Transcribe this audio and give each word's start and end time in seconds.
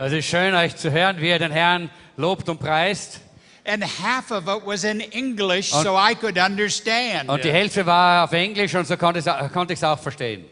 Es 0.00 0.12
ist 0.12 0.26
schön, 0.26 0.54
euch 0.54 0.76
zu 0.76 0.92
hören, 0.92 1.20
wie 1.20 1.28
ihr 1.28 1.40
den 1.40 1.50
Herrn 1.50 1.90
lobt 2.16 2.48
und 2.48 2.60
preist. 2.60 3.20
And 3.66 3.82
half 3.82 4.30
of 4.30 4.46
it 4.46 4.64
was 4.64 4.84
in 4.84 5.00
English 5.00 5.70
so 5.72 5.98
I 5.98 6.14
could 6.14 6.38
understand. 6.38 7.28
Und 7.28 7.42
die 7.42 7.50
Hälfte 7.50 7.84
war 7.84 8.22
auf 8.22 8.32
Englisch 8.32 8.76
und 8.76 8.86
so 8.86 8.96
konnte 8.96 9.18
ich 9.18 9.78
es 9.78 9.84
auch 9.84 9.98
verstehen. 9.98 10.44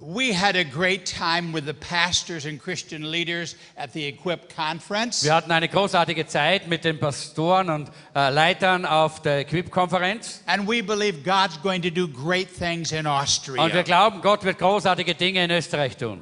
We 0.00 0.36
had 0.36 0.56
a 0.56 0.64
great 0.64 1.04
time 1.06 1.54
with 1.54 1.66
the 1.66 1.72
pastors 1.72 2.46
and 2.46 2.60
Christian 2.60 3.04
leaders 3.04 3.54
at 3.76 3.92
the 3.92 4.08
Equip 4.08 4.52
conference. 4.52 5.22
Wir 5.22 5.32
hatten 5.32 5.52
eine 5.52 5.68
großartige 5.68 6.26
Zeit 6.26 6.66
mit 6.66 6.84
den 6.84 6.98
Pastoren 6.98 7.70
und 7.70 7.92
äh, 8.16 8.28
Leitern 8.30 8.86
auf 8.86 9.22
der 9.22 9.38
Equip-Konferenz. 9.38 10.42
And 10.46 10.68
we 10.68 10.82
believe 10.82 11.22
God's 11.22 11.62
going 11.62 11.80
to 11.80 11.90
do 11.90 12.08
great 12.08 12.48
things 12.52 12.90
in 12.90 12.98
Und 12.98 13.04
wir 13.04 13.12
Austria. 13.12 13.82
glauben, 13.82 14.20
Gott 14.20 14.42
wird 14.42 14.58
großartige 14.58 15.14
Dinge 15.14 15.44
in 15.44 15.50
Österreich 15.52 15.96
tun. 15.96 16.20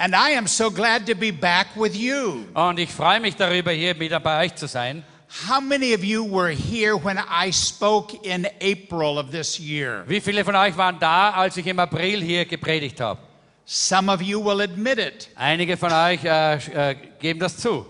And 0.00 0.14
I 0.14 0.30
am 0.36 0.46
so 0.46 0.70
glad 0.70 1.06
to 1.06 1.16
be 1.16 1.32
back 1.32 1.74
with 1.74 1.96
you. 1.96 2.46
Und 2.54 2.78
ich 2.78 2.90
freue 2.90 3.18
mich 3.18 3.34
darüber, 3.34 3.72
hier 3.72 3.98
wieder 3.98 4.20
bei 4.20 4.44
euch 4.44 4.54
zu 4.54 4.68
sein. 4.68 5.02
How 5.48 5.60
many 5.60 5.92
of 5.92 6.04
you 6.04 6.24
were 6.24 6.50
here 6.50 6.96
when 6.96 7.18
I 7.18 7.50
spoke 7.50 8.14
in 8.24 8.46
April 8.60 9.18
of 9.18 9.32
this 9.32 9.58
year? 9.58 10.04
Wie 10.06 10.20
viele 10.20 10.44
von 10.44 10.54
euch 10.54 10.76
waren 10.76 11.00
da, 11.00 11.30
als 11.30 11.56
ich 11.56 11.66
im 11.66 11.80
April 11.80 12.22
hier 12.22 12.44
gepredigt 12.46 13.00
habe? 13.00 13.20
Some 13.66 14.10
of 14.10 14.22
you 14.22 14.42
will 14.42 14.60
admit 14.62 14.98
it. 14.98 15.28
Einige 15.34 15.76
von 15.76 15.92
euch 15.92 16.24
äh, 16.24 16.54
äh, 16.92 16.96
geben 17.18 17.40
das 17.40 17.56
zu. 17.56 17.84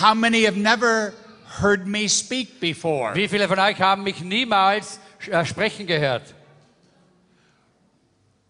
How 0.00 0.14
many 0.14 0.44
have 0.44 0.58
never 0.58 1.12
heard 1.60 1.86
me 1.86 2.08
speak 2.08 2.60
before? 2.60 3.14
Wie 3.14 3.28
viele 3.28 3.46
von 3.46 3.58
euch 3.58 3.78
haben 3.78 4.04
mich 4.04 4.22
niemals 4.22 4.98
äh, 5.30 5.44
sprechen 5.44 5.86
gehört? 5.86 6.34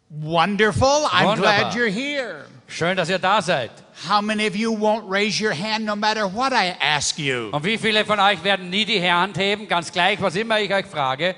Wonderful. 0.09 1.07
I'm 1.11 1.27
Wunderbar. 1.27 1.71
glad 1.71 1.75
you're 1.75 1.91
here. 1.91 2.47
Schön, 2.73 2.97
dass 2.97 3.11
ihr 3.11 3.19
da 3.19 3.43
seid. 3.43 3.71
How 4.09 4.23
many 4.23 4.47
of 4.47 4.57
you 4.57 4.73
won't 4.73 5.05
raise 5.07 5.39
your 5.39 5.53
hand 5.53 5.85
no 5.85 5.95
matter 5.95 6.27
what 6.27 6.55
I 6.55 6.75
ask 6.81 7.19
you? 7.19 7.51
Und 7.53 7.65
wie 7.65 7.77
viele 7.77 8.07
von 8.07 8.19
euch 8.19 8.43
werden 8.43 8.71
nie 8.71 8.87
die 8.87 8.99
Hand 8.99 9.37
heben, 9.37 9.69
ganz 9.69 9.93
gleich, 9.93 10.19
was 10.23 10.37
immer 10.37 10.59
ich 10.59 10.73
euch 10.73 10.87
frage? 10.87 11.35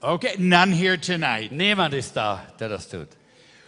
Okay, 0.00 0.36
none 0.38 0.72
here 0.72 0.96
tonight. 0.96 1.50
Niemand 1.50 1.94
ist 1.94 2.16
da, 2.16 2.42
der 2.60 2.68
das 2.68 2.88
tut. 2.88 3.08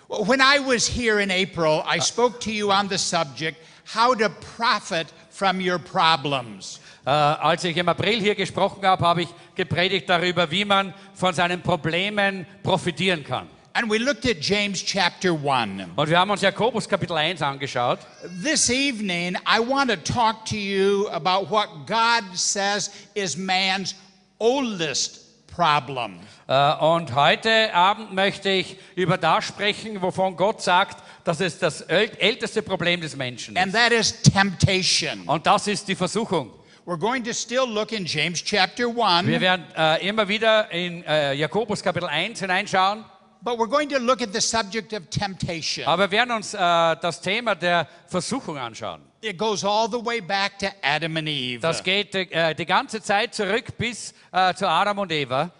When 0.08 0.40
I 0.40 0.60
was 0.60 0.86
here 0.86 1.20
in 1.20 1.32
April, 1.32 1.82
I 1.84 2.00
spoke 2.00 2.38
to 2.40 2.50
you 2.50 2.70
on 2.70 2.88
the 2.88 2.98
subject 2.98 3.58
how 3.84 4.14
to 4.14 4.28
profit 4.56 5.08
from 5.30 5.60
your 5.60 5.80
problems. 5.80 6.78
Äh, 7.04 7.10
als 7.10 7.64
ich 7.64 7.76
im 7.76 7.88
April 7.88 8.20
hier 8.20 8.36
gesprochen 8.36 8.86
habe, 8.86 9.04
habe 9.04 9.22
ich 9.22 9.28
gepredigt 9.56 10.08
darüber, 10.08 10.48
wie 10.48 10.64
man 10.64 10.94
von 11.14 11.34
seinen 11.34 11.60
Problemen 11.60 12.46
profitieren 12.62 13.24
kann. 13.24 13.48
And 13.77 13.91
we 13.91 13.98
looked 13.98 14.25
at 14.25 14.41
James 14.41 14.84
chapter 14.84 15.33
1. 15.33 15.89
Und 15.97 16.08
wir 16.08 16.17
haben 16.17 16.30
uns 16.30 16.42
Jakobus 16.42 16.89
Kapitel 16.89 17.17
1 17.17 17.42
angeschaut. 17.42 17.98
This 18.41 18.70
evening, 18.70 19.36
I 19.48 19.58
want 19.58 19.91
to 19.91 19.97
talk 19.97 20.44
to 20.47 20.56
you 20.56 21.08
about 21.08 21.50
what 21.50 21.69
God 21.86 22.22
says 22.36 22.92
is 23.14 23.36
man's 23.36 23.97
oldest 24.39 25.22
problem. 25.48 26.20
Äh, 26.47 26.72
Und 26.77 27.16
heute 27.16 27.75
Abend 27.75 28.12
möchte 28.12 28.48
ich 28.48 28.77
über 28.94 29.19
das 29.19 29.47
sprechen, 29.47 30.00
wovon 30.00 30.36
Gott 30.36 30.62
sagt, 30.62 31.03
dass 31.25 31.41
es 31.41 31.59
das 31.59 31.83
äl- 31.88 32.16
älteste 32.19 32.62
Problem 32.62 33.00
des 33.00 33.16
Menschen 33.16 33.56
And 33.56 33.69
ist. 33.69 33.75
that 33.75 33.91
is 33.91 34.22
temptation. 34.22 35.22
Und 35.27 35.47
das 35.48 35.66
ist 35.66 35.88
die 35.88 35.97
Versuchung. 35.97 36.50
We're 36.87 36.98
going 36.98 37.25
to 37.25 37.32
still 37.32 37.65
look 37.66 37.91
in 37.91 38.04
James 38.04 38.44
chapter 38.44 38.87
1, 38.87 39.27
Wir 39.27 39.41
werden 39.41 39.65
äh, 39.77 40.06
immer 40.06 40.28
wieder 40.28 40.71
in 40.71 41.03
äh, 41.04 41.32
Jakobus 41.32 41.82
Kapitel 41.82 42.06
1 42.09 42.38
hineinschauen, 42.38 43.04
but 43.44 43.59
we're 43.59 43.69
going 43.69 43.88
to 43.91 43.99
look 43.99 44.22
at 44.22 44.32
the 44.32 44.41
subject 44.41 44.93
of 44.94 45.09
temptation. 45.10 45.87
aber 45.87 46.10
wir 46.10 46.19
werden 46.19 46.32
uns 46.32 46.55
äh, 46.55 46.59
das 46.59 47.21
Thema 47.21 47.55
der 47.55 47.87
Versuchung 48.06 48.56
anschauen. 48.59 49.03
It 49.21 49.38
goes 49.38 49.65
all 49.65 49.88
the 49.88 50.05
way 50.05 50.21
back 50.21 50.59
to 50.59 50.66
Adam 50.82 51.16
and 51.16 51.28
Eve. 51.28 51.60
Das 51.60 51.83
geht 51.83 52.15
äh, 52.15 52.54
die 52.54 52.66
ganze 52.66 53.00
Zeit 53.03 53.34
zurück 53.34 53.77
bis 53.78 54.15
äh, 54.33 54.54
zu 54.54 54.69
Adam 54.69 54.99
und 54.99 55.12
Eva. 55.12 55.50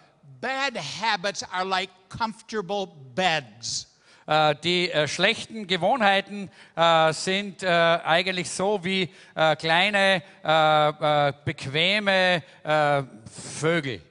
Bad 0.41 0.77
habits 0.77 1.43
are 1.51 1.65
like 1.65 1.89
comfortable 2.09 2.87
beds. 3.15 3.87
Äh, 4.27 4.55
die 4.63 4.91
äh, 4.91 5.07
schlechten 5.07 5.67
Gewohnheiten 5.67 6.49
äh, 6.75 7.13
sind 7.13 7.63
eigentlich 7.63 8.49
so 8.49 8.83
wie 8.83 9.09
kleine, 9.59 10.23
bequeme 11.45 12.43
Vögel. 13.59 14.01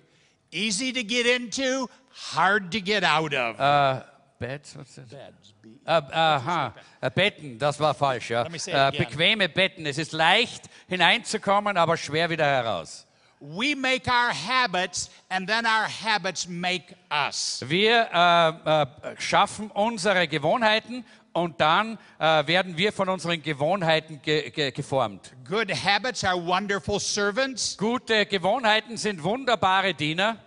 Easy 0.53 0.93
to 0.93 1.03
get 1.03 1.27
into, 1.27 1.89
hard 2.35 2.71
to 2.73 2.81
get 2.81 3.05
out 3.05 3.35
of. 3.35 3.59
Äh, 3.59 4.03
Beds, 4.39 4.77
was 4.77 4.89
ist 4.89 4.99
das? 4.99 5.09
Beds. 5.11 5.55
be- 5.63 5.69
Äh, 5.87 5.91
aha, 6.13 6.75
äh, 7.01 7.11
Betten, 7.11 7.59
das 7.59 7.79
war 7.81 7.95
falsch. 7.95 8.31
Ja. 8.31 8.45
Äh, 8.45 8.93
bequeme 8.97 9.49
Betten. 9.49 9.87
Es 9.87 9.99
ist 9.99 10.13
leicht 10.13 10.65
hineinzukommen, 10.89 11.77
aber 11.77 11.97
schwer 11.97 12.31
wieder 12.31 12.45
heraus. 12.47 13.07
We 13.41 13.77
make 13.77 14.09
our 14.11 14.33
habits, 14.33 15.11
and 15.29 15.47
then 15.49 15.67
our 15.67 15.87
habits 15.87 16.49
make 16.49 16.97
us. 17.11 17.63
Wir 17.67 18.09
äh, 18.13 19.21
schaffen 19.21 19.71
unsere 19.71 20.27
Gewohnheiten 20.29 21.05
und 21.35 21.61
dann 21.61 21.99
äh, 22.19 22.47
werden 22.47 22.77
wir 22.79 22.93
von 22.93 23.09
unseren 23.11 23.43
Gewohnheiten 23.43 24.23
ge 24.23 24.49
ge 24.51 24.71
geformt. 24.71 25.33
Good 25.47 25.71
habits 25.85 26.25
are 26.25 26.37
wonderful 26.43 26.99
servants. 26.99 27.77
Gute 27.77 28.25
Gewohnheiten 28.25 28.97
sind 28.97 29.23
wunderbare 29.23 29.93
Diener. 29.93 30.39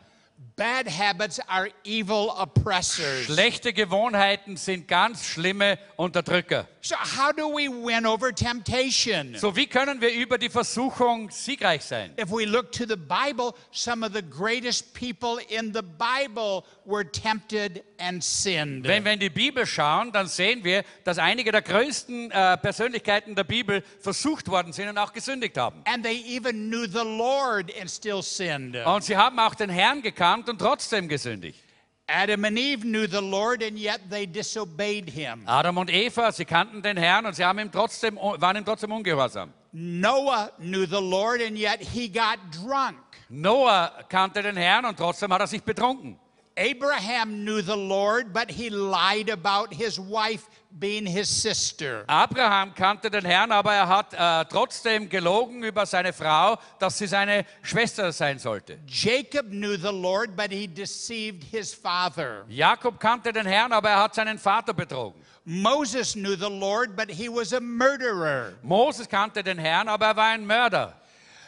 Bad 0.58 0.88
habits 0.88 1.40
are 1.48 1.70
evil 1.84 2.32
oppressors. 2.36 3.26
Schlechte 3.26 3.74
Gewohnheiten 3.74 4.58
sind 4.58 4.88
ganz 4.88 5.24
schlimme 5.24 5.78
Unterdrücker. 5.98 6.68
So, 6.88 6.96
how 6.96 7.34
do 7.34 7.50
we 7.50 7.68
win 7.68 8.06
over 8.06 8.32
temptation? 8.32 9.36
So, 9.36 9.54
wie 9.58 9.68
können 9.68 10.00
wir 10.00 10.10
über 10.14 10.38
die 10.38 10.48
Versuchung 10.48 11.30
siegreich 11.30 11.84
sein? 11.84 12.14
If 12.18 12.32
we 12.32 12.46
look 12.46 12.72
to 12.72 12.86
the 12.88 12.96
Bible, 12.96 13.56
some 13.72 14.06
of 14.06 14.14
the 14.14 14.22
greatest 14.22 14.94
people 14.94 15.38
in 15.50 15.74
the 15.74 15.82
Bible 15.82 16.64
were 16.86 17.04
tempted 17.04 17.84
and 18.00 18.24
sinned. 18.24 18.88
Wenn 18.88 19.04
wir 19.04 19.12
in 19.12 19.20
die 19.20 19.30
Bibel 19.30 19.66
schauen, 19.66 20.14
dann 20.14 20.28
sehen 20.28 20.64
wir, 20.64 20.86
dass 21.04 21.18
einige 21.18 21.52
der 21.52 21.62
größten 21.62 22.32
äh, 22.32 22.56
Persönlichkeiten 22.56 23.36
der 23.36 23.44
Bibel 23.44 23.84
versucht 24.00 24.48
worden 24.48 24.72
sind 24.72 24.88
und 24.88 24.98
auch 24.98 25.12
gesündigt 25.12 25.58
haben. 25.58 25.82
And 25.84 26.06
they 26.06 26.24
even 26.38 26.70
knew 26.70 26.86
the 26.86 27.04
Lord 27.04 27.70
and 27.78 27.92
still 27.92 28.24
sinned. 28.24 28.78
Und 28.86 29.04
sie 29.04 29.18
haben 29.18 29.38
auch 29.40 29.56
den 29.56 29.70
Herrn 29.70 30.02
gekannt 30.02 30.48
und 30.48 30.60
trotzdem 30.60 31.10
gesündigt. 31.10 31.67
Adam 32.10 32.46
and 32.46 32.58
Eve 32.58 32.86
knew 32.86 33.06
the 33.06 33.22
Lord 33.22 33.62
and 33.62 33.78
yet 33.78 34.10
they 34.10 34.26
disobeyed 34.26 35.10
him. 35.10 35.44
Adam 35.46 35.78
und 35.78 35.90
Eva, 35.90 36.32
sie 36.32 36.46
kannten 36.46 36.82
den 36.82 36.96
Herrn 36.96 37.26
und 37.26 37.36
sie 37.36 37.44
haben 37.44 37.60
ihm 37.60 37.70
trotzdem, 37.70 38.16
waren 38.16 38.56
ihm 38.56 38.64
trotzdem 38.64 38.94
ungehorsam. 38.94 39.52
Noah 39.74 40.52
knew 40.58 40.86
the 40.86 41.02
Lord 41.02 41.42
and 41.42 41.58
yet 41.58 41.82
he 41.82 42.08
got 42.08 42.40
drunk. 42.52 42.98
Noah 43.30 43.92
kannte 44.08 44.42
den 44.42 44.56
Herrn 44.56 44.86
und 44.86 44.98
trotzdem 44.98 45.34
hat 45.34 45.42
er 45.42 45.48
sich 45.48 45.62
betrunken. 45.64 46.18
Abraham 46.58 47.44
knew 47.44 47.62
the 47.62 47.76
Lord, 47.76 48.34
but 48.34 48.50
he 48.50 48.70
lied 48.70 49.30
about 49.30 49.74
his 49.74 50.00
wife 50.00 50.48
being 50.72 51.06
his 51.06 51.30
sister. 51.30 52.04
Abraham 52.08 52.74
kannte 52.74 53.10
den 53.10 53.26
Herrn, 53.26 53.52
aber 53.52 53.74
er 53.74 53.88
hat 53.88 54.14
äh, 54.14 54.46
trotzdem 54.50 55.10
gelogen 55.10 55.64
über 55.64 55.86
seine 55.86 56.14
Frau, 56.14 56.58
dass 56.80 56.98
sie 56.98 57.08
seine 57.08 57.46
Schwester 57.62 58.12
sein 58.12 58.40
sollte. 58.40 58.80
Jacob 58.88 59.48
knew 59.50 59.78
the 59.78 59.92
Lord, 59.92 60.36
but 60.36 60.52
he 60.52 60.68
deceived 60.68 61.44
his 61.44 61.74
father. 61.74 62.46
Jakob 62.48 63.00
kannte 63.00 63.34
den 63.34 63.46
Herrn, 63.46 63.72
aber 63.72 63.90
er 63.90 64.04
hat 64.04 64.16
seinen 64.16 64.38
Vater 64.38 64.74
betrogen. 64.74 65.22
Moses 65.46 66.14
knew 66.14 66.36
the 66.36 66.50
Lord, 66.50 66.96
but 66.96 67.10
he 67.10 67.30
was 67.30 67.54
a 67.54 67.62
murderer. 67.62 68.54
Moses 68.62 69.08
kannte 69.08 69.44
den 69.44 69.58
Herrn, 69.58 69.88
aber 69.88 70.08
er 70.08 70.16
war 70.16 70.28
ein 70.28 70.46
Mörder. 70.46 70.94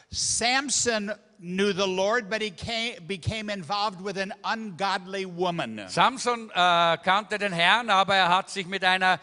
Samson 0.10 1.12
knew 1.39 1.74
the 1.74 1.88
Lord, 1.88 2.30
but 2.30 2.41
he 2.41 2.51
came, 2.51 2.95
became 3.07 3.50
involved 3.50 4.01
with 4.01 4.18
an 4.18 4.33
ungodly 4.44 5.25
woman. 5.25 5.81
Samson 5.88 6.50
äh, 6.50 6.97
kannte 6.97 7.38
den 7.38 7.53
Herrn, 7.53 7.89
aber 7.89 8.15
er 8.15 8.30
hat 8.30 8.50
sich 8.50 8.68
mit 8.68 8.83
einer, 8.83 9.19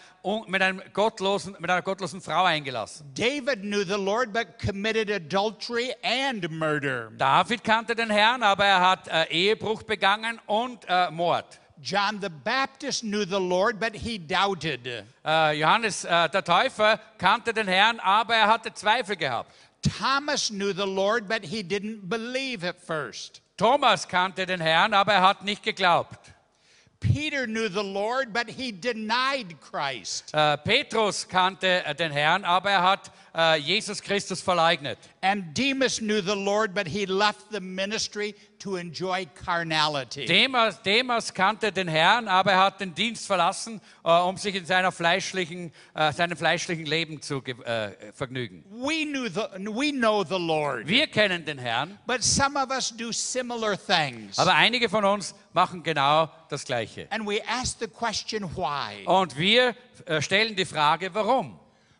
mit, 0.47 0.63
einem 0.63 0.83
gottlosen, 0.93 1.57
mit 1.59 1.71
einer 1.71 1.83
gottlosen 1.83 2.21
Frau 2.21 2.45
eingelassen. 2.45 3.13
David 3.15 3.63
knew 3.63 3.85
the 3.85 3.99
Lord, 3.99 4.33
but 4.33 4.59
committed 4.59 5.11
adultery 5.11 5.95
and 6.03 6.51
murder. 6.51 7.11
David 7.17 7.63
kannte 7.63 7.95
den 7.95 8.11
Herrn, 8.11 8.43
aber 8.43 8.65
er 8.65 8.81
hat 8.81 9.09
äh, 9.09 9.25
Ehebruch 9.31 9.83
begangen 9.83 10.41
und 10.47 10.85
äh, 10.89 11.11
Mord. 11.11 11.61
John 11.83 12.21
the 12.21 12.31
Baptist 12.31 13.03
knew 13.03 13.27
the 13.27 13.39
Lord, 13.39 13.79
but 13.79 13.95
he 13.95 14.19
doubted. 14.19 14.87
Äh, 15.25 15.53
Johannes 15.59 16.05
äh, 16.05 16.29
der 16.31 16.43
Täufer 16.43 16.99
kannte 17.19 17.53
den 17.53 17.69
Herrn, 17.69 18.01
aber 18.01 18.35
er 18.35 18.47
hatte 18.47 18.73
Zweifel 18.73 19.17
gehabt. 19.17 19.53
Thomas 19.89 20.51
knew 20.51 20.73
the 20.73 20.87
Lord, 20.87 21.29
but 21.29 21.45
he 21.45 21.63
didn't 21.63 22.09
believe 22.09 22.65
at 22.65 22.81
first. 22.81 23.41
Thomas 23.57 24.07
kannte 24.07 24.47
den 24.47 24.61
Herrn, 24.61 24.93
aber 24.93 25.13
er 25.13 25.23
hat 25.23 25.45
nicht 25.45 25.63
geglaubt. 25.63 26.33
Peter 27.01 27.47
knew 27.47 27.69
the 27.69 27.83
Lord, 27.83 28.33
but 28.33 28.49
he 28.49 28.73
denied 28.73 29.61
Christ. 29.61 30.33
Äh, 30.33 30.57
Petrus 30.59 31.29
kannte 31.29 31.85
äh, 31.85 31.95
den 31.95 32.11
Herrn, 32.11 32.45
aber 32.45 32.71
er 32.71 32.83
hat 32.83 33.13
äh, 33.35 33.57
Jesus 33.59 34.03
Christus 34.03 34.41
verleugnet. 34.41 34.99
And 35.23 35.55
Demas 35.55 35.99
knew 35.99 36.21
the 36.21 36.35
Lord, 36.35 36.75
but 36.75 36.87
he 36.87 37.07
left 37.07 37.51
the 37.51 37.61
ministry 37.61 38.35
to 38.59 38.77
enjoy 38.77 39.27
carnality. 39.45 40.27
Demas, 40.27 40.81
Demas 40.83 41.33
kannte 41.33 41.73
den 41.73 41.89
Herrn, 41.89 42.29
aber 42.29 42.53
er 42.53 42.65
hat 42.65 42.81
den 42.81 42.95
Dienst 42.95 43.27
verlassen, 43.27 43.81
äh, 44.05 44.11
um 44.11 44.37
sich 44.37 44.55
in 44.55 44.65
seiner 44.65 44.93
fleischlichen, 44.93 45.73
äh, 45.95 46.13
seinem 46.13 46.37
fleischlichen 46.37 46.87
Leben 46.87 47.21
zu 47.23 47.43
äh, 47.45 48.13
vergnügen. 48.13 48.65
We 48.71 49.05
knew 49.05 49.29
the 49.29 49.43
we 49.75 49.93
know 49.93 50.25
the 50.25 50.39
Lord. 50.39 50.87
Wir 50.87 51.07
kennen 51.07 51.45
den 51.45 51.59
Herrn, 51.59 51.99
But 52.07 52.23
some 52.23 52.59
of 52.59 52.71
us 52.71 52.95
do 52.97 53.13
similar 53.13 53.77
things. 53.77 54.39
aber 54.39 54.55
einige 54.55 54.89
von 54.89 55.05
uns 55.05 55.35
machen 55.53 55.83
genau 55.83 56.31
das 56.49 56.65
Gleiche. 56.65 57.07
And 57.11 57.27
we 57.27 57.41
ask 57.49 57.79
the 57.79 57.89
question 57.89 58.43
why. 58.57 59.05
Und 59.07 59.37
wir 59.37 59.75
stellen 60.21 60.55
die 60.57 60.65
Frage, 60.65 61.13
warum? 61.15 61.59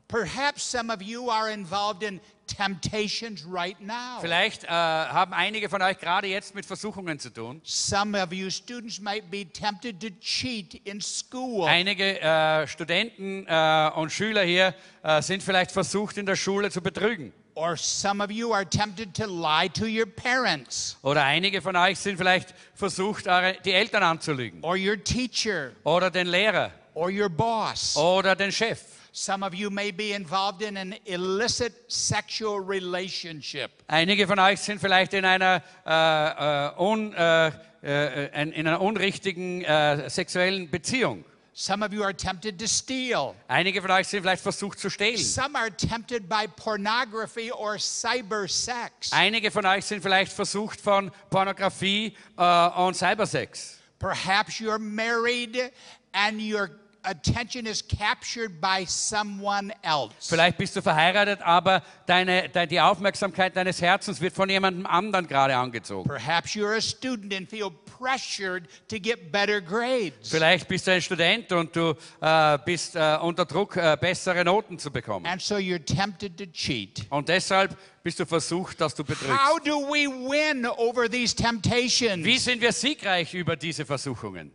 Perhaps 0.09 0.63
some 0.63 0.93
of 0.93 1.03
you 1.03 1.29
are 1.31 1.51
involved 1.51 2.03
in 2.05 2.21
temptations 2.47 3.45
right 3.45 3.77
now. 3.81 4.21
Vielleicht 4.21 4.63
äh, 4.65 4.69
haben 4.69 5.33
einige 5.33 5.69
von 5.69 5.83
euch 5.83 5.99
gerade 5.99 6.29
jetzt 6.29 6.55
mit 6.55 6.65
Versuchungen 6.65 7.19
zu 7.19 7.31
tun. 7.31 7.61
Some 7.65 8.17
of 8.21 8.33
you 8.33 8.49
students 8.51 9.01
might 9.01 9.31
be 9.31 9.45
tempted 9.47 10.01
to 10.01 10.09
cheat 10.21 10.75
in 10.85 11.01
school. 11.01 11.67
Einige 11.67 12.21
äh, 12.21 12.67
Studenten 12.69 13.47
äh, 13.49 13.91
und 13.97 14.11
Schüler 14.13 14.43
hier 14.45 14.75
äh, 15.03 15.21
sind 15.23 15.43
vielleicht 15.43 15.73
versucht, 15.73 16.19
in 16.19 16.27
der 16.27 16.37
Schule 16.37 16.71
zu 16.71 16.81
betrügen. 16.81 17.33
Or 17.55 17.77
some 17.77 18.23
of 18.23 18.31
you 18.31 18.53
are 18.53 18.69
tempted 18.69 19.15
to 19.15 19.25
lie 19.27 19.69
to 19.71 19.87
your 19.87 20.05
parents 20.07 20.99
Oder 21.03 21.25
einige 21.25 21.63
von 21.63 21.75
euch 21.75 21.99
sind 21.99 22.19
vielleicht 22.19 22.55
versucht, 22.75 23.27
eure, 23.27 23.57
die 23.65 23.73
Eltern 23.73 24.03
anzulügen. 24.03 24.63
or 24.63 24.77
your 24.77 25.03
teacher 25.03 25.71
Oder 25.83 26.11
den 26.11 26.27
Lehrer. 26.27 26.71
or 26.95 27.11
your 27.11 27.29
boss. 27.31 27.97
Oder 27.97 28.37
den 28.37 28.53
Chef. 28.53 28.79
Some 29.19 29.43
of 29.43 29.55
you 29.55 29.71
may 29.71 29.93
be 29.93 30.13
involved 30.13 30.61
in 30.61 30.77
an 30.77 30.95
illicit 31.07 31.73
sexual 31.89 32.61
relationship. 32.61 33.71
Einige 33.89 34.27
von 34.27 34.39
euch 34.39 34.61
sind 34.61 34.79
vielleicht 34.79 35.15
in 35.15 35.25
einer, 35.25 35.63
äh, 35.87 36.67
äh, 36.67 36.79
un, 36.79 37.15
äh, 37.15 37.51
äh 37.83 38.43
in 38.43 38.53
in 38.53 38.67
einer 38.67 38.83
unrichtigen 38.83 39.65
äh, 39.65 40.11
sexuellen 40.11 40.69
Beziehung. 40.69 41.25
Some 41.55 41.83
of 41.83 41.95
you 41.95 42.03
are 42.03 42.13
tempted 42.13 42.59
to 42.59 42.67
steal. 42.67 43.35
Einige 43.49 43.81
von 43.81 43.91
euch 43.91 44.07
sind 44.07 44.21
vielleicht 44.21 44.43
versucht 44.43 44.79
zu 44.79 44.91
stehlen. 44.91 45.17
Some 45.17 45.59
are 45.59 45.71
tempted 45.75 46.29
by 46.29 46.47
pornography 46.55 47.51
or 47.51 47.79
cyber 47.79 48.47
sex. 48.47 49.13
Einige 49.13 49.51
von 49.51 49.65
euch 49.65 49.87
sind 49.87 50.03
vielleicht 50.03 50.31
versucht 50.31 50.79
von 50.79 51.11
Pornografie 51.31 52.15
äh, 52.37 52.69
und 52.69 52.95
Cybersex. 52.95 53.79
Perhaps 53.99 54.61
you're 54.61 54.79
married 54.79 55.73
and 56.13 56.39
your 56.39 56.69
attention 57.07 57.67
is 57.67 57.83
captured 57.87 58.61
by 58.61 58.85
someone 58.87 59.73
else. 59.83 60.15
Vielleicht 60.21 60.59
bist 60.59 60.77
du 60.77 60.83
verheiratet, 60.83 61.41
aber 61.43 61.83
deine, 62.07 62.49
de, 62.49 62.67
die 62.67 62.81
Aufmerksamkeit 62.81 63.57
deines 63.57 63.81
Herzens 63.81 64.21
wird 64.21 64.35
von 64.35 64.51
jemandem 64.51 64.87
anderen 64.87 65.27
gerade 65.27 65.57
angezogen. 65.57 66.09
Perhaps 66.09 66.55
you're 66.55 66.77
a 66.77 66.81
student 66.81 67.33
and 67.33 67.49
feel 67.49 67.71
pressured 67.99 68.65
to 68.89 68.99
get 68.99 69.33
better 69.33 69.61
grades. 69.61 70.31
Vielleicht 70.31 70.69
bist 70.69 70.87
du 70.87 70.93
ein 70.93 71.03
Student 71.03 71.53
und 71.53 71.75
du 71.75 71.95
äh, 72.21 72.59
bist 72.65 72.97
äh, 72.97 73.19
unter 73.21 73.45
Druck, 73.45 73.77
äh, 73.77 73.97
bessere 74.01 74.45
Noten 74.45 74.79
zu 74.79 74.91
bekommen. 74.91 75.27
And 75.27 75.41
so 75.41 75.57
you're 75.57 75.85
tempted 75.85 76.37
to 76.37 76.47
cheat. 76.47 77.07
Und 77.11 77.29
deshalb 77.29 77.77
bist 78.03 78.21
du 78.21 78.27
versucht, 78.27 78.81
dass 78.81 78.95
du 78.95 79.05
betrügst. 79.05 79.33
How 79.33 79.59
do 79.61 79.81
we 79.81 80.07
win 80.07 80.67
over 80.67 81.09
these 81.11 81.35
temptations? 81.35 82.25
Wie 82.25 82.39
sind 82.39 82.61
wir 82.61 82.73
siegreich 82.73 83.35
über 83.35 83.57
diese 83.57 83.85
Versuchungen? 83.85 84.53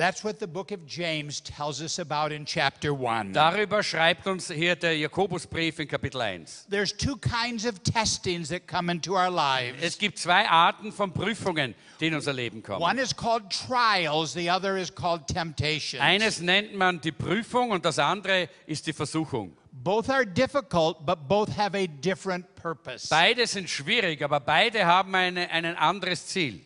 That's 0.00 0.24
what 0.24 0.38
the 0.38 0.46
book 0.46 0.72
of 0.72 0.86
James 0.86 1.42
tells 1.42 1.82
us 1.82 1.98
about 1.98 2.32
in 2.32 2.46
chapter 2.46 2.94
1. 2.94 3.34
Darüber 3.34 3.82
schreibt 3.82 4.26
uns 4.26 4.50
hier 4.50 4.74
der 4.74 4.96
Jakobusbrief 4.96 5.78
in 5.78 5.88
Kapitel 5.88 6.22
1. 6.22 6.68
There's 6.70 6.96
two 6.96 7.16
kinds 7.18 7.66
of 7.66 7.82
testings 7.82 8.48
that 8.48 8.66
come 8.66 8.90
into 8.90 9.12
our 9.12 9.30
lives. 9.30 9.82
Es 9.82 9.98
gibt 9.98 10.16
zwei 10.16 10.48
Arten 10.48 10.90
von 10.90 11.12
Prüfungen, 11.12 11.74
die 12.00 12.06
in 12.06 12.14
unser 12.14 12.32
Leben 12.32 12.62
kommen. 12.62 12.80
One 12.80 12.98
is 12.98 13.14
called 13.14 13.50
trials, 13.50 14.32
the 14.32 14.48
other 14.50 14.78
is 14.78 14.90
called 14.90 15.26
temptation. 15.26 16.00
Eines 16.00 16.40
nennt 16.40 16.74
man 16.74 16.98
die 17.02 17.12
Prüfung 17.12 17.70
und 17.70 17.84
das 17.84 17.98
andere 17.98 18.48
ist 18.64 18.86
die 18.86 18.94
Versuchung. 18.94 19.54
Both 19.70 20.08
are 20.08 20.24
difficult, 20.24 21.04
but 21.04 21.28
both 21.28 21.54
have 21.58 21.76
a 21.76 21.86
different 21.86 22.46
purpose. 22.54 23.08
Beide 23.10 23.46
sind 23.46 23.68
schwierig, 23.68 24.22
aber 24.22 24.40
beide 24.40 24.86
haben 24.86 25.14
eine, 25.14 25.50
ein 25.50 25.76
anderes 25.76 26.26
Ziel. 26.26 26.64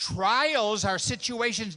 Trials 0.00 0.86
are 0.86 0.98
situations 0.98 1.76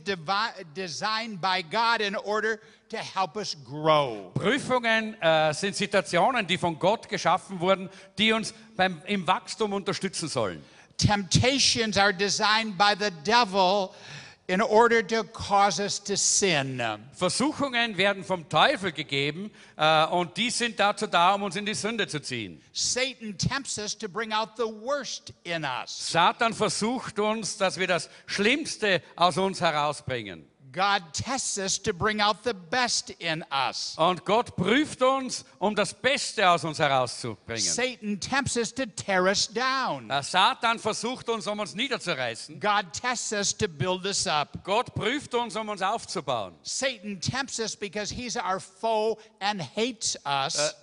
designed 0.73 1.41
by 1.41 1.61
God 1.61 1.99
in 1.99 2.15
order 2.15 2.61
to 2.87 2.97
help 2.97 3.35
us 3.35 3.53
grow. 3.65 4.31
Prüfungen 4.33 5.21
äh, 5.21 5.53
sind 5.53 5.75
Situationen, 5.75 6.47
die 6.47 6.57
von 6.57 6.79
Gott 6.79 7.09
geschaffen 7.09 7.59
wurden, 7.59 7.89
die 8.17 8.31
uns 8.31 8.53
beim, 8.77 9.01
im 9.07 9.27
Wachstum 9.27 9.73
unterstützen 9.73 10.29
sollen. 10.29 10.63
Temptations 10.97 11.97
are 11.97 12.13
designed 12.13 12.77
by 12.77 12.93
the 12.97 13.11
devil 13.25 13.93
in 14.47 14.61
order 14.61 15.01
to 15.01 15.23
cause 15.23 15.79
us 15.79 15.99
to 16.03 16.15
sin. 16.17 16.81
Versuchungen 17.13 17.97
werden 17.97 18.23
vom 18.23 18.49
Teufel 18.49 18.91
gegeben 18.91 19.51
äh, 19.77 20.05
und 20.07 20.35
die 20.37 20.49
sind 20.49 20.79
dazu 20.79 21.07
da, 21.07 21.35
um 21.35 21.43
uns 21.43 21.55
in 21.55 21.65
die 21.65 21.73
Sünde 21.73 22.07
zu 22.07 22.21
ziehen. 22.21 22.61
Satan 22.73 23.37
tempts 23.37 23.77
us 23.77 23.97
to 23.97 24.09
bring 24.09 24.33
out 24.33 24.49
the 24.57 24.63
worst 24.63 25.33
in 25.43 25.63
us. 25.63 26.11
Satan 26.11 26.53
versucht 26.53 27.19
uns, 27.19 27.57
dass 27.57 27.79
wir 27.79 27.87
das 27.87 28.09
Schlimmste 28.25 29.01
aus 29.15 29.37
uns 29.37 29.61
herausbringen. 29.61 30.45
God 30.73 31.13
tests 31.13 31.57
us 31.59 31.77
to 31.83 31.93
bring 31.93 32.19
out 32.19 32.43
the 32.43 32.53
best 32.53 33.11
in 33.19 33.45
us. 33.51 33.95
Und 33.97 34.25
Gott 34.25 34.55
prüft 34.55 35.03
uns, 35.03 35.45
um 35.59 35.75
das 35.75 35.93
Beste 35.93 36.49
aus 36.49 36.63
uns 36.63 36.79
herauszubringen. 36.79 37.61
Satan 37.61 38.19
tempts 38.19 38.57
us 38.57 38.73
to 38.73 38.87
tear 38.87 39.25
us 39.25 39.47
down. 39.47 40.11
Satan 40.23 40.79
versucht 40.79 41.29
uns, 41.29 41.45
um 41.45 41.59
uns 41.59 41.75
niederzureißen. 41.75 42.59
God 42.59 42.91
tests 42.91 43.31
us 43.31 43.55
to 43.55 43.67
build 43.67 44.05
us 44.05 44.25
up. 44.25 44.63
Gott 44.63 44.95
prüft 44.95 45.35
uns, 45.35 45.55
um 45.55 45.69
uns 45.69 45.83
aufzubauen. 45.83 46.55
Satan 46.63 47.21
tempts 47.21 47.59
us 47.59 47.75
because 47.75 48.11
he's 48.11 48.35
our 48.35 48.59
foe 48.59 49.17
and 49.39 49.61
hates 49.61 50.17
us. 50.25 50.57
Äh, 50.57 50.82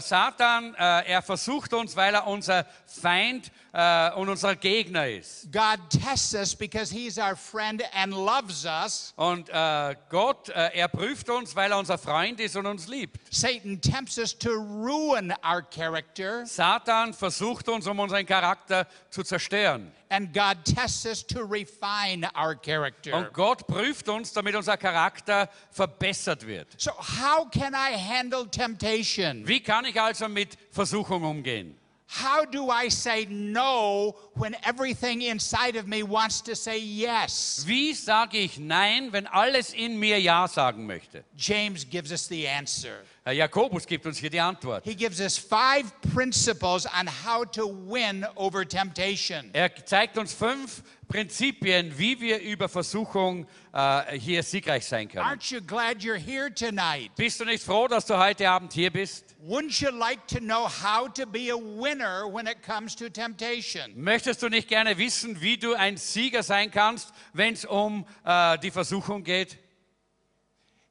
Satan, 0.00 0.74
äh, 0.74 1.12
er 1.12 1.22
versucht 1.22 1.72
uns, 1.72 1.96
weil 1.96 2.14
er 2.14 2.26
unser 2.26 2.66
Feind 2.86 3.50
äh, 3.72 4.10
und 4.12 4.28
unser 4.28 4.56
Gegner 4.56 5.08
ist. 5.08 5.50
God 5.52 5.78
tests 5.90 6.34
us 6.34 6.54
because 6.54 6.92
he's 6.92 7.18
our 7.18 7.36
friend 7.36 7.82
and 7.94 8.12
loves 8.12 8.64
us. 8.64 9.12
Und 9.16 9.48
äh, 9.48 9.96
Gott, 10.10 10.48
äh, 10.50 10.70
er 10.74 10.88
prüft 10.88 11.30
uns, 11.30 11.56
weil 11.56 11.72
er 11.72 11.78
unser 11.78 11.98
Freund 11.98 12.40
ist 12.40 12.56
und 12.56 12.66
uns 12.66 12.88
liebt. 12.88 13.23
Satan 13.34 13.78
tempts 13.78 14.16
us 14.16 14.32
to 14.32 14.50
ruin 14.56 15.34
our 15.42 15.60
character. 15.60 16.46
Satan 16.46 17.12
versucht 17.12 17.68
uns, 17.68 17.86
um 17.88 17.98
unseren 17.98 18.24
Charakter 18.26 18.86
zu 19.10 19.24
zerstören. 19.24 19.90
And 20.08 20.32
God 20.32 20.64
tests 20.64 21.04
us 21.04 21.24
to 21.24 21.42
refine 21.42 22.24
our 22.36 22.54
character. 22.54 23.12
Und 23.12 23.32
Gott 23.32 23.66
prüft 23.66 24.08
uns, 24.08 24.32
damit 24.32 24.54
unser 24.54 24.76
Charakter 24.76 25.48
verbessert 25.72 26.46
wird. 26.46 26.68
So, 26.80 26.92
how 26.92 27.50
can 27.50 27.74
I 27.74 27.96
handle 27.96 28.46
temptation? 28.48 29.46
Wie 29.48 29.60
kann 29.60 29.84
ich 29.84 30.00
also 30.00 30.28
mit 30.28 30.56
Versuchung 30.70 31.24
umgehen? 31.24 31.76
How 32.06 32.44
do 32.44 32.70
I 32.70 32.90
say 32.90 33.26
no 33.28 34.14
when 34.34 34.54
everything 34.62 35.22
inside 35.22 35.74
of 35.74 35.88
me 35.88 36.04
wants 36.04 36.42
to 36.42 36.54
say 36.54 36.78
yes? 36.78 37.64
Wie 37.66 37.92
sage 37.92 38.38
ich 38.38 38.58
Nein, 38.58 39.12
wenn 39.12 39.26
alles 39.26 39.72
in 39.72 39.98
mir 39.98 40.20
Ja 40.20 40.46
sagen 40.46 40.86
möchte? 40.86 41.24
James 41.36 41.84
gives 41.84 42.12
us 42.12 42.28
the 42.28 42.46
answer. 42.46 43.02
Herr 43.26 43.32
Jakobus 43.32 43.86
gibt 43.86 44.04
uns 44.04 44.18
hier 44.18 44.28
die 44.28 44.38
Antwort. 44.38 44.84
He 44.84 44.94
gives 44.94 45.18
us 45.18 45.38
five 45.38 45.90
principles 46.12 46.84
on 46.84 47.06
how 47.06 47.42
to 47.52 47.66
win 47.66 48.26
over 48.36 48.68
temptation. 48.68 49.48
Er 49.54 49.70
zeigt 49.86 50.18
uns 50.18 50.34
fünf 50.34 50.82
Prinzipien, 51.08 51.96
wie 51.96 52.20
wir 52.20 52.42
über 52.42 52.68
Versuchung 52.68 53.46
äh, 53.72 54.18
hier 54.18 54.42
siegreich 54.42 54.84
sein 54.84 55.08
können. 55.08 55.24
Aren't 55.24 55.50
you 55.50 55.62
glad 55.62 56.02
you're 56.02 56.18
here 56.18 56.52
tonight? 56.52 57.12
Bist 57.16 57.40
du 57.40 57.46
nicht 57.46 57.64
froh, 57.64 57.88
dass 57.88 58.04
du 58.04 58.18
heute 58.18 58.46
Abend 58.46 58.74
hier 58.74 58.90
bist? 58.90 59.34
Wouldn't 59.42 59.80
you 59.80 59.90
like 59.90 60.26
to 60.26 60.38
know 60.38 60.68
how 60.68 61.10
to 61.14 61.24
be 61.24 61.50
a 61.50 61.56
winner 61.56 62.26
when 62.30 62.46
it 62.46 62.62
comes 62.62 62.94
to 62.94 63.08
temptation? 63.08 63.84
Möchtest 63.96 64.42
du 64.42 64.50
nicht 64.50 64.68
gerne 64.68 64.98
wissen, 64.98 65.40
wie 65.40 65.56
du 65.56 65.72
ein 65.72 65.96
Sieger 65.96 66.42
sein 66.42 66.70
kannst, 66.70 67.14
wenn 67.32 67.54
es 67.54 67.64
um 67.64 68.04
äh, 68.26 68.58
die 68.58 68.70
Versuchung 68.70 69.24
geht? 69.24 69.56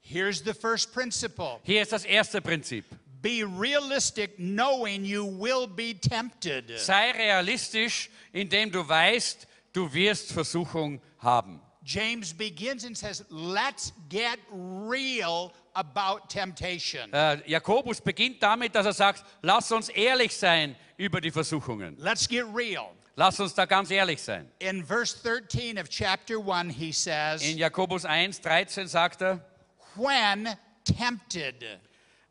Here's 0.03 0.41
the 0.43 0.53
first 0.53 0.93
principle 0.93 1.59
Hier 1.63 1.81
ist 1.81 1.91
das 1.91 2.05
erste 2.05 2.41
Prinzip. 2.41 2.85
be 3.21 3.43
realistic, 3.43 4.37
knowing 4.37 5.05
you 5.05 5.25
will 5.25 5.65
be 5.65 5.93
tempted. 5.93 6.69
Sei 6.77 7.11
realistisch, 7.11 8.09
indem 8.33 8.69
du 8.69 8.87
weißt, 8.87 9.47
du 9.71 9.91
wirst 9.93 10.33
Versuchung 10.33 11.01
haben. 11.19 11.61
James 11.85 12.33
begins 12.33 12.85
and 12.85 12.97
says, 12.97 13.23
Let's 13.29 13.93
get 14.09 14.39
real 14.51 15.53
about 15.73 16.29
temptation. 16.29 17.11
Äh, 17.13 17.41
Jakobus 17.49 18.01
beginnt 18.01 18.41
damit, 18.41 18.75
dass 18.75 18.85
er 18.85 18.93
sagt, 18.93 19.23
lass 19.41 19.71
uns 19.71 19.89
ehrlich 19.89 20.35
sein 20.35 20.75
über 20.97 21.19
die 21.19 21.31
Versuchungen. 21.31 21.97
Let's 21.97 22.27
get 22.27 22.45
real. 22.53 22.91
Lass 23.15 23.39
uns 23.39 23.53
da 23.53 23.65
ganz 23.65 23.91
ehrlich 23.91 24.21
sein. 24.21 24.49
In 24.59 24.83
verse 24.83 25.15
13 25.23 25.77
of 25.77 25.87
chapter 25.89 26.39
1, 26.39 26.73
he 26.73 26.87
In 26.87 26.93
says, 26.93 27.55
Jakobus 27.55 28.05
1, 28.05 28.41
13 28.41 28.87
sagt 28.87 29.21
er, 29.21 29.45
When 29.95 30.49
tempted. 30.83 31.63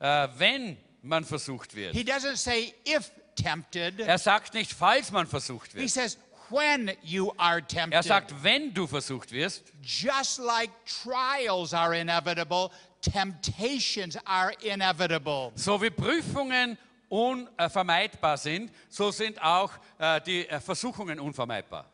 äh, 0.00 0.28
wenn 0.36 0.76
man 1.02 1.24
versucht 1.24 1.74
wird. 1.74 1.94
He 1.94 2.02
doesn't 2.04 2.36
say 2.36 2.74
if 2.86 3.10
tempted, 3.34 4.00
Er 4.00 4.18
sagt 4.18 4.54
nicht, 4.54 4.72
falls 4.72 5.10
man 5.10 5.26
versucht 5.26 5.72
he 5.72 5.78
wird. 5.78 5.90
says, 5.90 6.18
when 6.50 6.90
you 7.02 7.32
are 7.38 7.58
Er 7.60 7.66
tempted. 7.66 8.04
sagt, 8.04 8.34
wenn 8.42 8.72
du 8.74 8.86
versucht 8.86 9.32
wirst, 9.32 9.62
Just 9.82 10.38
like 10.38 10.70
trials 10.86 11.72
are 11.72 11.96
inevitable, 11.96 12.70
temptations 13.00 14.16
are 14.26 14.52
inevitable. 14.62 15.50
so 15.54 15.80
wie 15.80 15.90
Prüfungen 15.90 16.76
unvermeidbar 17.08 18.36
sind, 18.38 18.70
so 18.88 19.10
sind 19.10 19.40
auch 19.42 19.70
äh, 19.98 20.20
die 20.22 20.48
äh, 20.48 20.60
Versuchungen 20.60 21.18
unvermeidbar. 21.20 21.86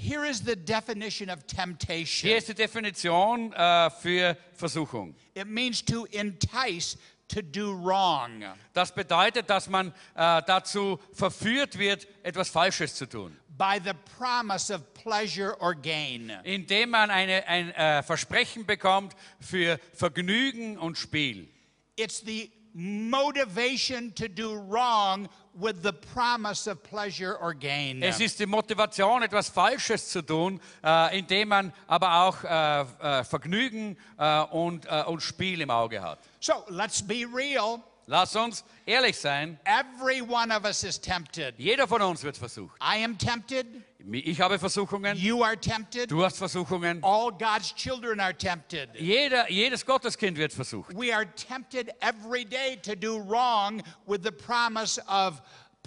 Here 0.00 0.24
is 0.24 0.40
the 0.44 0.54
definition 0.54 1.28
of 1.28 1.44
temptation 1.46 2.28
Hier 2.28 2.38
ist 2.38 2.48
die 2.48 2.54
Definition 2.54 3.52
äh, 3.52 3.90
für 3.90 4.36
Versuchung. 4.54 5.14
it 5.34 5.48
means 5.48 5.84
to 5.84 6.06
entice 6.12 6.96
to 7.26 7.42
do 7.42 7.72
wrong. 7.74 8.44
Das 8.74 8.94
bedeutet, 8.94 9.50
dass 9.50 9.68
man 9.68 9.88
äh, 10.14 10.40
dazu 10.46 11.00
verführt 11.12 11.78
wird, 11.78 12.06
etwas 12.22 12.48
Falsches 12.48 12.94
zu 12.94 13.06
tun, 13.06 13.36
by 13.58 13.80
the 13.84 13.92
promise 14.16 14.72
of 14.72 14.82
pleasure 14.94 15.56
or 15.60 15.74
gain. 15.74 16.30
indem 16.44 16.90
man 16.90 17.10
eine, 17.10 17.44
ein 17.48 17.72
äh, 17.72 18.02
Versprechen 18.04 18.64
bekommt 18.66 19.16
für 19.40 19.80
Vergnügen 19.94 20.78
und 20.78 20.96
Spiel. 20.96 21.48
It's 21.96 22.22
the 22.24 22.52
motivation 22.72 24.14
to 24.14 24.28
do 24.28 24.54
wrong 24.54 25.28
with 25.60 25.82
the 25.82 25.92
promise 25.92 26.70
of 26.70 26.82
pleasure 26.82 27.36
or 27.40 27.52
gain. 27.54 28.02
Es 28.02 28.20
ist 28.20 28.38
die 28.38 28.46
Motivation, 28.46 29.22
etwas 29.22 29.48
Falsches 29.48 30.08
zu 30.08 30.22
tun, 30.22 30.60
äh, 30.84 31.18
indem 31.18 31.48
man 31.48 31.72
aber 31.86 32.22
auch 32.22 32.44
äh, 32.44 32.80
äh, 33.20 33.24
Vergnügen 33.24 33.96
äh, 34.18 34.42
und, 34.44 34.86
äh, 34.86 35.02
und 35.06 35.20
Spiel 35.20 35.60
im 35.60 35.70
Auge 35.70 36.00
hat. 36.00 36.18
So 36.40 36.64
let's 36.68 37.02
be 37.02 37.26
real. 37.32 37.80
Lass 38.10 38.34
uns 38.36 38.64
ehrlich 38.86 39.18
sein, 39.18 39.60
Every 39.66 40.22
one 40.22 40.50
of 40.50 40.64
us 40.64 40.82
is 40.82 40.98
tempted. 40.98 41.54
jeder 41.58 41.86
von 41.86 42.00
uns 42.00 42.22
wird 42.24 42.38
versucht. 42.38 42.74
I 42.80 43.04
am 43.04 43.18
tempted. 43.18 43.66
Ich 44.10 44.40
habe 44.40 44.58
Versuchungen, 44.58 45.14
You 45.18 45.42
are 45.44 45.58
tempted. 45.60 46.10
du 46.10 46.24
hast 46.24 46.38
Versuchungen, 46.38 47.04
All 47.04 47.30
God's 47.30 47.74
children 47.74 48.18
are 48.18 48.32
tempted. 48.32 48.88
jeder, 48.98 49.50
jedes 49.50 49.84
Gotteskind 49.84 50.38
wird 50.38 50.54
versucht. 50.54 50.94
We 50.96 51.12
are 51.14 51.26
tempted 51.34 51.90
every 52.00 52.46
day 52.46 52.76
to 52.82 52.94
do 52.96 53.18
wrong 53.18 53.82
with 54.06 54.22
the 54.24 54.32
promise 54.32 54.98
of. 55.06 55.42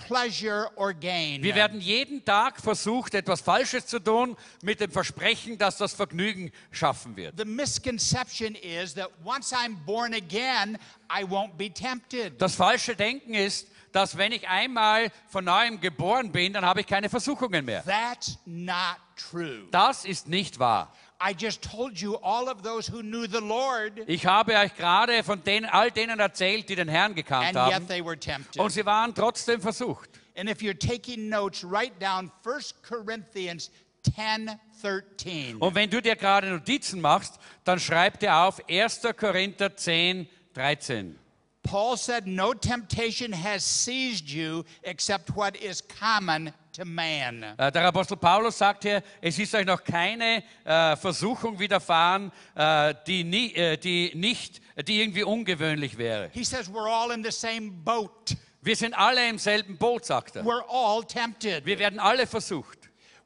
Wir 0.10 1.56
werden 1.56 1.82
jeden 1.82 2.24
Tag 2.26 2.60
versucht, 2.60 3.14
etwas 3.14 3.42
Falsches 3.42 3.86
zu 3.86 4.00
tun, 4.00 4.36
mit 4.62 4.80
dem 4.80 4.92
Versprechen, 4.92 5.58
dass 5.58 5.78
das 5.78 5.94
Vergnügen 5.94 6.52
schaffen 6.72 7.16
wird. 7.16 7.38
The 7.38 7.46
misconception 7.46 8.56
is 8.56 8.94
that 8.96 9.10
once 9.24 9.54
I'm 9.54 9.76
born 9.86 10.14
again, 10.14 10.78
I 11.10 11.24
won't 11.24 11.58
be 11.58 11.72
tempted. 11.72 12.42
Das 12.42 12.56
falsche 12.56 12.96
Denken 12.96 13.34
ist, 13.34 13.68
dass 13.92 14.18
wenn 14.18 14.32
ich 14.32 14.48
einmal 14.48 15.12
von 15.28 15.46
neuem 15.46 15.80
geboren 15.80 16.32
bin, 16.32 16.54
dann 16.54 16.66
habe 16.66 16.82
ich 16.82 16.88
keine 16.88 17.10
Versuchungen 17.10 17.66
mehr. 17.66 17.84
That's 17.84 18.38
not 18.46 18.98
true. 19.16 19.68
Das 19.72 20.06
ist 20.06 20.28
nicht 20.28 20.60
wahr. 20.60 20.94
I 21.24 21.34
just 21.38 21.62
told 21.62 22.00
you 22.02 22.16
all 22.24 22.50
of 22.50 22.64
those 22.64 22.92
who 22.92 23.02
knew 23.04 23.28
the 23.28 23.42
Lord, 23.42 24.02
Ich 24.08 24.26
habe 24.26 24.56
euch 24.56 24.76
gerade 24.76 25.24
von 25.24 25.44
denen, 25.44 25.66
all 25.70 25.92
denen 25.92 26.20
erzählt, 26.20 26.68
die 26.68 26.76
den 26.76 26.88
Herrn 26.88 27.14
gekannt 27.14 27.50
and 27.50 27.58
haben. 27.58 27.72
yet 27.72 27.88
they 27.88 28.04
were 28.04 28.18
tempted. 28.18 28.60
Und 28.60 28.72
sie 28.72 28.86
waren 28.86 29.14
trotzdem 29.14 29.62
versucht. 29.62 30.10
And 30.36 30.50
if 30.50 30.62
you're 30.62 30.78
taking 30.78 31.30
notes, 31.30 31.64
write 31.64 32.00
down 32.00 32.32
1 32.44 32.74
Corinthians 32.82 33.70
10 34.16 34.60
13. 34.82 35.58
Und 35.58 35.76
wenn 35.76 35.90
du 35.90 36.02
dir 36.02 36.16
gerade 36.16 36.50
Notizen 36.50 37.02
machst, 37.02 37.40
dann 37.64 37.80
schreib 37.80 38.20
dir 38.20 38.36
auf 38.36 38.60
1. 38.68 39.02
Korinther 39.16 39.76
10, 39.78 40.28
13. 40.56 41.20
Paul 41.64 41.96
said, 41.96 42.26
No 42.26 42.54
temptation 42.56 43.32
has 43.32 43.64
seized 43.64 44.30
you 44.30 44.64
except 44.82 45.36
what 45.36 45.56
is 45.56 45.84
common 45.88 46.52
to 46.74 46.86
man. 46.86 47.44
Äh, 47.58 47.72
Der 47.72 47.86
Apostel 47.86 48.18
Paulus 48.18 48.58
sagt 48.58 48.84
hier, 48.84 49.04
es 49.22 49.38
ist 49.40 49.54
euch 49.56 49.66
noch 49.66 49.84
keine 49.84 50.44
äh, 50.64 50.96
Versuchung 50.96 51.60
widerfahren, 51.60 52.32
äh, 52.56 52.94
die, 53.08 53.24
nie, 53.24 53.54
äh, 53.54 53.78
die 53.78 54.12
nicht, 54.16 54.62
die 54.88 55.02
irgendwie 55.02 55.24
ungewöhnlich 55.24 55.98
wäre. 55.98 56.30
He 56.34 56.44
says, 56.44 56.70
We're 56.70 56.90
all 56.90 57.12
in 57.12 57.24
the 57.24 57.32
same 57.32 57.72
boat. 57.72 58.36
Wir 58.62 58.76
sind 58.76 58.94
alle 58.94 59.28
im 59.28 59.40
selben 59.40 59.78
Boot, 59.78 60.06
sagt 60.06 60.36
er. 60.36 60.44
We're 60.44 60.64
all 60.70 61.04
tempted. 61.04 61.66
Wir 61.66 61.80
werden 61.80 62.00
alle 62.00 62.28
versucht. 62.28 62.78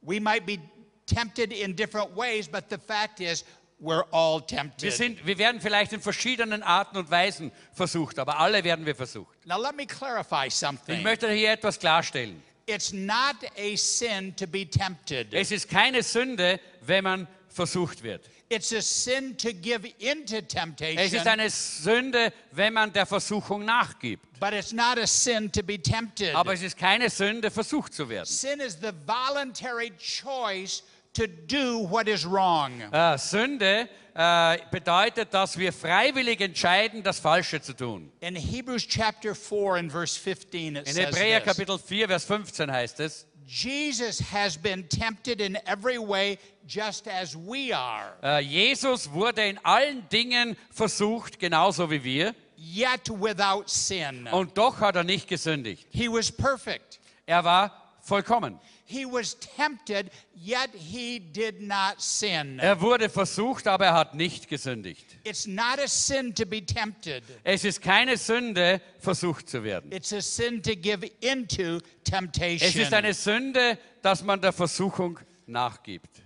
We 0.02 0.20
might 0.22 0.46
be 0.46 0.58
tempted 1.06 1.52
in 1.52 1.76
different 1.76 2.16
ways, 2.16 2.48
but 2.48 2.66
the 2.70 2.78
fact 2.78 3.20
is, 3.20 3.44
we're 3.82 4.06
all 4.12 4.40
Wir, 4.40 4.48
tempted. 4.48 4.94
sind, 4.94 5.26
wir 5.26 5.38
werden 5.38 5.60
vielleicht 5.60 5.92
in 5.94 6.00
verschiedenen 6.00 6.64
Arten 6.64 6.96
und 6.98 7.12
Weisen 7.12 7.52
versucht, 7.74 8.18
aber 8.18 8.40
alle 8.40 8.64
werden 8.64 8.86
wir 8.86 8.96
versucht. 8.96 9.46
Now, 9.46 9.62
let 9.62 9.76
me 9.76 9.86
clarify 9.86 10.48
Ich 10.48 10.56
something. 10.56 11.04
möchte 11.04 11.30
hier 11.32 11.52
etwas 11.52 11.78
klarstellen. 11.80 12.42
It's 12.68 12.92
not 12.94 13.36
a 13.58 13.76
sin 13.76 14.36
to 14.38 14.48
be 14.48 14.66
tempted, 14.66 15.34
Es 15.34 15.52
ist 15.52 15.70
keine 15.70 16.02
Sünde, 16.02 16.60
wenn 16.82 17.04
man 17.04 17.28
versucht 17.48 18.02
wird. 18.02 18.28
it's 18.50 18.74
a 18.74 18.82
sin 18.82 19.38
to 19.38 19.52
give 19.54 19.88
into 20.00 20.38
Es 20.38 20.42
ist 20.44 20.50
temptation, 20.50 21.28
eine 21.28 21.50
Sünde, 21.50 22.34
wenn 22.52 22.74
man 22.74 22.92
der 22.92 23.06
Versuchung 23.06 23.66
nachgibt. 23.66 24.24
but 24.40 24.54
it's 24.54 24.74
not 24.74 24.98
a 24.98 25.06
sin 25.06 25.52
to 25.52 25.62
be 25.64 25.80
tempted. 25.82 26.34
Aber 26.34 26.54
es 26.54 26.64
ist 26.64 26.76
keine 26.78 27.10
Sünde, 27.10 27.52
versucht 27.52 27.94
zu 27.94 28.10
werden. 28.10 28.26
Sin 28.26 28.60
is 28.60 28.78
the 28.82 28.92
voluntary 29.06 29.92
choice 30.00 30.82
to 31.16 31.28
do 31.28 31.80
what 31.90 32.08
is 32.08 32.26
wrong. 32.26 32.82
Äh, 32.92 33.18
Sünde 33.18 33.90
äh, 34.14 34.58
bedeutet, 34.72 35.34
dass 35.34 35.58
wir 35.58 35.74
freiwillig 35.74 36.40
entscheiden, 36.42 37.04
das 37.04 37.20
Falsche 37.20 37.62
zu 37.62 37.74
tun. 37.74 38.12
In 38.22 38.36
Hebrews 38.36 38.88
chapter 38.88 39.36
4 39.36 39.76
and 39.76 39.92
verse 39.92 40.18
15, 40.18 40.76
it 40.78 40.88
In 40.88 40.94
says 40.94 41.08
Hebräer 41.08 41.40
this, 41.42 41.48
Kapitel 41.56 41.78
4, 41.78 42.08
Vers 42.08 42.26
15 42.26 42.72
heißt 42.72 43.00
es, 43.02 43.28
Jesus 43.48 44.20
has 44.32 44.58
been 44.58 44.88
tempted 44.90 45.40
in 45.40 45.56
every 45.68 46.00
way 46.00 46.40
just 46.66 47.08
as 47.08 47.36
we 47.36 47.72
are, 47.72 48.16
äh, 48.24 48.40
Jesus 48.40 49.12
wurde 49.12 49.48
in 49.48 49.60
allen 49.64 50.08
Dingen 50.10 50.58
versucht, 50.72 51.40
genauso 51.40 51.92
wie 51.92 52.04
wir, 52.04 52.34
yet 52.58 53.08
without 53.10 53.66
sin. 53.68 54.28
und 54.32 54.58
doch 54.58 54.80
hat 54.80 54.96
er 54.96 55.04
nicht 55.04 55.28
gesündigt. 55.28 55.86
He 55.92 56.08
was 56.08 56.32
perfect. 56.32 57.00
Er 57.28 57.44
war 57.44 57.72
vollkommen. 58.02 58.60
He 58.88 59.04
was 59.04 59.36
tempted, 59.40 60.12
yet 60.36 60.70
he 60.76 61.18
did 61.20 61.60
not 61.60 62.00
sin. 62.00 62.60
Er 62.60 62.80
wurde 62.82 63.10
versucht, 63.10 63.66
aber 63.66 63.86
er 63.88 63.94
hat 63.96 64.14
nicht 64.14 64.48
gesündigt. 64.48 65.18
It's 65.24 65.48
not 65.48 65.80
a 65.80 65.88
sin 65.88 66.36
to 66.36 66.46
be 66.46 66.64
tempted. 66.64 67.24
Es 67.44 67.64
ist 67.64 67.82
keine 67.82 68.16
Sünde, 68.16 68.80
versucht 69.00 69.50
zu 69.50 69.64
werden. 69.64 69.92
It's 69.92 70.14
a 70.14 70.22
sin 70.22 70.62
to 70.62 70.76
give 70.76 71.04
into 71.22 71.80
Es 72.04 72.76
ist 72.76 72.94
eine 72.94 73.12
temptation. 73.12 73.14
Sünde, 73.14 73.80
dass 74.04 74.24
man 74.24 74.40
der 74.40 74.54
Versuchung 74.54 75.20
nachgibt. 75.48 76.22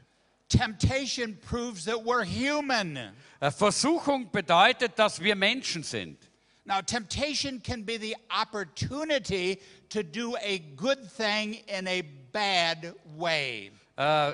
Temptation 0.49 1.37
proves 1.37 1.85
that 1.85 2.03
we're 2.03 2.25
human. 2.25 2.97
Äh, 3.39 3.51
Versuchung 3.51 4.29
bedeutet, 4.31 4.99
dass 4.99 5.21
wir 5.21 5.35
Menschen 5.35 5.83
sind. 5.83 6.17
Now, 6.65 6.81
temptation 6.81 7.61
can 7.61 7.83
be 7.83 7.97
the 7.97 8.15
opportunity 8.29 9.59
to 9.89 10.03
do 10.03 10.35
a 10.37 10.59
good 10.75 10.99
thing 11.17 11.63
in 11.67 11.87
a 11.87 12.03
bad 12.31 12.93
way. 13.17 13.71
Äh, 13.95 14.33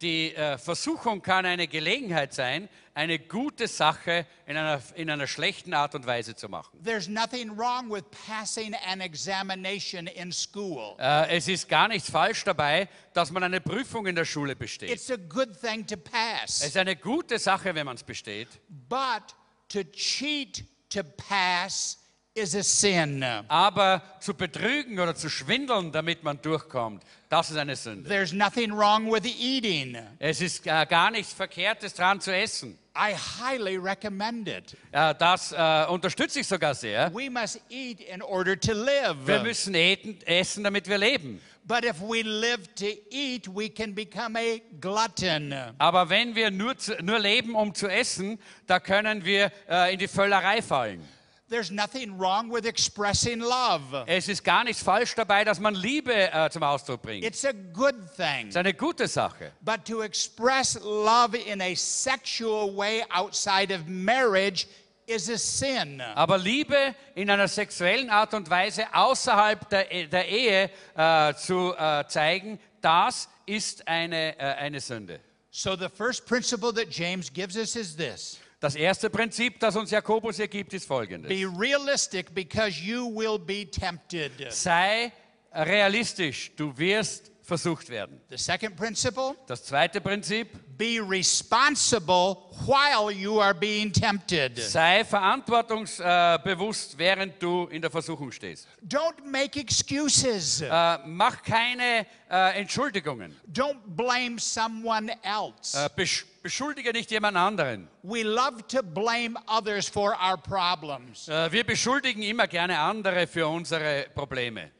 Die 0.00 0.32
äh, 0.36 0.56
Versuchung 0.58 1.20
kann 1.22 1.44
eine 1.44 1.66
Gelegenheit 1.66 2.32
sein, 2.32 2.68
eine 2.94 3.18
gute 3.18 3.66
Sache 3.66 4.26
in 4.46 4.56
einer, 4.56 4.80
in 4.94 5.10
einer 5.10 5.26
schlechten 5.26 5.74
Art 5.74 5.96
und 5.96 6.06
Weise 6.06 6.36
zu 6.36 6.48
machen. 6.48 6.78
There's 6.84 7.08
nothing 7.08 7.50
wrong 7.58 7.90
with 7.90 8.04
passing 8.28 8.76
an 8.86 9.00
examination 9.00 10.06
in 10.06 10.30
school. 10.32 10.94
Äh, 11.00 11.36
Es 11.36 11.48
ist 11.48 11.68
gar 11.68 11.88
nichts 11.88 12.10
falsch 12.10 12.44
dabei, 12.44 12.88
dass 13.12 13.32
man 13.32 13.42
eine 13.42 13.60
Prüfung 13.60 14.06
in 14.06 14.14
der 14.14 14.24
Schule 14.24 14.54
besteht. 14.54 14.88
It's 14.90 15.10
a 15.10 15.16
good 15.16 15.60
thing 15.60 15.84
to 15.84 15.96
Es 15.96 16.10
pass. 16.12 16.62
ist 16.62 16.76
eine 16.76 16.94
gute 16.94 17.40
Sache, 17.40 17.74
wenn 17.74 17.84
man 17.86 17.96
es 17.96 18.04
besteht. 18.04 18.48
But 18.68 19.34
to 19.68 19.82
cheat 19.82 20.64
to 20.90 21.02
pass 21.02 21.98
is 22.34 22.54
a 22.54 22.62
sin. 22.62 23.24
Aber 23.48 24.00
zu 24.20 24.32
betrügen 24.34 25.00
oder 25.00 25.16
zu 25.16 25.28
schwindeln, 25.28 25.90
damit 25.90 26.22
man 26.22 26.40
durchkommt, 26.40 27.02
das 27.28 27.50
ist 27.50 27.56
eine 27.56 27.76
Sünde. 27.76 28.08
There's 28.08 28.32
nothing 28.32 28.72
wrong 28.72 29.10
with 29.12 29.24
eating. 29.24 29.96
Es 30.18 30.40
ist 30.40 30.66
äh, 30.66 30.86
gar 30.86 31.10
nichts 31.10 31.32
Verkehrtes 31.32 31.94
dran 31.94 32.20
zu 32.20 32.34
essen. 32.34 32.78
I 32.96 33.14
highly 33.14 33.76
recommend 33.76 34.48
it. 34.48 34.76
Äh, 34.92 35.14
Das 35.14 35.52
äh, 35.52 35.86
unterstütze 35.88 36.40
ich 36.40 36.46
sogar 36.48 36.74
sehr. 36.74 37.12
We 37.14 37.30
must 37.30 37.60
eat 37.70 38.00
in 38.00 38.22
order 38.22 38.58
to 38.58 38.72
Wir 38.72 39.14
live. 39.14 39.42
müssen 39.42 39.74
eten, 39.74 40.18
essen, 40.26 40.64
damit 40.64 40.88
wir 40.88 40.98
leben. 40.98 41.40
But 41.64 41.84
if 41.84 42.00
we 42.00 42.22
live 42.22 42.66
to 42.76 42.86
eat, 43.10 43.46
we 43.46 43.68
can 43.68 43.94
become 43.94 44.38
a 44.38 44.58
glutton. 44.80 45.54
Aber 45.76 46.08
wenn 46.08 46.34
wir 46.34 46.50
nur, 46.50 46.78
zu, 46.78 46.96
nur 47.02 47.18
leben, 47.18 47.54
um 47.54 47.74
zu 47.74 47.88
essen, 47.88 48.38
da 48.66 48.80
können 48.80 49.22
wir 49.26 49.52
äh, 49.68 49.92
in 49.92 49.98
die 49.98 50.08
Völlerei 50.08 50.62
fallen. 50.62 51.06
There's 51.50 51.70
nothing 51.70 52.18
wrong 52.18 52.50
with 52.52 52.66
expressing 52.66 53.40
love. 53.40 54.04
Es 54.06 54.28
ist 54.28 54.44
gar 54.44 54.64
nichts 54.64 54.82
falsch 54.82 55.14
dabei, 55.14 55.44
dass 55.44 55.58
man 55.58 55.74
Liebe 55.74 56.12
äh, 56.30 56.50
zum 56.50 56.62
Ausdruck 56.62 57.00
bringt. 57.00 57.24
It's 57.24 57.42
a 57.44 57.52
good 57.72 57.94
thing. 58.16 58.44
Es 58.44 58.48
ist 58.50 58.56
eine 58.58 58.74
gute 58.74 59.08
Sache. 59.08 59.52
But 59.62 59.86
to 59.86 60.02
express 60.02 60.78
love 60.82 61.34
in 61.34 61.62
a 61.62 61.74
sexual 61.74 62.76
way 62.76 63.02
outside 63.10 63.72
of 63.74 63.86
marriage 63.86 64.66
is 65.06 65.30
a 65.30 65.38
sin. 65.38 66.02
Aber 66.14 66.36
Liebe 66.36 66.94
in 67.14 67.30
einer 67.30 67.48
sexuellen 67.48 68.10
Art 68.10 68.34
und 68.34 68.50
Weise 68.50 68.84
außerhalb 68.94 69.66
der, 69.70 69.90
E- 69.90 70.06
der 70.06 70.28
Ehe 70.28 70.70
äh, 70.94 71.34
zu 71.34 71.74
äh, 71.78 72.04
zeigen, 72.08 72.60
das 72.82 73.26
ist 73.46 73.88
eine, 73.88 74.38
äh, 74.38 74.42
eine 74.42 74.80
Sünde. 74.80 75.18
So, 75.50 75.74
the 75.76 75.88
first 75.88 76.26
principle 76.26 76.74
that 76.74 76.90
James 76.90 77.32
gives 77.32 77.56
us 77.56 77.74
is 77.74 77.96
this 77.96 78.38
Das 78.60 78.74
erste 78.74 79.08
Prinzip, 79.08 79.60
das 79.60 79.76
uns 79.76 79.90
Jakobus 79.92 80.36
hier 80.36 80.48
gibt, 80.48 80.72
ist 80.72 80.86
folgendes. 80.86 81.28
be 81.28 81.46
realistic 81.58 82.34
because 82.34 82.80
you 82.80 83.08
will 83.14 83.38
be 83.38 83.70
tempted. 83.70 84.32
Sei 84.52 85.12
realistisch, 85.52 86.50
du 86.56 86.76
wirst 86.76 87.30
versucht 87.42 87.88
werden. 87.88 88.20
The 88.28 88.36
second 88.36 88.76
principle 88.76 89.34
Das 89.46 89.64
zweite 89.64 90.00
Prinzip, 90.00 90.48
be 90.76 91.00
responsible 91.00 92.36
while 92.66 93.10
you 93.10 93.40
are 93.40 93.54
being 93.54 93.92
tempted. 93.92 94.58
sei 94.58 95.04
verantwortungsbewusst, 95.04 96.98
während 96.98 97.40
du 97.42 97.66
in 97.68 97.80
der 97.80 97.90
Versuchung 97.90 98.30
stehst. 98.32 98.66
Don't 98.86 99.24
make 99.24 99.58
excuses. 99.58 100.60
Äh, 100.60 100.98
mach 101.06 101.42
keine 101.42 102.06
äh, 102.30 102.60
Entschuldigungen. 102.60 103.34
Don't 103.52 103.78
blame 103.86 104.38
someone 104.38 105.10
else. 105.22 105.78
Äh, 105.78 105.88
besch 105.96 106.26
beschuldige 106.48 106.92
nicht 106.92 107.10
jemand 107.10 107.36
anderen. 107.36 107.88
We 108.02 108.22
love 108.22 108.66
to 108.68 108.82
blame 108.82 109.36
others 109.48 109.86
for 109.86 110.16
our 110.18 110.38
problems. 110.38 111.28
Äh, 111.28 111.52
wir 111.52 111.62
beschuldigen 111.62 112.22
immer 112.22 112.46
gerne 112.46 112.78
andere 112.78 113.26
für 113.26 113.46
unsere 113.46 114.06
Probleme. 114.14 114.70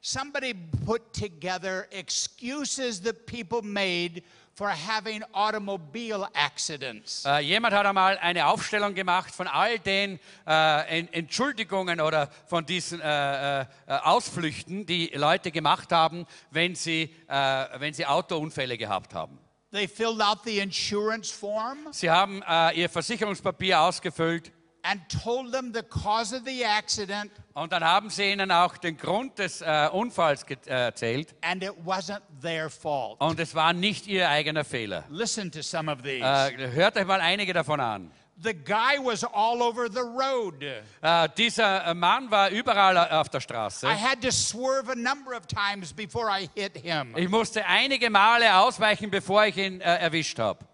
Somebody 0.00 0.54
put 0.84 1.12
together 1.12 1.88
excuses 1.90 3.02
that 3.02 3.26
people 3.26 3.60
made 3.60 4.22
for 4.54 4.68
having 4.70 5.24
automobile 5.32 6.28
accidents. 6.32 7.24
Äh, 7.24 7.40
jemand 7.40 7.74
hat 7.74 7.86
einmal 7.86 8.16
eine 8.18 8.46
Aufstellung 8.46 8.94
gemacht 8.94 9.34
von 9.34 9.48
all 9.48 9.80
den 9.80 10.20
En- 10.46 11.12
Entschuldigungen 11.12 12.00
oder 12.00 12.28
von 12.46 12.64
diesen 12.64 13.00
äh, 13.00 13.66
Ausflüchten, 13.88 14.86
die 14.86 15.08
Leute 15.08 15.50
gemacht 15.50 15.90
haben, 15.90 16.24
wenn 16.52 16.76
sie, 16.76 17.12
wenn 17.26 17.92
sie 17.92 18.06
Autounfälle 18.06 18.78
gehabt 18.78 19.12
haben. 19.12 19.40
They 19.72 19.88
filled 19.88 20.20
out 20.20 20.44
the 20.44 20.60
insurance 20.60 21.30
form 21.30 21.78
Sie 21.90 22.08
haben 22.10 22.42
äh, 22.48 22.80
ihr 22.80 22.88
Versicherungspapier 22.88 23.80
ausgefüllt 23.80 24.52
and 24.82 25.00
told 25.08 25.52
them 25.52 25.72
the 25.74 25.82
cause 25.82 26.32
of 26.32 26.42
the 26.44 26.64
accident, 26.64 27.32
und 27.54 27.72
dann 27.72 27.82
haben 27.82 28.08
sie 28.08 28.30
ihnen 28.30 28.52
auch 28.52 28.76
den 28.76 28.96
Grund 28.96 29.36
des 29.38 29.60
äh, 29.60 29.88
Unfalls 29.92 30.44
äh, 30.44 30.56
erzählt 30.66 31.34
and 31.42 31.64
it 31.64 31.72
wasn't 31.84 32.20
their 32.40 32.70
fault. 32.70 33.20
und 33.20 33.40
es 33.40 33.54
war 33.54 33.72
nicht 33.72 34.06
ihr 34.06 34.28
eigener 34.28 34.64
Fehler. 34.64 35.04
Listen 35.10 35.50
to 35.50 35.62
some 35.62 35.90
of 35.90 36.02
these. 36.02 36.24
Äh, 36.24 36.70
hört 36.70 36.96
euch 36.96 37.06
mal 37.06 37.20
einige 37.20 37.52
davon 37.52 37.80
an. 37.80 38.12
The 38.42 38.52
guy 38.52 38.98
was 38.98 39.24
all 39.24 39.62
over 39.62 39.88
the 39.88 40.02
road. 40.02 40.62
Äh, 41.02 41.28
dieser 41.36 41.86
äh, 41.86 41.94
Mann 41.94 42.30
war 42.30 42.50
überall 42.50 42.96
äh, 42.96 43.14
auf 43.14 43.28
der 43.28 43.40
Straße. 43.40 43.86
I 43.86 43.94
had 43.94 44.20
to 44.22 44.30
swerve 44.30 44.90
a 44.90 44.94
number 44.94 45.34
of 45.36 45.46
times 45.46 45.92
before 45.92 46.28
I 46.28 46.48
hit 46.54 46.76
him. 46.76 47.14
Ich 47.16 47.28
musste 47.28 47.64
einige 47.66 48.10
Male 48.10 48.54
ausweichen, 48.56 49.10
bevor 49.10 49.46
ich 49.46 49.56
ihn 49.56 49.80
äh, 49.80 49.96
erwischt 49.96 50.38
habe. 50.38 50.64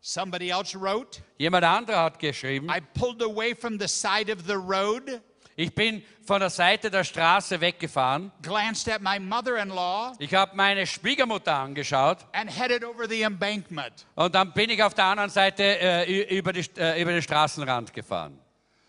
Somebody 0.00 0.50
else 0.50 0.78
wrote, 0.78 1.22
Jemand 1.38 1.64
anderer 1.64 2.04
hat 2.04 2.18
geschrieben, 2.18 2.68
I 2.68 2.80
pulled 2.80 3.22
away 3.22 3.54
from 3.54 3.78
the 3.78 3.88
side 3.88 4.30
of 4.30 4.46
the 4.46 4.54
road, 4.54 5.22
ich 5.56 5.74
bin 5.74 6.02
von 6.26 6.40
der 6.40 6.50
Seite 6.50 6.90
der 6.90 7.04
Straße 7.04 7.60
weggefahren. 7.60 8.32
glanced 8.42 8.88
at 8.88 9.00
my 9.02 9.18
mother 9.20 9.56
in 9.62 9.68
law, 9.68 10.12
Ich 10.18 10.34
habe 10.34 10.56
meine 10.56 10.86
Schwiegermutter 10.86 11.54
angeschaut 11.54 12.18
and 12.32 12.50
headed 12.50 12.84
over 12.84 13.08
the 13.08 13.22
embankment. 13.22 14.06
und 14.14 14.34
dann 14.34 14.52
bin 14.52 14.70
ich 14.70 14.82
auf 14.82 14.94
der 14.94 15.04
anderen 15.04 15.30
Seite 15.30 15.62
äh, 15.62 16.36
über, 16.36 16.52
die, 16.52 16.64
äh, 16.78 17.00
über 17.00 17.12
den 17.12 17.22
Straßenrand 17.22 17.92
gefahren. 17.92 18.38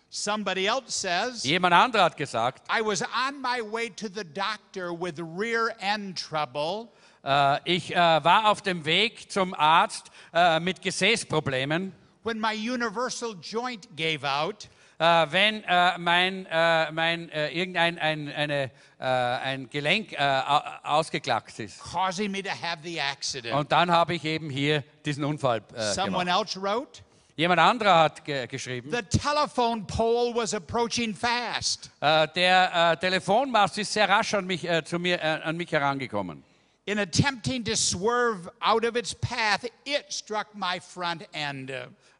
Somebody 0.10 0.66
else 0.68 0.92
says, 0.92 1.44
Jemand 1.44 1.74
anderer 1.74 2.06
hat 2.06 2.16
gesagt, 2.18 2.64
I 2.72 2.82
was 2.82 3.02
on 3.02 3.42
my 3.42 3.60
way 3.62 3.90
to 3.90 4.08
the 4.08 4.24
doctor 4.24 4.92
with 4.94 5.16
rear 5.20 5.76
end 5.82 6.18
trouble. 6.18 6.88
äh, 7.24 7.60
ich 7.66 7.94
äh, 7.94 7.98
war 7.98 8.50
auf 8.50 8.62
dem 8.62 8.86
Weg 8.86 9.30
zum 9.30 9.54
Arzt 9.54 10.10
äh, 10.34 10.60
mit 10.62 10.82
Gesäßproblemen. 10.82 11.94
when 12.24 12.40
my 12.40 12.54
universal 12.56 13.36
joint 13.42 13.88
gave 13.98 14.24
out 14.24 14.70
Äh, 14.98 15.26
wenn 15.30 15.64
äh, 15.66 15.98
mein, 15.98 16.46
äh, 16.50 16.92
mein 16.92 17.30
äh, 17.30 17.50
irgendein 17.50 18.00
ein, 18.00 18.32
eine, 18.34 18.72
äh, 19.00 19.04
ein 19.04 19.70
Gelenk 19.70 20.14
äh, 20.14 20.18
au- 20.18 20.62
ausgeklackt 20.84 21.60
ist. 21.60 21.80
causing 21.80 22.32
me 22.32 22.42
to 22.42 22.50
have 22.50 22.78
the 22.84 23.00
accident. 23.02 23.54
Und 23.56 23.72
dann 23.72 23.92
habe 23.92 24.16
ich 24.16 24.24
eben 24.24 24.50
hier 24.50 24.84
diesen 25.06 25.24
Unfall 25.26 25.62
Someone 25.94 26.26
gemacht. 26.26 26.56
else 26.56 26.62
wrote, 26.62 27.02
Jemand 27.38 27.60
anderer 27.60 28.00
hat 28.00 28.24
ge 28.24 28.48
geschrieben, 28.48 28.90
the 28.92 29.02
telephone 29.20 29.86
pole 29.86 30.34
was 30.34 30.54
approaching 30.54 31.14
fast. 31.14 31.90
der 32.02 32.98
Telefonmast 33.02 33.78
ist 33.78 33.92
sehr 33.92 34.08
rasch 34.08 34.34
an 34.34 34.46
mich, 34.48 34.66
zu 34.86 34.98
mir, 35.00 35.22
an 35.46 35.58
mich 35.58 35.70
herangekommen. 35.70 36.42
In 36.88 37.00
attempting 37.00 37.64
to 37.66 37.76
swerve 37.76 38.48
out 38.62 38.86
of 38.86 38.96
its 38.96 39.14
path, 39.16 39.66
it 39.86 40.06
struck 40.14 40.54
my 40.54 40.80
front 40.80 41.28
end. 41.34 41.72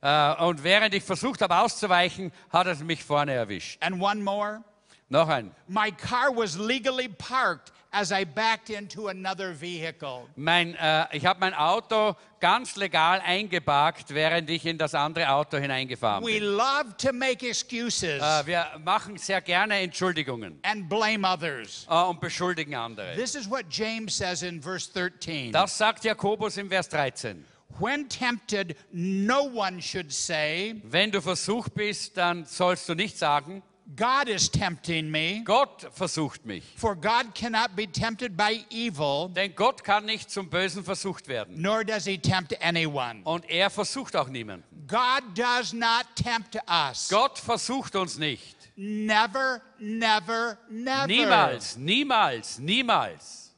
Äh, 0.02 0.36
und 0.44 0.64
während 0.64 0.94
ich 0.96 1.04
versucht 1.04 1.42
habe 1.42 1.56
auszuweichen, 1.58 2.32
hat 2.50 2.66
es 2.66 2.80
mich 2.80 3.04
vorne 3.04 3.34
erwischt. 3.34 3.78
And 3.84 4.02
one 4.02 4.24
more, 4.24 4.64
Noch 5.10 5.30
ein. 5.30 5.52
my 5.68 5.92
car 5.92 6.36
was 6.36 6.58
legally 6.58 7.08
parked 7.08 7.72
as 7.96 8.12
I 8.12 8.26
backed 8.26 8.70
into 8.70 9.08
another 9.08 9.54
vehicle. 9.60 10.28
Mein, 10.36 10.76
äh, 10.76 11.06
ich 11.14 11.26
habe 11.26 11.40
mein 11.40 11.54
Auto 11.54 12.16
ganz 12.42 12.76
legal 12.76 13.22
eingeparkt, 13.22 14.14
während 14.14 14.50
ich 14.50 14.66
in 14.66 14.78
das 14.78 14.94
andere 14.94 15.30
Auto 15.30 15.58
hineingefahren 15.58 16.24
We 16.26 16.40
bin. 16.40 16.44
love 16.44 16.96
to 16.98 17.14
make 17.14 17.48
excuses 17.48 18.22
Äh, 18.22 18.46
wir 18.46 18.66
machen 18.84 19.18
sehr 19.18 19.40
gerne 19.42 19.80
Entschuldigungen 19.80 20.60
and 20.64 20.90
blame 20.90 21.26
others. 21.28 21.88
äh, 21.90 21.96
und 22.04 22.20
beschuldigen 22.20 22.76
andere. 22.76 23.16
This 23.16 23.34
is 23.36 23.50
what 23.50 23.66
James 23.70 24.16
says 24.18 24.44
in 24.44 24.62
verse 24.62 24.92
13. 24.92 25.52
Das 25.54 25.78
sagt 25.78 26.04
Jakobus 26.04 26.58
im 26.58 26.70
Vers 26.70 26.90
13. 26.90 27.46
When 27.80 28.08
tempted, 28.10 28.76
no 28.92 29.44
one 29.54 29.82
should 29.82 30.12
say, 30.12 30.76
Wenn 30.84 31.12
du 31.12 31.22
versucht 31.22 31.74
bist, 31.74 32.16
dann 32.18 32.46
sollst 32.46 32.88
du 32.90 32.94
nicht 32.94 33.18
sagen, 33.18 33.64
God 33.96 34.28
is 34.28 34.50
tempting 34.50 35.12
me, 35.12 35.44
Gott 35.44 35.88
versucht 35.94 36.44
mich. 36.46 36.64
for 36.76 36.96
God 36.96 37.36
cannot 37.36 37.76
be 37.76 37.86
tempted 37.86 38.36
by 38.36 38.66
evil, 38.72 39.30
Denn 39.30 39.54
Gott 39.56 39.84
kann 39.84 40.06
nicht 40.06 40.32
zum 40.32 40.50
Bösen 40.50 40.84
versucht 40.84 41.28
werden. 41.28 41.62
nor 41.62 41.84
does 41.84 42.06
he 42.06 42.18
tempt 42.18 42.56
anyone. 42.64 43.22
Und 43.26 43.48
er 43.50 43.70
versucht 43.70 44.16
auch 44.16 44.28
niemanden. 44.28 44.66
God 44.88 45.24
does 45.36 45.72
not 45.72 46.06
tempt 46.16 46.58
us. 46.68 47.10
Gott 47.10 47.38
versucht 47.38 47.96
uns 47.96 48.18
nicht. 48.18 48.56
Never, 48.76 49.62
never, 49.80 50.58
never. 50.70 51.08
Niemals, 51.08 51.78
niemals, 51.78 52.58
niemals. 52.60 53.52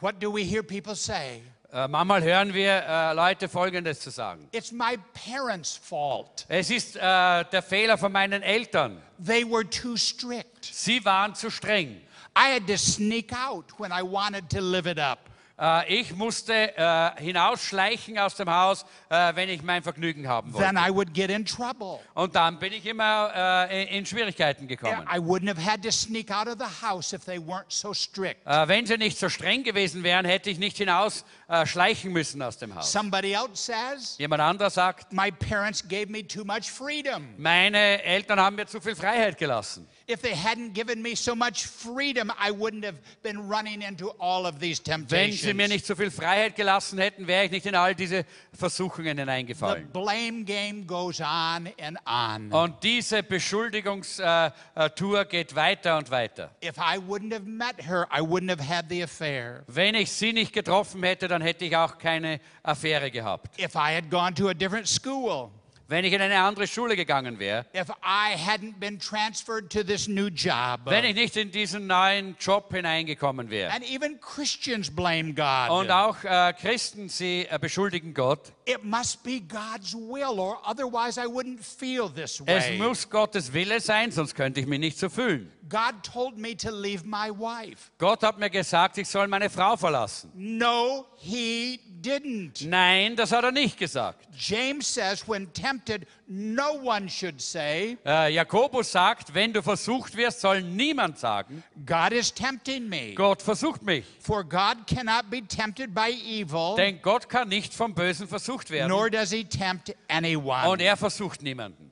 What 0.00 0.20
do 0.20 0.30
we 0.30 0.44
hear 0.44 0.62
people 0.62 0.94
say? 0.94 1.42
Äh, 1.74 1.88
manchmal 1.88 2.22
hören 2.22 2.54
wir 2.54 2.84
äh, 2.86 3.12
Leute 3.14 3.48
Folgendes 3.48 3.98
zu 3.98 4.10
sagen. 4.10 4.48
It's 4.52 4.70
my 4.70 4.96
parents' 5.12 5.76
fault. 5.76 6.46
Es 6.46 6.70
ist 6.70 6.94
äh, 6.94 7.00
der 7.00 7.62
Fehler 7.62 7.98
von 7.98 8.12
meinen 8.12 8.44
Eltern. 8.44 9.02
They 9.18 9.44
were 9.44 9.68
too 9.68 9.96
strict. 9.96 10.64
Sie 10.64 11.04
waren 11.04 11.34
zu 11.34 11.50
streng. 11.50 12.00
I 12.36 12.54
had 12.54 12.68
to 12.68 12.76
sneak 12.76 13.32
out 13.32 13.64
when 13.78 13.90
I 13.90 14.02
wanted 14.02 14.48
to 14.50 14.60
live 14.60 14.88
it 14.88 15.00
up. 15.00 15.18
Äh, 15.56 16.00
ich 16.00 16.14
musste 16.14 16.76
äh, 16.76 17.10
hinausschleichen 17.22 18.18
aus 18.18 18.34
dem 18.34 18.50
Haus, 18.50 18.84
äh, 19.08 19.34
wenn 19.36 19.48
ich 19.48 19.62
mein 19.62 19.82
Vergnügen 19.82 20.26
haben 20.26 20.52
Then 20.52 20.74
wollte. 20.74 20.90
I 20.90 20.94
would 20.94 21.14
get 21.14 21.30
in 21.30 21.44
trouble. 21.44 22.00
Und 22.14 22.34
dann 22.34 22.58
bin 22.58 22.72
ich 22.72 22.84
immer 22.86 23.30
äh, 23.70 23.96
in, 23.96 24.04
Schwierigkeiten 24.04 24.66
gekommen. 24.66 25.06
I 25.08 25.18
wouldn't 25.18 25.48
have 25.48 25.64
had 25.64 25.82
to 25.82 25.92
sneak 25.92 26.30
out 26.30 26.48
of 26.48 26.56
the 26.58 26.84
house 26.84 27.12
if 27.12 27.24
they 27.24 27.38
weren't 27.38 27.68
so 27.68 27.94
strict. 27.94 28.44
Äh, 28.46 28.66
wenn 28.66 28.86
sie 28.86 28.98
nicht 28.98 29.18
so 29.18 29.28
streng 29.28 29.62
gewesen 29.62 30.02
wären, 30.02 30.24
hätte 30.24 30.50
ich 30.50 30.58
nicht 30.58 30.76
hinaus 30.76 31.24
äh, 31.48 31.64
schleichen 31.66 32.12
müssen 32.12 32.42
aus 32.42 32.58
dem 32.58 32.74
Haus. 32.74 32.90
Somebody 32.90 33.32
else 33.32 33.56
says, 33.56 34.18
Jemand 34.18 34.42
anderer 34.42 34.70
sagt, 34.70 35.12
My 35.12 35.30
parents 35.30 35.86
gave 35.86 36.08
me 36.08 36.26
too 36.26 36.44
much 36.44 36.70
freedom. 36.70 37.28
meine 37.36 38.02
Eltern 38.02 38.40
haben 38.40 38.56
mir 38.56 38.66
zu 38.66 38.80
viel 38.80 38.96
Freiheit 38.96 39.38
gelassen. 39.38 39.86
If 40.06 40.20
they 40.20 40.34
hadn't 40.34 40.74
given 40.74 41.00
me 41.00 41.14
so 41.16 41.34
much 41.34 41.64
freedom, 41.66 42.30
I 42.38 42.50
wouldn't 42.50 42.84
have 42.84 42.98
been 43.22 43.48
running 43.48 43.80
into 43.80 44.10
all 44.20 44.44
of 44.46 44.58
these 44.60 44.78
Wenn 44.84 45.06
temptations. 45.08 45.40
sie 45.40 45.54
mir 45.54 45.66
nicht 45.66 45.86
so 45.86 45.94
viel 45.94 46.10
Freiheit 46.10 46.56
gelassen 46.56 46.98
hätten, 46.98 47.26
wäre 47.26 47.46
ich 47.46 47.50
nicht 47.50 47.64
in 47.64 47.74
all 47.74 47.94
diese 47.94 48.26
Versuchungen 48.52 49.16
the 49.16 49.22
hineingefallen. 49.22 49.88
blame 49.92 50.44
game 50.44 50.86
goes 50.86 51.20
on 51.20 51.70
and 51.80 51.98
on. 52.06 52.52
Und 52.52 52.82
diese 52.82 53.22
Beschuldigungstour 53.22 54.52
äh, 54.74 54.90
Tour 54.90 55.24
geht 55.24 55.54
weiter 55.54 55.96
und 55.96 56.10
weiter. 56.10 56.50
If 56.62 56.76
I 56.76 56.98
wouldn't 56.98 57.32
have 57.32 57.46
met 57.46 57.76
her, 57.86 58.06
I 58.12 58.20
wouldn't 58.20 58.50
have 58.50 58.60
had 58.60 58.90
the 58.90 59.02
affair. 59.02 59.62
Wenn 59.68 59.94
ich 59.94 60.12
sie 60.12 60.34
nicht 60.34 60.52
getroffen 60.52 61.02
hätte, 61.02 61.28
dann 61.28 61.40
hätte 61.40 61.64
ich 61.64 61.76
auch 61.76 61.96
keine 61.96 62.40
Affäre 62.62 63.10
gehabt. 63.10 63.58
If 63.58 63.74
I 63.74 63.94
had 63.96 64.10
gone 64.10 64.34
to 64.34 64.48
a 64.48 64.54
different 64.54 64.86
school, 64.86 65.50
Wenn 65.86 66.04
ich 66.06 66.14
in 66.14 66.20
eine 66.22 66.38
andere 66.40 66.66
Schule 66.66 66.96
gegangen 66.96 67.38
wäre, 67.38 67.66
if 67.74 67.90
I 68.02 68.34
hadn't 68.34 68.78
been 68.80 68.98
transferred 68.98 69.70
to 69.70 69.82
this 69.82 70.08
new 70.08 70.28
job, 70.28 70.80
wenn 70.86 71.04
ich 71.04 71.14
nicht 71.14 71.36
in 71.36 71.50
diesen 71.50 71.86
neuen 71.86 72.36
Job 72.40 72.72
hineingekommen 72.72 73.50
wäre. 73.50 73.70
and 73.70 73.84
even 73.84 74.18
Christians 74.18 74.90
blame 74.90 75.34
God. 75.34 75.70
Und 75.70 75.90
auch 75.90 76.16
äh, 76.24 76.54
Christen, 76.54 77.10
sie 77.10 77.46
äh, 77.50 77.58
beschuldigen 77.58 78.14
Gott. 78.14 78.52
It 78.66 78.82
must 78.82 79.22
be 79.22 79.40
God's 79.40 79.94
will, 79.94 80.40
or 80.40 80.58
otherwise 80.64 81.18
I 81.18 81.26
wouldn't 81.26 81.60
feel 81.62 82.08
this 82.08 82.40
Es 82.46 82.64
way. 82.70 82.78
muss 82.78 83.08
Gottes 83.10 83.52
Wille 83.52 83.78
sein, 83.80 84.10
sonst 84.10 84.34
könnte 84.34 84.60
ich 84.60 84.66
mich 84.66 84.78
nicht 84.80 84.98
so 84.98 85.10
fühlen. 85.10 85.50
God 85.68 86.02
told 86.02 86.36
me 86.38 86.54
to 86.56 86.70
leave 86.70 87.04
my 87.06 87.30
wife. 87.30 87.90
Gott 87.98 88.22
hat 88.22 88.38
mir 88.38 88.50
gesagt, 88.50 88.96
ich 88.98 89.08
soll 89.08 89.28
meine 89.28 89.48
Frau 89.50 89.76
verlassen. 89.76 90.30
No, 90.34 91.06
he 91.16 91.80
didn't. 92.02 92.66
Nein, 92.68 93.16
das 93.16 93.32
hat 93.32 93.44
er 93.44 93.52
nicht 93.52 93.78
gesagt. 93.78 94.26
James 94.36 94.86
says, 94.92 95.26
when 95.26 95.50
tempted, 95.54 96.06
no 96.26 96.74
one 96.82 97.08
should 97.08 97.40
say, 97.40 97.96
Äh, 98.04 98.34
Jakobus 98.34 98.92
sagt, 98.92 99.32
wenn 99.32 99.52
du 99.54 99.62
versucht 99.62 100.14
wirst, 100.16 100.40
soll 100.40 100.60
niemand 100.62 101.18
sagen, 101.18 101.62
God 101.86 102.12
is 102.12 102.32
tempting 102.32 102.86
me. 102.88 103.14
Gott 103.14 103.40
versucht 103.40 103.82
mich. 103.82 104.04
For 104.20 104.44
God 104.44 104.86
cannot 104.86 105.30
be 105.30 105.40
tempted 105.46 105.94
by 105.94 106.10
evil, 106.10 106.76
Denn 106.76 107.00
Gott 107.00 107.28
kann 107.30 107.48
nicht 107.48 107.72
vom 107.72 107.94
Bösen 107.94 108.28
versucht 108.28 108.53
werden. 108.70 108.88
nor 108.88 109.10
does 109.10 109.30
he 109.30 109.44
tempt 109.44 109.88
Und 109.90 109.96
anyone. 110.08 110.82
er 110.82 110.96
versucht 110.96 111.42
niemanden. 111.42 111.90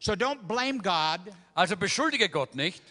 So 0.00 0.12
don't 0.12 0.46
blame 0.46 0.78
God. 0.82 1.20
Also 1.54 1.76
beschuldige 1.76 2.28
Gott 2.28 2.54
nicht. 2.54 2.82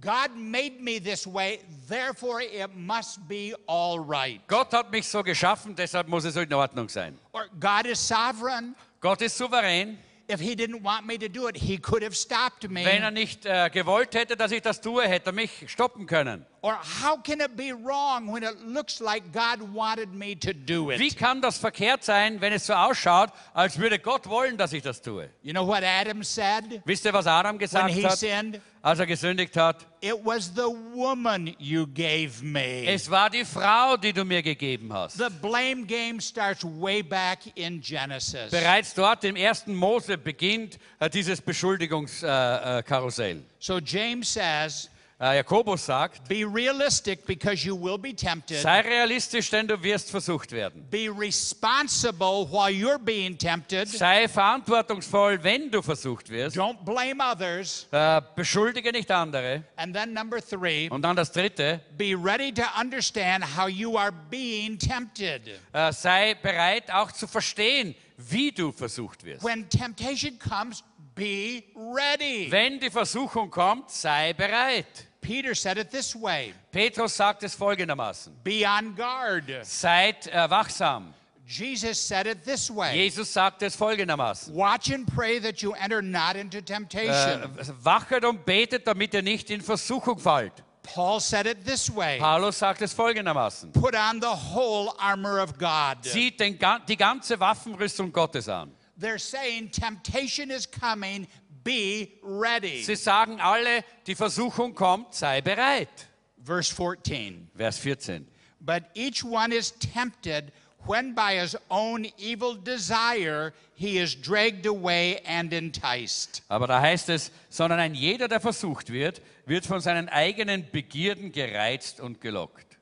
God 0.00 0.36
made 0.36 0.80
me 0.80 0.98
this 0.98 1.26
way, 1.26 1.60
therefore 1.88 2.42
it 2.42 2.74
must 2.74 3.26
be 3.28 3.54
all 3.66 3.98
right. 3.98 4.40
Gott 4.46 4.72
hat 4.72 4.90
mich 4.90 5.08
so 5.08 5.22
geschaffen, 5.22 5.74
deshalb 5.74 6.08
muss 6.08 6.24
es 6.24 6.36
in 6.36 6.52
Ordnung 6.52 6.88
sein. 6.90 7.18
Or 7.32 7.46
God 7.58 7.86
is 7.86 7.98
sovereign. 7.98 8.74
Gott 9.00 9.22
ist 9.22 9.36
souverän. 9.38 9.98
If 10.28 10.40
he 10.40 10.56
didn't 10.56 10.82
want 10.82 11.06
me 11.06 11.18
to 11.18 11.28
do 11.28 11.46
it, 11.46 11.56
he 11.56 11.78
could 11.78 12.02
have 12.02 12.16
stopped 12.16 12.68
me. 12.68 12.84
Wenn 12.84 13.02
er 13.02 13.12
nicht 13.12 13.46
äh, 13.46 13.70
gewollt 13.70 14.14
hätte, 14.14 14.36
dass 14.36 14.50
ich 14.50 14.60
das 14.60 14.80
tue, 14.80 15.06
hätte 15.06 15.30
er 15.30 15.32
mich 15.32 15.66
stoppen 15.68 16.06
können. 16.06 16.44
Or 16.62 16.74
how 16.74 17.16
can 17.22 17.40
it 17.40 17.56
be 17.56 17.72
wrong 17.72 18.32
when 18.32 18.42
it 18.42 18.60
looks 18.66 18.98
like 18.98 19.22
God 19.32 19.60
wanted 19.72 20.12
me 20.12 20.34
to 20.34 20.52
do 20.52 20.88
Wie 20.88 21.10
kann 21.10 21.40
das 21.40 21.58
verkehrt 21.58 22.02
sein, 22.02 22.40
wenn 22.40 22.52
es 22.52 22.66
so 22.66 22.72
ausschaut, 22.72 23.30
als 23.54 23.78
würde 23.78 24.00
Gott 24.00 24.26
wollen, 24.28 24.56
dass 24.56 24.72
ich 24.72 24.82
das 24.82 25.00
tue? 25.00 25.30
You 25.42 25.52
know 25.52 25.64
what 25.64 25.84
Adam 25.84 26.24
said 26.24 26.82
Wisst 26.84 27.04
ihr, 27.04 27.12
was 27.12 27.28
Adam 27.28 27.56
gesagt 27.56 27.94
hat, 28.02 28.18
sinned? 28.18 28.60
Als 28.86 29.00
er 29.00 29.06
gesündigt 29.06 29.56
hat? 29.56 29.84
It 30.00 30.14
was 30.24 30.52
the 30.54 30.68
woman 30.94 31.56
you 31.58 31.88
gave 31.88 32.40
me. 32.40 32.86
Es 32.86 33.10
war 33.10 33.28
die 33.28 33.44
Frau, 33.44 33.96
die 33.96 34.12
du 34.12 34.24
mir 34.24 34.42
gegeben 34.42 34.92
hast. 34.92 35.18
The 35.18 35.28
blame 35.42 35.84
game 35.86 36.20
starts 36.20 36.62
way 36.62 37.02
back 37.02 37.40
in 37.56 37.80
Genesis. 37.80 38.52
Bereits 38.52 38.94
dort 38.94 39.24
im 39.24 39.34
ersten 39.34 39.74
Mose 39.74 40.16
beginnt 40.16 40.78
äh, 41.00 41.10
dieses 41.10 41.40
Beschuldigungskarussell. 41.40 42.78
Äh, 42.78 42.82
Karussell. 42.84 43.42
So 43.58 43.80
James 43.80 44.32
says, 44.32 44.88
äh, 45.18 45.36
Jakobus 45.36 45.86
sagt, 45.86 46.28
be 46.28 46.44
realistic 46.44 47.24
because 47.26 47.66
you 47.66 47.74
will 47.74 47.96
be 47.98 48.14
tempted. 48.14 48.60
sei 48.60 48.80
realistisch, 48.82 49.48
denn 49.50 49.66
du 49.66 49.82
wirst 49.82 50.10
versucht 50.10 50.52
werden. 50.52 50.86
Be 50.90 51.08
responsible 51.10 52.46
while 52.50 52.70
you're 52.70 52.98
being 52.98 53.36
tempted. 53.38 53.88
Sei 53.88 54.28
verantwortungsvoll, 54.28 55.42
wenn 55.42 55.70
du 55.70 55.82
versucht 55.82 56.28
wirst. 56.28 56.56
Don't 56.56 56.84
blame 56.84 57.22
others. 57.22 57.86
Äh, 57.90 58.20
beschuldige 58.34 58.92
nicht 58.92 59.10
andere. 59.10 59.64
And 59.76 59.94
then 59.94 60.12
number 60.12 60.40
three, 60.40 60.88
Und 60.90 61.02
dann 61.02 61.16
das 61.16 61.32
dritte, 61.32 61.80
be 61.96 62.14
ready 62.14 62.52
to 62.52 62.62
understand 62.78 63.44
how 63.56 63.68
you 63.68 63.96
are 63.96 64.12
being 64.30 64.78
tempted. 64.78 65.42
äh, 65.72 65.92
sei 65.92 66.34
bereit 66.34 66.90
auch 66.92 67.10
zu 67.12 67.26
verstehen, 67.26 67.94
wie 68.18 68.50
du 68.50 68.72
versucht 68.72 69.24
wirst. 69.24 69.44
When 69.44 69.68
temptation 69.68 70.38
comes, 70.38 70.82
be 71.16 71.64
ready. 71.74 72.48
Wenn 72.50 72.78
die 72.78 72.90
Versuchung 72.90 73.50
kommt, 73.50 73.90
sei 73.90 74.32
bereit. 74.34 74.86
Peter 75.20 75.56
said 75.56 75.76
it 75.78 75.90
this 75.90 76.14
way 76.14 76.54
Petrus 76.70 77.16
sagt 77.16 77.42
es 77.42 77.54
folgendermaßen. 77.56 78.32
be 78.44 78.64
on 78.64 78.94
guard. 78.94 79.44
Seid 79.62 80.28
äh, 80.28 80.48
wachsam. 80.48 81.12
Jesus 81.48 81.98
said 81.98 82.26
it 82.26 82.44
this 82.44 82.70
way 82.70 82.94
Jesus 82.94 83.32
sagt 83.32 83.62
es 83.62 83.74
folgendermaßen. 83.74 84.54
watch 84.54 84.92
and 84.92 85.06
pray 85.12 85.40
that 85.40 85.62
you 85.62 85.72
enter 85.72 86.00
not 86.02 86.36
into 86.36 86.58
Äh, 86.58 86.62
temptation. 86.62 87.50
wachet 87.82 88.24
und 88.24 88.44
betet, 88.44 88.86
damit 88.86 89.14
ihr 89.14 89.22
nicht 89.22 89.50
in 89.50 89.60
Versuchung 89.62 90.18
fallt. 90.18 90.52
Paul 90.82 91.18
said 91.18 91.46
it 91.46 91.64
this 91.64 91.92
way 91.92 92.18
Paulus 92.20 92.60
sagt 92.60 92.82
es 92.82 92.92
folgendermaßen. 92.94 93.72
put 93.72 93.94
on 93.96 94.20
the 94.20 94.28
whole 94.54 94.92
armor 94.98 95.42
of 95.42 95.58
God. 95.58 95.96
Zieht 96.02 96.38
den, 96.38 96.56
die 96.88 96.96
ganze 96.96 97.40
Waffenrüstung 97.40 98.12
Gottes 98.12 98.48
an. 98.48 98.72
They're 98.98 99.18
saying 99.18 99.70
temptation 99.70 100.50
is 100.50 100.66
coming, 100.66 101.26
be 101.64 102.12
ready. 102.22 102.82
Sie 102.82 102.96
sagen 102.96 103.40
alle, 103.40 103.84
die 104.06 104.14
Versuchung 104.14 104.74
kommt, 104.74 105.14
sei 105.14 105.40
bereit. 105.42 106.08
Verse 106.42 106.72
14. 106.72 107.48
Vers 107.56 107.78
14. 107.78 108.26
But 108.60 108.84
each 108.94 109.24
one 109.24 109.52
is 109.52 109.72
tempted 109.72 110.52
when 110.86 111.14
by 111.14 111.34
his 111.34 111.56
own 111.70 112.06
evil 112.16 112.54
desire 112.54 113.52
he 113.74 113.98
is 113.98 114.14
dragged 114.14 114.66
away 114.66 115.20
and 115.26 115.52
enticed. 115.52 116.42
Aber 116.48 116.66
da 116.66 116.80
heißt 116.80 117.08
es, 117.10 117.30
sondern 117.48 117.80
ein 117.80 117.94
jeder, 117.94 118.28
der 118.28 118.40
versucht 118.40 118.90
wird, 118.92 119.20
wird 119.44 119.66
von 119.66 119.80
seinen 119.80 120.08
eigenen 120.08 120.70
Begierden 120.70 121.32
gereizt 121.32 122.00
und 122.00 122.20
gelockt. 122.20 122.78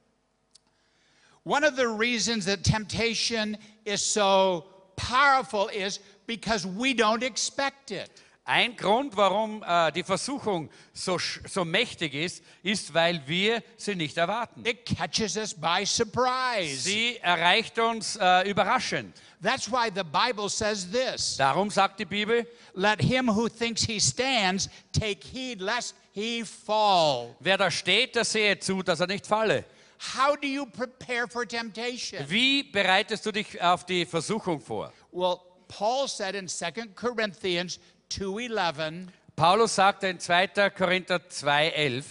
One 1.44 1.66
of 1.66 1.76
the 1.76 1.86
reasons 1.86 2.46
that 2.46 2.62
temptation 2.62 3.56
is 3.84 4.00
so 4.00 4.64
powerful 4.96 5.68
is 5.68 6.00
because 6.26 6.66
we 6.66 6.94
don't 6.94 7.22
expect 7.22 7.90
it. 7.90 8.10
Ein 8.46 8.76
Grund, 8.76 9.16
warum 9.16 9.62
äh, 9.66 9.90
die 9.92 10.02
Versuchung 10.02 10.68
so, 10.92 11.18
so 11.48 11.64
mächtig 11.64 12.12
ist, 12.12 12.44
ist, 12.62 12.92
weil 12.92 13.22
wir 13.26 13.62
sie 13.78 13.94
nicht 13.94 14.18
erwarten. 14.18 14.62
It 14.66 14.84
catches 14.84 15.38
us 15.38 15.54
by 15.54 15.86
surprise. 15.86 16.82
Sie 16.82 17.16
erreicht 17.22 17.78
uns 17.78 18.16
äh, 18.20 18.46
überraschend. 18.50 19.16
That's 19.42 19.70
why 19.72 19.90
the 19.94 20.02
Bible 20.04 20.50
says 20.50 20.86
this 20.90 21.38
Darum 21.38 21.70
sagt 21.70 22.00
die 22.00 22.04
Bibel, 22.04 22.46
Let 22.74 23.00
him 23.00 23.34
who 23.34 23.48
thinks 23.48 23.82
he 23.84 23.98
stands 23.98 24.68
take 24.92 25.26
heed 25.26 25.62
lest 25.62 25.94
he 26.12 26.44
fall. 26.44 27.34
wer 27.40 27.56
da 27.56 27.70
steht, 27.70 28.14
der 28.14 28.26
sehe 28.26 28.58
zu, 28.58 28.82
dass 28.82 29.00
er 29.00 29.06
nicht 29.06 29.26
falle. 29.26 29.64
How 30.12 30.36
do 30.36 30.46
you 30.46 30.66
prepare 30.66 31.26
for 31.26 31.46
temptation? 31.46 32.24
Wie 32.28 32.62
bereitest 32.62 33.24
du 33.24 33.32
dich 33.32 33.60
auf 33.62 33.86
die 33.86 34.04
Versuchung 34.04 34.60
vor? 34.60 34.92
Well, 35.12 35.38
Paul 35.68 36.08
said 36.08 36.34
in 36.34 36.46
2 36.48 36.88
Corinthians 36.94 37.78
2:11, 38.10 39.08
Paulus 39.36 39.74
sagte 39.74 40.08
in 40.08 40.20
2. 40.20 40.70
Korinther 40.70 41.18
2,11, 41.28 42.04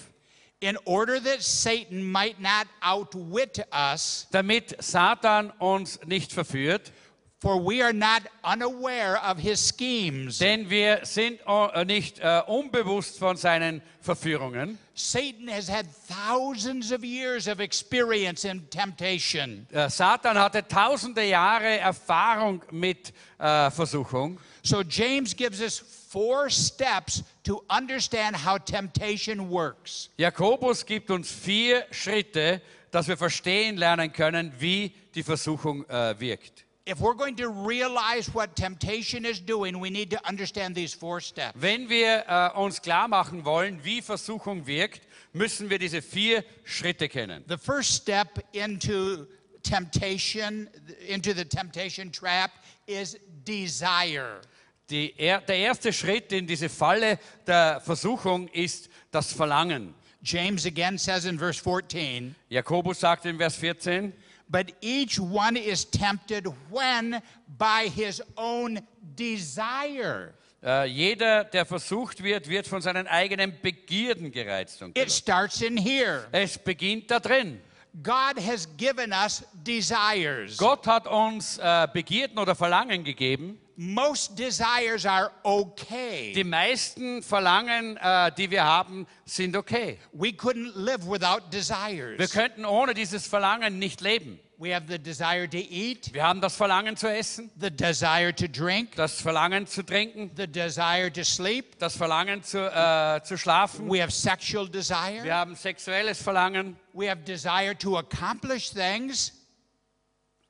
in 0.60 0.78
order 0.86 1.20
that 1.22 1.42
Satan 1.42 2.04
might 2.04 2.40
not 2.42 2.68
outwit 2.82 3.64
us, 3.72 4.28
damit 4.32 4.76
Satan 4.82 5.52
uns 5.60 6.00
nicht 6.06 6.32
verführt, 6.34 6.92
for 7.40 7.58
we 7.58 7.82
are 7.82 7.94
not 7.94 8.24
unaware 8.44 9.18
of 9.24 9.38
his 9.38 9.60
schemes. 9.62 10.40
denn 10.40 10.70
wir 10.70 11.02
sind 11.04 11.40
äh, 11.46 11.86
nicht 11.86 12.20
äh, 12.20 12.42
unbewusst 12.48 13.20
von 13.20 13.38
seinen 13.38 13.82
Verführungen. 14.02 14.78
Satan 14.96 15.48
has 15.48 15.68
had 15.68 15.88
thousands 15.88 16.92
of 16.92 17.04
years 17.04 17.48
of 17.48 17.60
experience 17.60 18.46
in 18.46 18.68
temptation. 18.70 19.66
Äh, 19.72 19.90
Satan 19.90 20.38
hatte 20.38 20.68
tausende 20.68 21.24
Jahre 21.24 21.80
Erfahrung 21.80 22.62
mit 22.72 23.12
äh, 23.40 23.72
Versuchung. 23.72 24.40
So 24.62 24.84
James 24.84 25.36
gives 25.36 25.62
us 25.62 25.80
four 25.80 26.50
steps 26.50 27.24
to 27.44 27.64
understand 27.70 28.36
how 28.36 28.60
temptation 28.60 29.50
works. 29.50 30.10
Jakobus 30.18 30.86
gibt 30.86 31.10
uns 31.10 31.32
vier 31.32 31.86
Schritte, 31.90 32.62
dass 32.92 33.08
wir 33.08 33.18
verstehen 33.18 33.78
lernen 33.78 34.14
können, 34.14 34.54
wie 34.60 34.94
die 35.16 35.24
Versuchung 35.24 35.90
äh, 35.90 36.20
wirkt. 36.20 36.66
If 36.86 37.00
we're 37.00 37.14
going 37.14 37.38
to 37.38 37.48
realize 37.48 38.34
what 38.34 38.58
temptation 38.58 39.24
is 39.26 39.40
doing, 39.40 39.80
we 39.80 39.90
need 39.90 40.10
to 40.12 40.28
understand 40.28 40.76
these 40.76 40.94
four 40.94 41.22
steps. 41.22 41.58
Wenn 41.58 41.88
wir 41.88 42.26
äh, 42.28 42.50
uns 42.58 42.82
klar 42.82 43.08
machen 43.08 43.46
wollen, 43.46 43.80
wie 43.86 44.02
Versuchung 44.02 44.68
wirkt, 44.68 45.02
müssen 45.32 45.70
wir 45.70 45.80
diese 45.80 46.02
vier 46.02 46.44
Schritte 46.66 47.08
kennen. 47.08 47.46
The 47.48 47.58
first 47.58 47.94
step 47.94 48.44
into 48.52 49.28
temptation, 49.64 50.70
into 51.08 51.34
the 51.34 51.46
temptation 51.46 52.12
trap, 52.12 52.52
is 52.86 53.18
desire. 53.46 54.42
Die, 54.90 55.14
er, 55.18 55.40
der 55.40 55.56
erste 55.56 55.94
Schritt 55.94 56.34
in 56.34 56.46
diese 56.46 56.68
Falle 56.68 57.18
der 57.48 57.80
Versuchung 57.80 58.50
ist 58.50 58.90
das 59.10 59.32
Verlangen. 59.32 59.96
James 60.22 60.66
again 60.66 60.98
says 60.98 61.26
in 61.26 61.38
verse 61.38 61.60
14, 61.60 62.36
Jakobus 62.50 63.00
sagt 63.00 63.26
in 63.26 63.38
Vers 63.38 63.56
14, 63.56 64.14
but 64.54 64.72
each 64.82 65.20
one 65.20 65.58
is 65.58 65.84
tempted 65.90 66.46
when 66.70 67.20
by 67.58 67.90
his 67.90 68.22
own 68.38 68.80
desire. 69.02 70.34
äh, 70.64 70.86
jeder, 70.86 71.44
der 71.44 71.66
versucht 71.66 72.24
wird, 72.24 72.48
wird 72.48 72.68
von 72.68 72.82
seinen 72.82 73.08
eigenen 73.08 73.60
Begierden 73.62 74.32
gereizt. 74.32 74.82
Und 74.84 74.98
It 74.98 75.12
starts 75.12 75.62
in 75.62 75.76
here. 75.76 76.28
es 76.32 76.58
beginnt 76.58 77.10
da 77.10 77.20
drin. 77.20 77.60
God 78.02 78.38
has 78.44 78.68
given 78.78 79.12
us 79.12 79.44
desires. 79.66 80.58
Gott 80.58 80.88
hat 80.88 81.08
uns 81.08 81.58
äh, 81.58 81.88
Begierden 81.92 82.38
oder 82.40 82.56
Verlangen 82.56 83.04
gegeben. 83.04 83.60
Most 83.76 84.38
desires 84.38 85.04
are 85.06 85.32
okay. 85.44 86.32
Die 86.36 86.44
meisten 86.44 87.24
Verlangen, 87.24 87.98
äh, 87.98 88.32
die 88.38 88.50
wir 88.52 88.64
haben, 88.64 89.08
sind 89.26 89.58
okay. 89.58 89.98
We 90.12 90.30
couldn't 90.30 90.72
live 90.76 91.08
without 91.08 91.42
Wir 91.52 91.60
desires. 91.60 92.32
könnten 92.32 92.66
ohne 92.66 92.94
dieses 92.94 93.26
Verlangen 93.28 93.80
nicht 93.80 94.02
leben. 94.02 94.40
We 94.64 94.74
have 94.74 94.88
the 94.88 94.98
desire 94.98 95.46
to 95.46 95.58
eat, 95.58 96.14
Wir 96.14 96.24
haben 96.24 96.40
das 96.40 96.56
Verlangen 96.56 96.96
zu 96.96 97.10
essen, 97.14 97.52
the 97.60 97.70
desire 97.70 98.34
to 98.34 98.48
drink, 98.48 98.96
das 98.96 99.20
Verlangen 99.20 99.68
zu 99.68 99.84
trinken, 99.84 100.32
the 100.38 100.48
desire 100.48 101.12
to 101.12 101.26
sleep. 101.26 101.78
das 101.80 101.98
Verlangen 101.98 102.42
zu, 102.44 102.60
äh, 102.60 103.22
zu 103.26 103.38
schlafen. 103.38 103.92
We 103.92 104.02
have 104.02 104.10
sexual 104.10 104.68
Wir 104.68 104.72
desire. 104.72 105.34
haben 105.34 105.56
sexuelles 105.58 106.22
Verlangen. 106.22 106.78
We 106.94 107.10
have 107.10 107.26
desire 107.26 107.78
to 107.78 107.98
accomplish 107.98 108.70
things. 108.70 109.34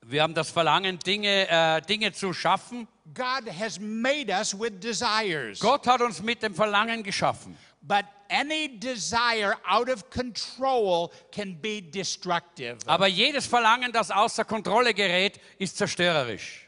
Wir 0.05 0.21
haben 0.21 0.35
das 0.35 0.51
Verlangen, 0.51 0.99
Dinge, 0.99 1.49
äh, 1.49 1.81
Dinge 1.81 2.11
zu 2.11 2.33
schaffen. 2.33 2.87
God 3.15 3.49
has 3.59 3.79
made 3.79 4.29
us 4.29 4.53
with 4.53 4.73
desires. 4.79 5.59
Gott 5.59 5.87
hat 5.87 6.01
uns 6.01 6.21
mit 6.21 6.43
dem 6.43 6.53
Verlangen 6.53 7.01
geschaffen. 7.01 7.57
But 7.85 8.05
any 8.29 8.79
desire 8.79 9.55
out 9.69 9.89
of 9.89 10.09
control 10.09 11.11
can 11.31 11.59
be 11.61 11.81
destructive. 11.81 12.77
Aber 12.85 13.07
jedes 13.07 13.45
Verlangen, 13.45 13.91
das 13.91 14.09
außer 14.09 14.45
Kontrolle 14.45 14.93
gerät, 14.93 15.39
ist 15.59 15.77
zerstörerisch. 15.77 16.67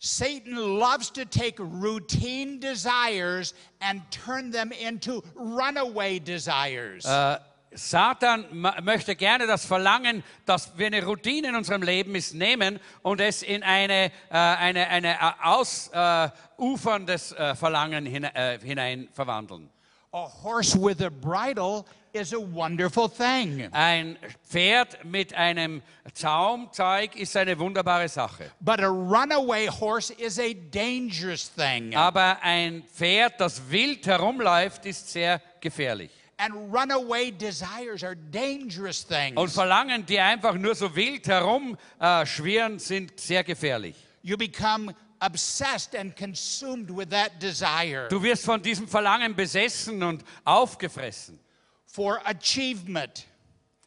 Satan 0.00 0.56
loves 0.56 1.10
to 1.12 1.24
take 1.24 1.58
routine 1.58 2.60
desires 2.60 3.54
and 3.80 4.02
turn 4.10 4.52
them 4.52 4.70
into 4.72 5.22
runaway 5.34 6.20
desires. 6.20 7.04
Äh, 7.04 7.38
Satan 7.72 8.46
möchte 8.82 9.14
gerne 9.14 9.46
das 9.46 9.66
Verlangen, 9.66 10.22
dass 10.46 10.76
wir 10.78 10.86
eine 10.86 11.04
Routine 11.04 11.48
in 11.48 11.54
unserem 11.56 11.82
Leben 11.82 12.14
ist, 12.14 12.34
nehmen 12.34 12.80
und 13.02 13.20
es 13.20 13.42
in 13.42 13.62
eine, 13.62 14.06
äh, 14.06 14.10
eine, 14.30 14.88
eine 14.88 15.14
äh, 15.14 16.30
ausuferndes 16.56 17.32
äh, 17.32 17.54
Verlangen 17.54 18.06
äh, 18.06 18.58
hinein 18.62 19.08
verwandeln. 19.12 19.68
A 20.12 20.26
horse 20.26 20.74
with 20.74 21.00
a 21.02 21.10
bridle 21.10 21.86
is 22.12 22.32
a 22.32 22.40
wonderful 22.40 23.08
thing. 23.08 23.68
Ein 23.72 24.16
Pferd 24.42 25.04
mit 25.04 25.34
einem 25.34 25.82
Zaumzeug 26.14 27.16
ist 27.16 27.36
eine 27.36 27.58
wunderbare 27.58 28.08
Sache. 28.08 28.50
But 28.60 28.80
a 28.80 28.88
runaway 28.88 29.66
horse 29.66 30.10
is 30.10 30.38
a 30.38 30.54
dangerous 30.54 31.48
thing. 31.48 31.94
Aber 31.94 32.38
ein 32.42 32.82
Pferd, 32.84 33.38
das 33.38 33.60
wild 33.70 34.06
herumläuft, 34.06 34.86
ist 34.86 35.10
sehr 35.10 35.40
gefährlich. 35.60 36.10
And 36.38 36.54
runaway 36.72 37.32
desires 37.32 38.04
are 38.04 38.14
dangerous 38.14 39.04
things. 39.04 39.36
Und 39.36 39.50
Verlangen, 39.50 40.06
die 40.06 40.20
einfach 40.20 40.54
nur 40.54 40.74
so 40.74 40.94
wild 40.94 41.26
herumschwirren, 41.26 42.76
äh, 42.76 42.78
sind 42.78 43.18
sehr 43.18 43.42
gefährlich. 43.42 43.96
You 44.22 44.36
become 44.36 44.94
obsessed 45.20 45.94
and 45.94 46.14
consumed 46.16 46.90
with 46.90 47.10
that 47.10 47.40
desire 47.40 48.08
Du 48.08 48.22
wirst 48.22 48.44
von 48.44 48.62
diesem 48.62 48.86
Verlangen 48.88 49.34
besessen 49.34 50.02
und 50.02 50.24
aufgefressen, 50.44 51.38
for 51.86 52.20
achievement, 52.24 53.26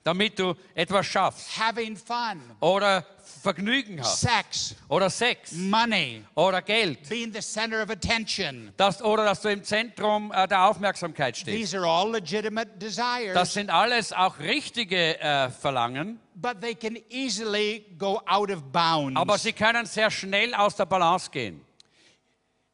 damit 0.03 0.37
du 0.39 0.55
etwas 0.75 1.05
schaffst 1.05 1.57
having 1.57 1.95
fun, 1.95 2.41
oder 2.59 3.05
Vergnügen 3.41 3.99
hast 3.99 4.21
sex, 4.21 4.75
oder 4.87 5.09
Sex 5.09 5.51
money, 5.53 6.23
oder 6.35 6.61
Geld 6.61 7.09
being 7.09 7.33
the 7.33 7.39
center 7.41 7.81
of 7.81 7.89
attention. 7.89 8.71
das, 8.77 9.01
oder 9.01 9.25
dass 9.25 9.41
du 9.41 9.49
im 9.49 9.63
Zentrum 9.63 10.31
äh, 10.31 10.47
der 10.47 10.65
Aufmerksamkeit 10.65 11.35
stehst. 11.37 11.57
These 11.57 11.77
are 11.77 11.87
all 11.87 12.11
legitimate 12.11 12.69
Das 12.77 12.95
desires, 12.95 13.53
sind 13.53 13.69
alles 13.71 14.13
auch 14.13 14.37
richtige 14.39 15.19
äh, 15.19 15.49
Verlangen, 15.49 16.19
but 16.35 16.61
they 16.61 16.75
can 16.75 16.97
easily 17.09 17.85
go 17.97 18.21
out 18.27 18.51
of 18.51 18.61
bounds. 18.71 19.19
aber 19.19 19.37
sie 19.37 19.53
können 19.53 19.85
sehr 19.85 20.11
schnell 20.11 20.53
aus 20.53 20.75
der 20.75 20.85
Balance 20.85 21.29
gehen. 21.31 21.65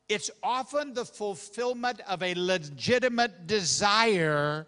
It's 0.09 0.31
often 0.41 0.95
the 0.95 1.03
fulfillment 1.05 1.99
of 2.07 2.21
a 2.21 2.33
legitimate 2.33 3.45
desire 3.45 4.65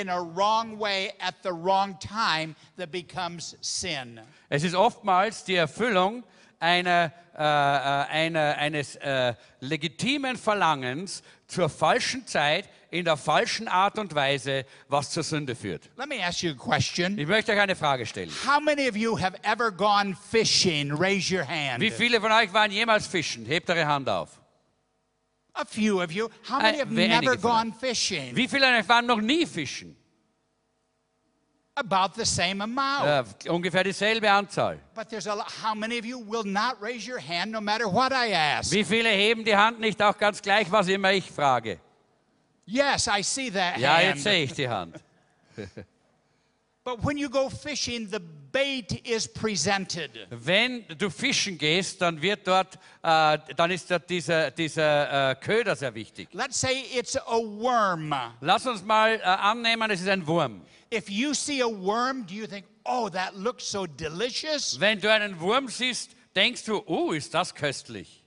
in 0.00 0.08
a 0.08 0.20
wrong 0.20 0.78
way 0.78 1.12
at 1.18 1.34
the 1.42 1.52
wrong 1.52 1.98
time 1.98 2.54
that 2.76 2.90
becomes 2.90 3.56
sin. 3.60 4.20
Es 4.48 4.62
ist 4.62 4.74
oftmals 4.74 5.44
die 5.44 5.56
Erfüllung 5.56 6.22
einer, 6.58 7.12
äh, 7.34 7.42
äh, 7.42 7.42
einer, 7.42 8.56
eines 8.58 8.96
äh, 8.96 9.34
legitimen 9.60 10.36
Verlangens 10.36 11.22
zur 11.46 11.68
falschen 11.68 12.26
Zeit 12.26 12.68
in 12.90 13.04
der 13.04 13.16
falschen 13.16 13.68
Art 13.68 13.98
und 13.98 14.14
Weise, 14.14 14.64
was 14.88 15.10
zur 15.10 15.22
Sünde 15.22 15.54
führt. 15.54 15.90
Let 15.96 16.08
me 16.08 16.24
ask 16.24 16.42
you 16.42 16.52
a 16.52 16.54
question. 16.54 17.18
Ich 17.18 17.26
möchte 17.26 17.52
euch 17.52 17.60
eine 17.60 17.76
Frage 17.76 18.06
stellen. 18.06 18.30
How 18.46 18.60
many 18.60 18.88
of 18.88 18.96
you 18.96 19.18
have 19.18 19.36
ever 19.42 19.70
gone 19.70 20.16
fishing? 20.30 20.92
Raise 20.92 21.34
your 21.34 21.46
hand. 21.46 21.80
Wie 21.80 21.90
viele 21.90 22.20
von 22.20 22.32
euch 22.32 22.52
waren 22.52 22.70
jemals 22.70 23.06
fischen? 23.06 23.44
Hebt 23.44 23.68
eure 23.70 23.86
Hand 23.86 24.08
auf. 24.08 24.40
A 25.58 25.64
few 25.64 26.00
of 26.02 26.12
you. 26.12 26.28
How 26.48 26.58
many 26.60 26.76
Äh, 26.76 26.80
have 26.80 26.90
never 26.92 27.36
gone 27.36 27.72
fishing? 27.72 28.34
Wie 28.36 28.46
viele 28.46 28.66
von 28.66 28.74
euch 28.74 28.88
waren 28.88 29.06
noch 29.06 29.20
nie 29.20 29.46
fischen? 29.46 29.96
About 31.78 32.14
the 32.16 32.24
same 32.24 32.62
amount. 32.62 33.06
Äh, 33.44 33.50
ungefähr 33.50 33.84
dieselbe 33.84 34.30
Anzahl. 34.30 34.78
But 34.94 35.08
there's 35.10 35.26
a 35.26 35.34
lot. 35.34 35.46
How 35.62 35.74
many 35.74 35.98
of 35.98 36.04
you 36.06 36.18
will 36.18 36.44
not 36.44 36.80
raise 36.80 37.06
your 37.06 37.18
hand 37.20 37.52
no 37.52 37.60
matter 37.60 37.86
what 37.86 38.12
I 38.12 38.32
ask? 38.32 38.70
Wie 38.72 38.82
viele 38.84 39.10
heben 39.10 39.44
die 39.44 39.54
Hand 39.56 39.78
nicht 39.80 40.00
auch 40.02 40.16
ganz 40.16 40.40
gleich, 40.40 40.70
was 40.70 40.88
immer 40.88 41.12
ich 41.12 41.30
frage? 41.30 41.78
Yes, 42.64 43.06
I 43.08 43.22
see 43.22 43.50
that 43.50 43.76
Ja, 43.78 43.94
hand. 43.96 44.04
jetzt 44.04 44.22
sehe 44.24 44.44
ich 44.44 44.52
die 44.54 44.68
Hand. 44.68 44.96
But 46.84 47.04
when 47.04 47.18
you 47.18 47.28
go 47.28 47.48
fishing, 47.50 48.08
the 48.10 48.20
bait 48.56 49.06
is 49.06 49.28
presented. 49.28 50.10
Wenn 50.30 50.84
du 50.96 51.10
fischen 51.10 51.58
gehst, 51.58 52.00
dann 52.00 52.22
wird 52.22 52.46
dort, 52.46 52.78
äh, 53.02 53.38
dann 53.54 53.70
ist 53.70 53.90
dort 53.90 54.08
dieser, 54.08 54.50
dieser 54.50 55.32
äh, 55.32 55.34
Köder 55.34 55.76
sehr 55.76 55.94
wichtig. 55.94 56.28
Let's 56.32 56.58
say 56.58 56.84
it's 56.94 57.16
a 57.16 57.36
worm. 57.36 58.14
Lass 58.40 58.66
uns 58.66 58.82
mal 58.82 59.16
äh, 59.16 59.22
annehmen, 59.22 59.90
es 59.90 60.00
ist 60.00 60.08
ein 60.08 60.26
Wurm. 60.26 60.62
If 60.90 61.10
you 61.10 61.34
see 61.34 61.60
a 61.60 61.66
worm, 61.68 62.24
do 62.26 62.34
you 62.34 62.46
think, 62.46 62.64
oh, 62.84 63.10
that 63.10 63.36
looks 63.36 63.70
so 63.70 63.86
delicious? 63.86 64.80
Wenn 64.80 65.00
du 65.00 65.12
einen 65.12 65.38
Wurm 65.38 65.68
siehst, 65.68 66.12
denkst 66.34 66.64
du, 66.64 66.82
oh, 66.86 67.12
ist 67.12 67.34
das 67.34 67.54
köstlich. 67.54 68.22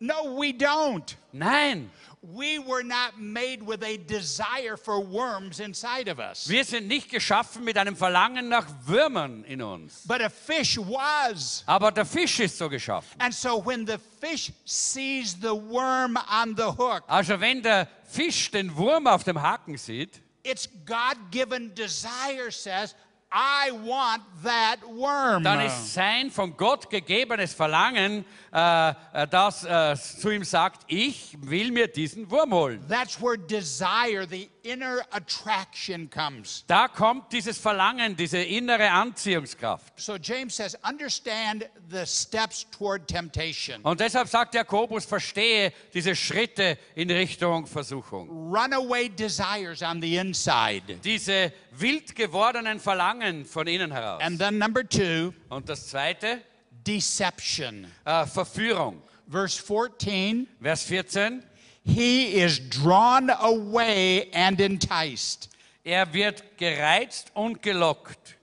No, 0.00 0.36
we 0.36 0.52
don't. 0.52 1.14
Nein, 1.32 1.90
We 2.32 2.58
were 2.58 2.82
not 2.82 3.18
made 3.18 3.60
with 3.66 3.82
a 3.82 3.98
desire 3.98 4.78
for 4.78 4.98
worms 4.98 5.60
inside 5.60 6.08
of 6.10 6.18
us. 6.18 6.48
wir 6.48 6.64
sind 6.64 6.88
nicht 6.88 7.10
geschaffen 7.10 7.64
mit 7.64 7.76
einem 7.76 7.96
Verlangen 7.96 8.48
nach 8.48 8.66
Würmern 8.86 9.44
in 9.44 9.60
uns. 9.60 10.06
But 10.06 10.22
a 10.22 10.30
fish 10.30 10.78
was. 10.78 11.62
Aber 11.66 11.92
der 11.92 12.06
Fisch 12.06 12.40
ist 12.40 12.56
so 12.56 12.70
geschaffen. 12.70 13.20
And 13.20 13.34
so 13.34 13.62
when 13.62 13.86
the 13.86 13.98
fish 14.20 14.52
sees 14.64 15.36
the 15.38 15.52
worm 15.54 16.16
on 16.16 16.56
the 16.56 16.72
hook, 16.78 17.02
Also 17.08 17.38
wenn 17.40 17.62
der 17.62 17.88
Fisch 18.04 18.50
den 18.50 18.74
Wurm 18.74 19.06
auf 19.06 19.24
dem 19.24 19.42
Haken 19.42 19.76
sieht, 19.76 20.22
its 20.44 20.68
God 20.86 21.16
given 21.30 21.74
desire 21.74 22.50
says, 22.50 22.94
I 23.34 23.72
want 23.72 24.22
that 24.44 24.76
worm. 24.86 25.42
dann 25.42 25.60
ist 25.60 25.92
sein 25.92 26.30
von 26.30 26.56
Gott 26.56 26.88
gegebenes 26.88 27.52
Verlangen, 27.52 28.24
äh, 28.52 28.90
äh, 28.90 29.26
das 29.28 29.64
äh, 29.64 29.96
zu 29.96 30.30
ihm 30.30 30.44
sagt, 30.44 30.82
ich 30.86 31.36
will 31.40 31.72
mir 31.72 31.88
diesen 31.88 32.30
Wurm 32.30 32.52
holen. 32.52 32.84
That's 32.88 33.20
where 33.20 33.36
desire, 33.36 34.24
the 34.28 34.48
inner 34.62 35.02
attraction 35.10 36.08
comes. 36.08 36.64
Da 36.68 36.86
kommt 36.86 37.32
dieses 37.32 37.58
Verlangen, 37.58 38.16
diese 38.16 38.38
innere 38.38 38.88
Anziehungskraft. 38.88 39.92
So 40.00 40.14
James 40.14 40.54
says, 40.56 40.76
understand 40.88 41.68
the 41.90 42.06
steps 42.06 42.66
toward 42.70 43.08
temptation. 43.08 43.80
Und 43.82 43.98
deshalb 43.98 44.28
sagt 44.28 44.54
Jakobus, 44.54 45.04
verstehe 45.04 45.72
diese 45.92 46.14
Schritte 46.14 46.78
in 46.94 47.10
Richtung 47.10 47.66
Versuchung. 47.66 48.28
Runaway 48.28 49.08
desires 49.08 49.82
on 49.82 50.00
the 50.00 50.16
inside. 50.16 51.00
Diese 51.02 51.52
wild 51.72 52.14
gewordenen 52.14 52.78
Verlangen 52.78 53.23
von 53.44 53.66
innen 53.66 53.90
heraus. 53.92 54.20
And 54.22 54.38
then 54.38 54.58
number 54.58 54.82
two, 54.88 55.32
Und 55.48 55.68
das 55.68 55.88
zweite, 55.88 56.40
deception. 56.86 57.86
äh, 58.04 58.26
Verführung. 58.26 59.02
Verse 59.30 59.58
14, 59.60 60.46
Vers 60.60 60.82
14, 60.84 61.42
he 61.84 62.34
is 62.42 62.60
drawn 62.68 63.30
away 63.30 64.28
and 64.34 64.60
enticed. 64.60 65.48
er 65.84 66.12
wird 66.12 66.42
gereizt 66.58 67.30
und 67.34 67.62
gelockt. 67.62 68.36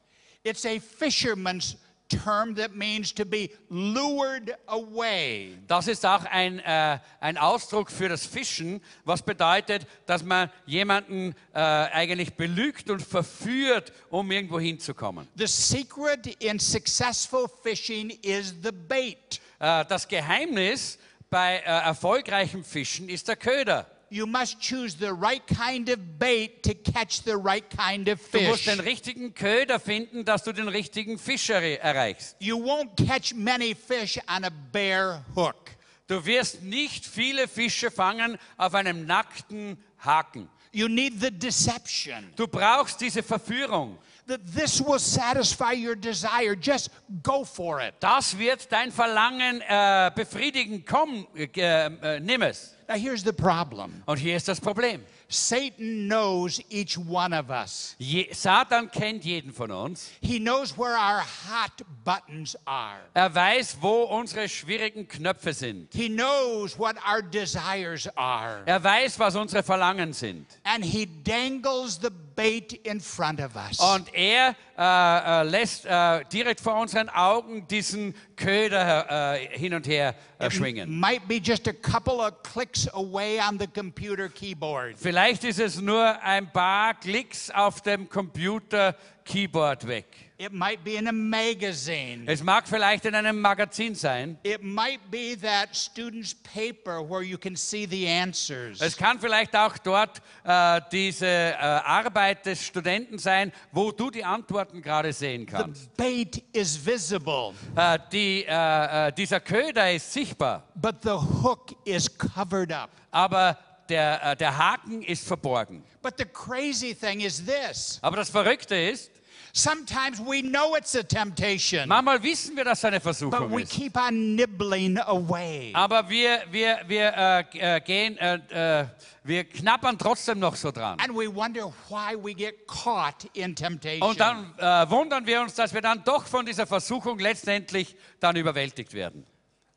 It's 0.44 0.66
a 0.66 0.80
fisherman's 0.80 1.78
term 2.12 2.56
that 2.56 2.76
means 2.76 3.14
to 3.14 3.26
be 3.26 3.50
lured 3.70 4.56
away. 4.68 5.58
Das 5.68 5.88
ist 5.88 6.06
auch 6.06 6.26
ein, 6.26 6.60
äh, 6.60 7.00
ein 7.20 7.38
Ausdruck 7.38 7.92
für 7.92 8.10
das 8.10 8.26
Fischen, 8.26 8.82
was 9.06 9.22
bedeutet, 9.22 9.88
dass 10.06 10.24
man 10.24 10.50
jemanden 10.66 11.36
äh, 11.54 11.60
eigentlich 11.60 12.36
belügt 12.36 12.90
und 12.90 13.02
verführt, 13.02 13.92
um 14.10 14.32
irgendwo 14.32 14.60
hinzukommen. 14.60 15.28
The 15.36 15.48
secret 15.48 16.28
in 16.42 16.60
successful 16.60 17.50
fishing 17.64 18.10
is 18.22 18.54
the 18.62 18.72
bait. 18.72 19.40
Äh, 19.60 19.86
das 19.86 20.08
Geheimnis 20.08 20.98
bei 21.30 21.58
äh, 21.58 21.62
erfolgreichem 21.64 22.64
Fischen 22.64 23.08
ist 23.10 23.28
der 23.28 23.38
Köder. 23.38 23.88
You 24.14 24.28
must 24.28 24.60
choose 24.60 24.98
the 25.00 25.14
right 25.14 25.42
kind 25.48 25.88
of 25.88 26.20
bait 26.20 26.64
to 26.64 26.74
catch 26.74 27.24
the 27.24 27.38
right 27.38 27.64
kind 27.70 28.10
of 28.10 28.20
Du 28.32 28.42
musst 28.42 28.64
fish. 28.64 28.66
den 28.76 28.82
richtigen 28.82 29.34
Köder 29.34 29.80
finden, 29.80 30.26
dass 30.26 30.44
du 30.44 30.52
den 30.52 30.68
richtigen 30.68 31.18
Fisch 31.18 31.50
erre- 31.50 31.78
erreichst. 31.80 32.36
You 32.40 32.58
won't 32.58 32.98
catch 33.08 33.34
many 33.34 33.74
fish 33.74 34.20
on 34.28 34.44
a 34.44 34.50
bare 34.74 35.24
hook. 35.34 35.72
Du 36.08 36.26
wirst 36.26 36.62
nicht 36.62 37.06
viele 37.06 37.48
Fische 37.48 37.90
fangen 37.90 38.38
auf 38.58 38.76
einem 38.76 39.06
nackten 39.06 39.78
Haken. 40.00 40.50
You 40.74 40.90
need 40.90 41.22
the 41.22 41.32
deception. 41.32 42.34
Du 42.36 42.48
brauchst 42.48 43.00
diese 43.00 43.24
Verführung. 43.24 43.98
that 44.28 44.42
this 44.56 44.80
will 44.82 45.00
satisfy 45.00 45.74
your 45.74 45.96
desire. 45.96 46.56
Just 46.56 46.90
go 47.24 47.44
for 47.46 47.82
it. 47.82 47.94
Das 48.02 48.38
wird 48.38 48.72
dein 48.72 48.92
Verlangen 48.92 49.62
äh, 49.68 50.12
befriedigen. 50.16 50.86
Komm, 50.86 51.28
äh, 51.36 51.46
äh, 51.56 52.20
nimm 52.20 52.42
es. 52.42 52.76
Now, 52.92 52.98
here's 52.98 53.24
the 53.24 53.32
problem 53.32 54.04
Und 54.06 54.18
hier 54.18 54.36
ist 54.36 54.50
das 54.50 54.60
Problem. 54.60 55.02
Satan 55.30 56.10
knows 56.10 56.62
each 56.70 56.98
one 56.98 57.32
of 57.34 57.50
us, 57.50 57.96
Je, 57.98 58.28
Satan 58.34 58.92
kennt 58.92 59.24
jeden 59.24 59.54
von 59.54 59.72
uns. 59.72 60.10
he 60.22 60.40
knows 60.40 60.78
where 60.78 60.98
our 60.98 61.22
hot 61.22 61.72
buttons 62.04 62.58
are. 62.66 63.00
Er 63.14 63.34
weiß, 63.34 63.78
wo 63.80 64.04
unsere 64.04 64.50
schwierigen 64.50 65.08
Knöpfe 65.08 65.54
sind. 65.54 65.88
He 65.94 66.10
knows 66.10 66.78
what 66.78 66.98
our 67.08 67.22
desires 67.22 68.10
are. 68.18 68.64
Er 68.66 68.84
weiß, 68.84 69.20
was 69.20 69.38
unsere 69.38 69.64
Verlangen 69.64 70.12
sind. 70.12 70.46
And 70.66 70.84
he 70.84 71.06
dangles 71.06 71.98
the 71.98 72.12
bait 72.42 72.74
in 72.84 73.00
front 73.00 73.40
of 73.40 73.56
us. 73.56 73.80
Und 73.80 74.14
er 74.14 74.56
äh, 74.78 75.42
äh, 75.42 75.44
lässt 75.44 75.86
äh, 75.86 76.24
direkt 76.32 76.60
vor 76.60 76.80
unseren 76.80 77.10
Augen 77.10 77.68
diesen 77.68 78.16
Köder 78.36 79.36
äh, 79.36 79.58
hin 79.58 79.74
und 79.74 79.88
her 79.88 80.16
äh, 80.40 80.50
schwingen. 80.50 81.00
Might 81.00 81.28
be 81.28 81.36
just 81.36 81.68
a 81.68 81.74
couple 81.74 82.16
of 82.16 82.42
clicks 82.44 82.88
away 82.94 83.40
on 83.40 83.60
the 83.60 83.68
computer 83.68 84.28
keyboard. 84.28 84.96
Vielleicht 84.98 85.44
ist 85.44 85.60
es 85.60 85.80
nur 85.80 86.22
ein 86.24 86.52
paar 86.52 86.96
Klicks 86.96 87.52
auf 87.52 87.82
dem 87.82 88.10
Computer-Keyboard 88.10 89.88
weg. 89.88 90.06
It 90.44 90.52
might 90.52 90.84
be 90.84 90.96
in 90.96 91.08
a 91.08 91.12
magazine. 91.12 92.24
Es 92.26 92.42
mag 92.42 92.68
vielleicht 92.68 93.06
in 93.06 93.14
einem 93.14 93.40
Magazin 93.40 93.94
sein. 93.94 94.40
It 94.42 94.64
might 94.64 95.00
be 95.12 95.36
that 95.40 95.76
student's 95.76 96.34
paper 96.34 97.00
where 97.08 97.22
you 97.22 97.38
can 97.38 97.56
see 97.56 97.86
the 97.86 98.08
answers. 98.08 98.82
Es 98.82 98.98
kann 98.98 99.20
vielleicht 99.20 99.56
auch 99.56 99.78
dort 99.78 100.20
äh, 100.44 100.82
diese 100.92 101.28
äh, 101.28 101.54
Arbeit 101.60 102.44
des 102.48 102.66
Studenten 102.66 103.20
sein, 103.20 103.52
wo 103.72 103.92
du 103.92 104.10
die 104.10 104.24
Antworten 104.26 104.82
gerade 104.82 105.14
sehen 105.14 105.46
The 105.48 105.54
kannst. 105.54 105.96
bait 105.96 106.42
is 106.54 106.84
visible, 106.84 107.54
Äh, 107.76 108.00
die, 108.12 108.44
äh, 108.48 109.10
äh, 109.10 109.14
dieser 109.14 109.42
Köder 109.42 109.92
ist 109.94 110.12
sichtbar, 110.12 110.64
but 110.74 111.04
the 111.04 111.12
hook 111.44 111.76
is 111.86 112.10
covered 112.18 112.72
up. 112.72 112.90
aber 113.12 113.60
der, 113.90 114.32
äh, 114.32 114.36
der 114.36 114.58
Haken 114.58 115.04
ist 115.04 115.28
verborgen. 115.28 115.84
But 116.02 116.16
the 116.18 116.26
crazy 116.26 116.96
thing 116.96 117.20
is 117.22 117.46
this 117.46 118.00
Aber 118.02 118.16
das 118.18 118.32
Verrückte 118.32 118.74
ist, 118.76 119.12
sometimes 119.54 120.20
we 120.20 120.42
know 120.42 120.76
it's 120.76 120.96
a 120.96 121.04
temptation, 121.04 121.88
manchmal 121.88 122.22
wissen 122.24 122.56
wir, 122.56 122.64
dass 122.64 122.80
es 122.80 122.86
eine 122.86 122.98
but 122.98 123.04
Versuchung 123.04 123.52
we 123.52 123.62
ist. 123.64 123.72
keep 123.72 123.98
on 123.98 124.36
nibbling 124.36 124.98
away. 125.00 125.72
Aber 125.74 126.08
wir, 126.10 126.42
wir, 126.52 126.80
wir 126.88 127.14
äh, 127.16 127.76
äh, 127.78 127.82
gehen, 127.82 128.18
äh, 128.18 128.82
äh, 128.82 128.86
wir 129.24 129.44
knabbern 129.44 129.98
trotzdem 129.98 130.40
noch 130.40 130.56
so 130.56 130.72
dran. 130.72 131.00
And 131.00 131.14
we 131.14 131.34
wonder 131.34 131.72
why 131.90 132.16
we 132.22 132.34
get 132.34 132.68
caught 132.68 133.26
in 133.34 133.56
temptation. 133.56 134.10
Und 134.10 134.20
dann 134.20 134.54
äh, 134.58 134.90
wundern 134.90 135.26
wir 135.26 135.42
uns, 135.42 135.54
dass 135.56 135.74
wir 135.74 135.82
dann 135.82 136.04
doch 136.04 136.26
von 136.26 136.46
dieser 136.46 136.66
Versuchung 136.66 137.20
letztendlich 137.20 137.96
dann 138.20 138.36
überwältigt 138.36 138.94
werden. 138.94 139.26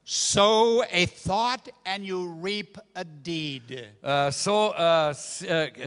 Sow 0.07 0.83
a 0.93 1.07
thought 1.07 1.71
and 1.87 2.05
you 2.05 2.39
reap 2.43 2.79
a 2.95 3.05
deed. 3.05 3.71
Äh, 4.03 4.31
so 4.33 4.75
äh, 4.75 5.15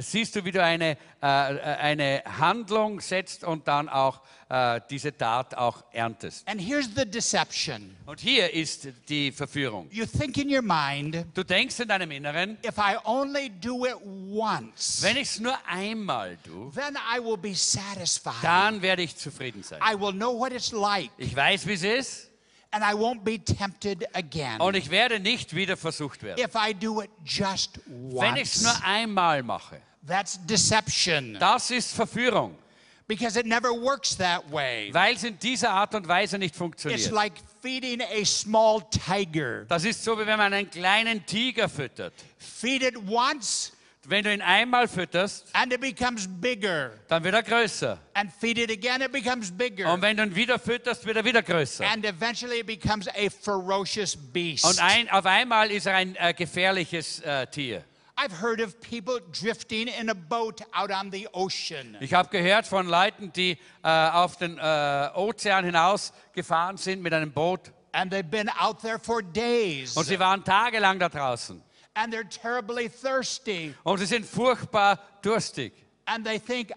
siehst 0.01 0.35
du, 0.35 0.43
wie 0.43 0.51
du 0.51 0.63
eine, 0.63 0.97
äh, 1.21 1.25
eine 1.25 2.23
Handlung 2.25 2.99
setzt 2.99 3.43
und 3.43 3.67
dann 3.67 3.87
auch 3.89 4.21
diese 4.89 5.11
Tat 5.17 5.55
auch 5.55 5.83
erntest. 5.91 6.47
And 6.47 6.61
here's 6.61 6.87
the 6.95 7.03
deception. 7.05 7.97
Und 8.05 8.21
hier 8.21 8.53
ist 8.53 8.87
die 9.09 9.33
Verführung. 9.33 9.89
You 9.91 10.05
think 10.05 10.37
in 10.37 10.49
your 10.49 10.61
mind, 10.61 11.25
Du 11.33 11.43
denkst 11.43 11.81
in 11.81 11.89
deinem 11.89 12.11
Inneren, 12.11 12.57
if 12.65 12.77
I 12.77 12.95
only 13.03 13.49
do 13.49 13.85
it 13.85 13.97
once, 14.05 15.01
wenn 15.01 15.17
ich 15.17 15.23
es 15.23 15.39
nur 15.41 15.57
einmal 15.67 16.37
tue, 16.45 16.71
then 16.73 16.95
I 16.95 17.19
will 17.21 17.35
be 17.35 17.53
satisfied. 17.53 18.41
dann 18.41 18.81
werde 18.81 19.01
ich 19.01 19.17
zufrieden 19.17 19.63
sein. 19.63 19.81
I 19.81 19.99
will 19.99 20.13
know 20.13 20.31
what 20.33 20.53
it's 20.53 20.71
like, 20.71 21.11
Ich 21.17 21.35
weiß, 21.35 21.67
wie 21.67 21.73
es 21.73 21.83
ist 21.83 22.26
and 22.77 22.83
I 22.83 22.93
won't 22.93 23.23
be 23.23 23.39
tempted 23.39 24.05
again. 24.13 24.59
und 24.61 24.75
ich 24.75 24.89
werde 24.89 25.19
nicht 25.19 25.55
wieder 25.55 25.75
versucht 25.77 26.21
werden. 26.23 26.39
If 26.43 26.53
I 26.55 26.73
do 26.73 27.01
it 27.01 27.09
just 27.25 27.79
Wenn 27.85 28.35
ich 28.35 28.43
es 28.53 28.63
once, 28.65 28.79
nur 28.79 28.85
einmal 28.85 29.41
mache, 29.43 29.81
that's 30.05 30.39
deception 30.45 31.37
das 31.39 31.71
ist 31.71 31.93
Verführung, 31.93 32.55
because 33.07 33.39
it 33.39 33.45
never 33.45 33.69
works 33.71 34.15
that 34.17 34.43
way. 34.51 34.89
weil 34.93 35.15
es 35.15 35.23
in 35.23 35.37
dieser 35.39 35.71
Art 35.71 35.95
und 35.95 36.07
Weise 36.07 36.37
nicht 36.37 36.51
It's 36.51 36.57
funktioniert. 36.57 37.11
like 37.11 37.33
feeding 37.61 38.01
a 38.01 38.23
small 38.25 38.81
tiger. 38.89 39.65
Das 39.65 39.83
ist 39.83 40.03
so, 40.03 40.17
wie 40.19 40.25
wenn 40.25 40.37
man 40.37 40.53
einen 40.53 40.69
kleinen 40.69 41.25
Tiger 41.25 41.67
füttert. 41.67 42.13
Feed 42.37 42.83
it 42.83 42.95
once, 43.09 43.71
Wenn 44.09 44.23
du 44.23 44.33
ihn 44.33 44.41
einmal 44.41 44.87
fütterst, 44.87 45.49
and 45.51 45.73
it 45.73 45.81
becomes 45.81 46.29
bigger. 46.29 46.91
dann 47.09 47.25
wird 47.25 47.35
er 47.35 47.43
größer. 47.43 47.99
And 48.13 48.31
feed 48.31 48.57
it 48.57 48.71
again, 48.71 49.01
it 49.01 49.11
becomes 49.11 49.51
bigger. 49.51 49.91
Und 49.91 50.01
wenn 50.01 50.15
du 50.15 50.23
ihn 50.23 50.33
wieder 50.33 50.57
fütterst, 50.57 51.05
wird 51.05 51.17
er 51.17 51.25
wieder 51.25 51.43
größer. 51.43 51.85
And 51.85 52.05
eventually 52.05 52.59
it 52.61 52.67
becomes 52.67 53.09
a 53.09 53.29
ferocious 53.29 54.15
beast. 54.15 54.63
Und 54.63 54.81
ein, 54.81 55.09
auf 55.09 55.25
einmal 55.25 55.71
ist 55.71 55.87
er 55.87 55.95
ein 55.95 56.15
äh, 56.15 56.33
gefährliches 56.33 57.19
äh, 57.19 57.47
Tier. 57.47 57.83
I've 58.15 58.41
heard 58.41 58.61
of 58.61 58.79
people 58.79 59.19
drifting 59.37 59.89
in 59.89 60.09
a 60.09 60.15
boat 60.15 60.61
out 60.71 60.89
on 60.89 61.11
the 61.11 61.27
ocean. 61.33 61.97
Ich 61.99 62.13
habe 62.13 62.29
gehört 62.29 62.65
von 62.65 62.87
Leuten, 62.87 63.33
die 63.33 63.57
äh, 63.83 63.89
auf 63.89 64.37
den 64.37 64.57
äh, 64.57 65.09
Ozean 65.15 65.65
hinaus 65.65 66.13
gefahren 66.31 66.77
sind 66.77 67.01
mit 67.01 67.13
einem 67.13 67.33
Boot. 67.33 67.73
And 67.91 68.13
they've 68.13 68.23
been 68.23 68.49
out 68.57 68.79
there 68.79 68.99
for 68.99 69.21
days. 69.21 69.97
Und 69.97 70.05
sie 70.05 70.17
waren 70.17 70.45
tagelang 70.45 70.97
da 70.97 71.09
draußen. 71.09 71.61
And 71.97 72.13
they're 72.13 72.23
terribly 72.23 72.89
thirsty. 72.89 73.73
Oh, 73.83 73.91
Und 73.93 73.99
sie 73.99 74.05
sind 74.05 74.25
furchtbar 74.25 74.99
durstig. 75.23 75.71
And 76.05 76.23
they 76.23 76.37
think, 76.37 76.71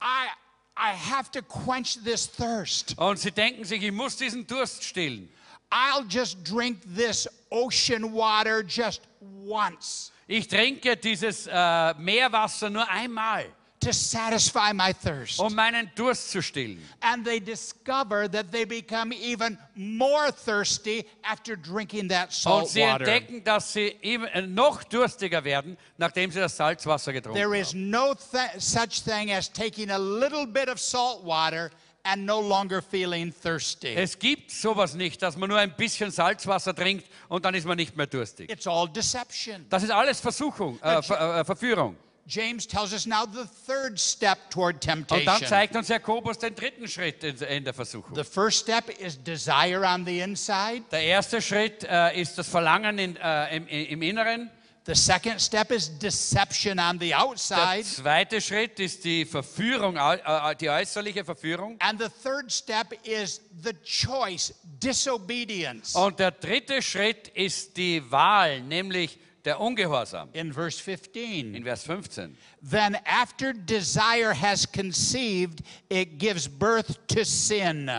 I, 0.00 0.28
I 0.76 0.92
have 0.92 1.30
to 1.32 1.42
quench 1.42 1.98
this 2.04 2.26
thirst. 2.26 2.96
Und 2.96 3.18
sie 3.18 3.32
denken 3.32 3.64
sich, 3.64 3.82
ich 3.82 3.92
muss 3.92 4.16
diesen 4.16 4.46
Durst 4.46 4.84
stillen. 4.84 5.28
I'll 5.70 6.04
just 6.08 6.44
drink 6.44 6.80
this 6.86 7.26
ocean 7.50 8.12
water 8.12 8.62
just 8.62 9.00
once 9.44 10.12
Ich 10.28 10.46
trinke 10.48 10.96
dieses 10.96 11.46
äh, 11.46 11.94
Meerwasser 11.98 12.70
nur 12.70 12.88
einmal, 12.88 13.46
to 13.82 13.92
satisfy 13.92 14.72
my 14.72 14.92
thirst. 14.92 15.38
um 15.38 15.54
meinen 15.54 15.90
Durst 15.94 16.30
zu 16.30 16.40
stillen. 16.42 16.82
And 17.00 17.24
they 17.24 17.40
discover 17.40 18.28
that 18.30 18.50
they 18.50 18.64
become 18.64 19.12
even 19.12 19.58
more 19.74 20.30
thirsty 20.32 21.04
after 21.22 21.56
drinking 21.56 22.08
that 22.08 22.26
Und 22.28 22.32
salt 22.32 22.68
sie 22.68 22.80
water. 22.82 23.06
entdecken, 23.06 23.44
dass 23.44 23.72
sie 23.72 23.88
immer- 24.00 24.32
äh, 24.34 24.42
noch 24.42 24.84
durstiger 24.84 25.42
werden, 25.44 25.76
nachdem 25.98 26.30
sie 26.30 26.40
das 26.40 26.56
Salzwasser 26.56 27.12
getrunken 27.12 27.36
There 27.38 27.48
haben. 27.54 27.60
is 27.60 27.74
no 27.74 28.14
th- 28.14 28.58
such 28.58 29.02
thing 29.04 29.30
as 29.32 29.50
taking 29.52 29.90
a 29.90 29.98
little 29.98 30.46
bit 30.46 30.68
of 30.68 30.78
salt 30.80 31.24
water 31.24 31.70
and 32.04 32.24
no 32.26 32.40
longer 32.40 32.82
feeling 32.82 33.32
thirsty. 33.32 33.94
Es 33.94 34.18
gibt 34.18 34.50
sowas 34.50 34.94
nicht, 34.94 35.22
dass 35.22 35.36
man 35.36 35.48
nur 35.48 35.58
ein 35.58 35.74
bisschen 35.76 36.10
Salzwasser 36.10 36.74
trinkt 36.74 37.06
und 37.28 37.44
dann 37.44 37.54
ist 37.54 37.64
man 37.64 37.76
nicht 37.76 37.96
mehr 37.96 38.06
durstig. 38.08 38.50
It's 38.50 38.66
all 38.66 38.88
deception. 38.88 39.66
Das 39.70 39.82
ist 39.84 39.90
alles 39.90 40.18
Versuchung, 40.20 40.80
äh, 40.82 41.00
Ver, 41.02 41.40
äh, 41.40 41.44
Verführung. 41.44 41.96
James 42.26 42.66
tells 42.66 42.92
us 42.92 43.04
now 43.06 43.24
the 43.26 43.44
third 43.66 43.98
step 43.98 44.50
toward 44.50 44.76
Und 44.76 44.86
dann 44.86 45.06
temptation. 45.06 45.48
zeigt 45.48 45.76
uns 45.76 45.88
Jakobus 45.88 46.38
den 46.38 46.54
dritten 46.54 46.86
Schritt 46.86 47.24
in, 47.24 47.64
der 47.64 47.74
Versuchung. 47.74 48.14
The 48.14 48.24
first 48.24 48.60
step 48.60 48.88
is 49.00 49.18
desire 49.22 49.84
on 49.84 50.04
the 50.06 50.20
inside. 50.20 50.82
Der 50.92 51.02
erste 51.02 51.42
Schritt 51.42 51.84
äh, 51.84 52.20
ist 52.20 52.38
das 52.38 52.48
Verlangen 52.48 52.98
in, 52.98 53.16
äh, 53.16 53.56
im, 53.56 53.66
im 53.66 54.02
Inneren. 54.02 54.50
The 54.84 54.96
second 54.96 55.40
step 55.40 55.70
is 55.70 55.88
deception 55.98 56.80
on 56.80 56.98
the 56.98 57.08
Der 57.10 57.22
outside. 57.22 57.84
zweite 57.84 58.40
Schritt 58.40 58.80
ist 58.80 59.04
die 59.04 59.24
Verführung, 59.24 59.96
äh, 59.96 60.16
äh, 60.16 60.56
die 60.56 60.70
äußerliche 60.70 61.24
Verführung. 61.24 61.76
And 61.80 62.00
the 62.00 62.08
third 62.22 62.50
step 62.50 62.92
is 63.04 63.40
the 63.62 63.74
choice, 63.84 64.52
disobedience. 64.82 65.94
Und 65.94 66.18
der 66.18 66.32
dritte 66.32 66.82
Schritt 66.82 67.28
ist 67.28 67.76
die 67.76 68.10
Wahl, 68.10 68.60
nämlich 68.62 69.18
der 69.44 69.60
Ungehorsam. 69.60 70.28
In 70.32 70.52
verse 70.52 70.80
15. 70.82 71.54
In 71.54 71.64
Vers 71.64 71.84
15. 71.84 72.36
Then, 72.62 72.96
after 73.04 73.52
desire 73.52 74.32
has 74.34 74.66
conceived, 74.66 75.62
it 75.88 76.18
gives 76.18 76.48
birth 76.48 76.98
to 77.08 77.24
sin. 77.24 77.90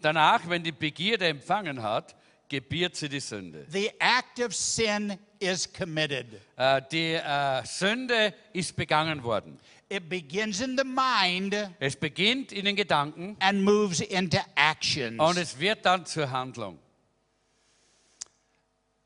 Danach, 0.00 0.48
wenn 0.48 0.62
die 0.64 0.72
Begierde 0.72 1.28
empfangen 1.28 1.82
hat, 1.82 2.16
gebiert 2.48 2.96
sie 2.96 3.08
die 3.08 3.20
Sünde. 3.20 3.64
The 3.70 3.90
act 4.00 4.40
of 4.40 4.52
sin 4.54 5.16
is 5.38 5.66
committed. 5.72 6.26
Äh, 6.56 6.82
die 6.90 7.14
äh, 7.14 7.64
Sünde 7.64 8.34
ist 8.52 8.74
begangen 8.76 9.22
worden. 9.22 9.58
It 9.88 10.08
begins 10.08 10.60
in 10.60 10.76
the 10.76 10.84
mind 10.84 11.54
Es 11.78 11.94
beginnt 11.96 12.50
in 12.52 12.64
den 12.64 12.76
Gedanken 12.76 13.36
and 13.40 13.62
moves 13.62 14.00
into 14.00 14.38
actions. 14.56 15.20
und 15.20 15.36
es 15.38 15.58
wird 15.58 15.84
dann 15.84 16.04
zur 16.06 16.30
Handlung. 16.30 16.78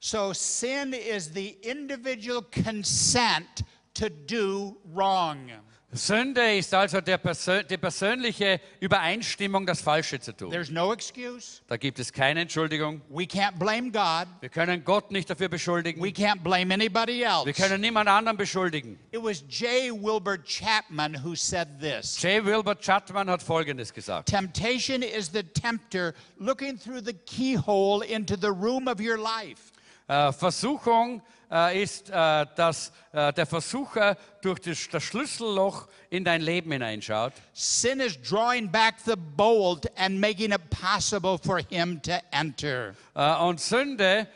So, 0.07 0.33
sin 0.33 0.95
is 0.95 1.33
the 1.33 1.57
individual 1.63 2.41
consent 2.41 3.65
to 3.95 4.09
do 4.09 4.77
wrong. 4.95 5.51
Sünde 5.93 6.57
ist 6.57 6.73
also 6.75 7.01
der 7.01 7.19
Persö 7.19 7.65
die 7.65 7.77
persönliche 7.77 8.61
Übereinstimmung, 8.79 9.67
das 9.67 9.81
Falsche 9.81 10.21
zu 10.21 10.33
tun. 10.33 10.53
There's 10.53 10.71
no 10.71 10.93
excuse. 10.93 11.61
Da 11.67 11.77
gibt 11.77 11.99
es 11.99 12.13
keine 12.13 12.43
Entschuldigung. 12.43 13.01
We 13.09 13.25
can't 13.25 13.59
blame 13.59 13.91
God. 13.91 14.29
Wir 14.41 14.49
können 14.49 14.85
Gott 14.85 15.11
nicht 15.11 15.29
dafür 15.29 15.49
beschuldigen. 15.49 16.01
We 16.01 16.11
can't 16.11 16.41
blame 16.45 16.73
anybody 16.73 17.25
else. 17.25 17.45
Wir 17.45 17.55
können 17.55 17.81
niemand 17.81 18.09
anderen 18.09 18.37
beschuldigen. 18.37 19.01
It 19.11 19.21
was 19.21 19.43
J. 19.49 19.91
Wilbur 19.91 20.39
Chapman 20.45 21.17
who 21.25 21.35
said 21.35 21.81
this. 21.81 22.17
J. 22.23 22.45
Wilbur 22.45 22.77
Chapman 22.77 23.29
hat 23.29 23.43
Folgendes 23.43 23.93
gesagt. 23.93 24.29
Temptation 24.29 25.03
is 25.03 25.33
the 25.33 25.43
tempter 25.43 26.15
looking 26.39 26.79
through 26.79 27.03
the 27.05 27.15
keyhole 27.27 28.03
into 28.03 28.37
the 28.37 28.53
room 28.53 28.87
of 28.87 29.01
your 29.01 29.19
life. 29.19 29.73
Äh, 30.09 30.33
Versuchung 30.33 31.21
äh, 31.51 31.83
ist, 31.83 32.11
äh, 32.11 32.47
dass 32.55 32.93
der 33.13 33.47
Versucher 33.47 34.15
durch 34.43 34.61
das, 34.61 34.91
das 34.93 35.03
Schlüsselloch 35.05 35.89
in 36.11 36.23
dein 36.23 36.43
Leben 36.43 36.71
hineinschaut. 36.71 37.33
Sin 37.55 38.01
is 38.01 38.21
drawing 38.21 38.71
back 38.71 38.97
the 39.07 39.17
bolt 39.17 39.91
and 39.97 40.21
making 40.21 40.53
it 40.53 40.61
possible 40.69 41.39
for 41.43 41.61
him 41.71 42.03
to 42.03 42.13
enter. 42.31 42.95
Und 43.41 43.59
Sünde 43.59 44.27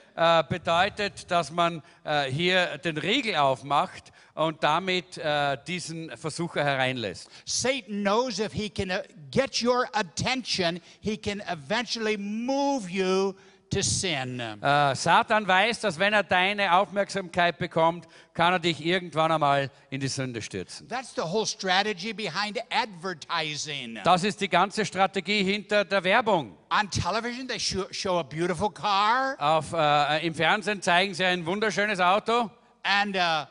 bedeutet, 0.48 1.30
dass 1.30 1.50
man 1.50 1.82
hier 2.30 2.78
den 2.78 2.96
Riegel 2.96 3.36
aufmacht 3.36 4.12
und 4.40 4.62
damit 4.62 5.18
äh, 5.18 5.58
diesen 5.66 6.16
Versucher 6.16 6.64
hereinlässt. 6.64 7.28
Satan 7.44 8.02
knows 8.02 8.38
if 8.38 8.52
he 8.52 8.70
can 8.70 8.90
uh, 8.90 9.02
get 9.30 9.62
your 9.62 9.86
attention, 9.92 10.80
he 11.00 11.16
can 11.16 11.42
eventually 11.50 12.16
move 12.16 12.88
you 12.88 13.34
to 13.70 13.82
sin. 13.82 14.40
Äh, 14.40 14.94
Satan 14.94 15.46
weiß, 15.46 15.80
dass 15.80 15.98
wenn 15.98 16.12
er 16.12 16.22
deine 16.22 16.74
Aufmerksamkeit 16.74 17.58
bekommt, 17.58 18.06
kann 18.34 18.52
er 18.52 18.58
dich 18.58 18.84
irgendwann 18.84 19.32
einmal 19.32 19.70
in 19.90 20.00
die 20.00 20.08
Sünde 20.08 20.42
stürzen. 20.42 20.88
That's 20.88 21.14
the 21.14 21.22
whole 21.22 21.46
strategy 21.46 22.12
behind 22.12 22.58
advertising. 22.70 23.98
Das 24.04 24.24
ist 24.24 24.40
die 24.40 24.48
ganze 24.48 24.84
Strategie 24.84 25.42
hinter 25.42 25.84
der 25.84 26.04
Werbung. 26.04 26.56
On 26.70 26.90
television, 26.90 27.48
they 27.48 27.58
show, 27.58 27.86
show 27.90 28.18
a 28.18 28.22
beautiful 28.22 28.70
car, 28.70 29.36
Auf, 29.38 29.72
äh, 29.72 30.26
Im 30.26 30.34
Fernsehen 30.34 30.82
zeigen 30.82 31.14
sie 31.14 31.24
ein 31.24 31.46
wunderschönes 31.46 32.00
Auto 32.00 32.50
and 32.82 33.16
uh, 33.16 33.46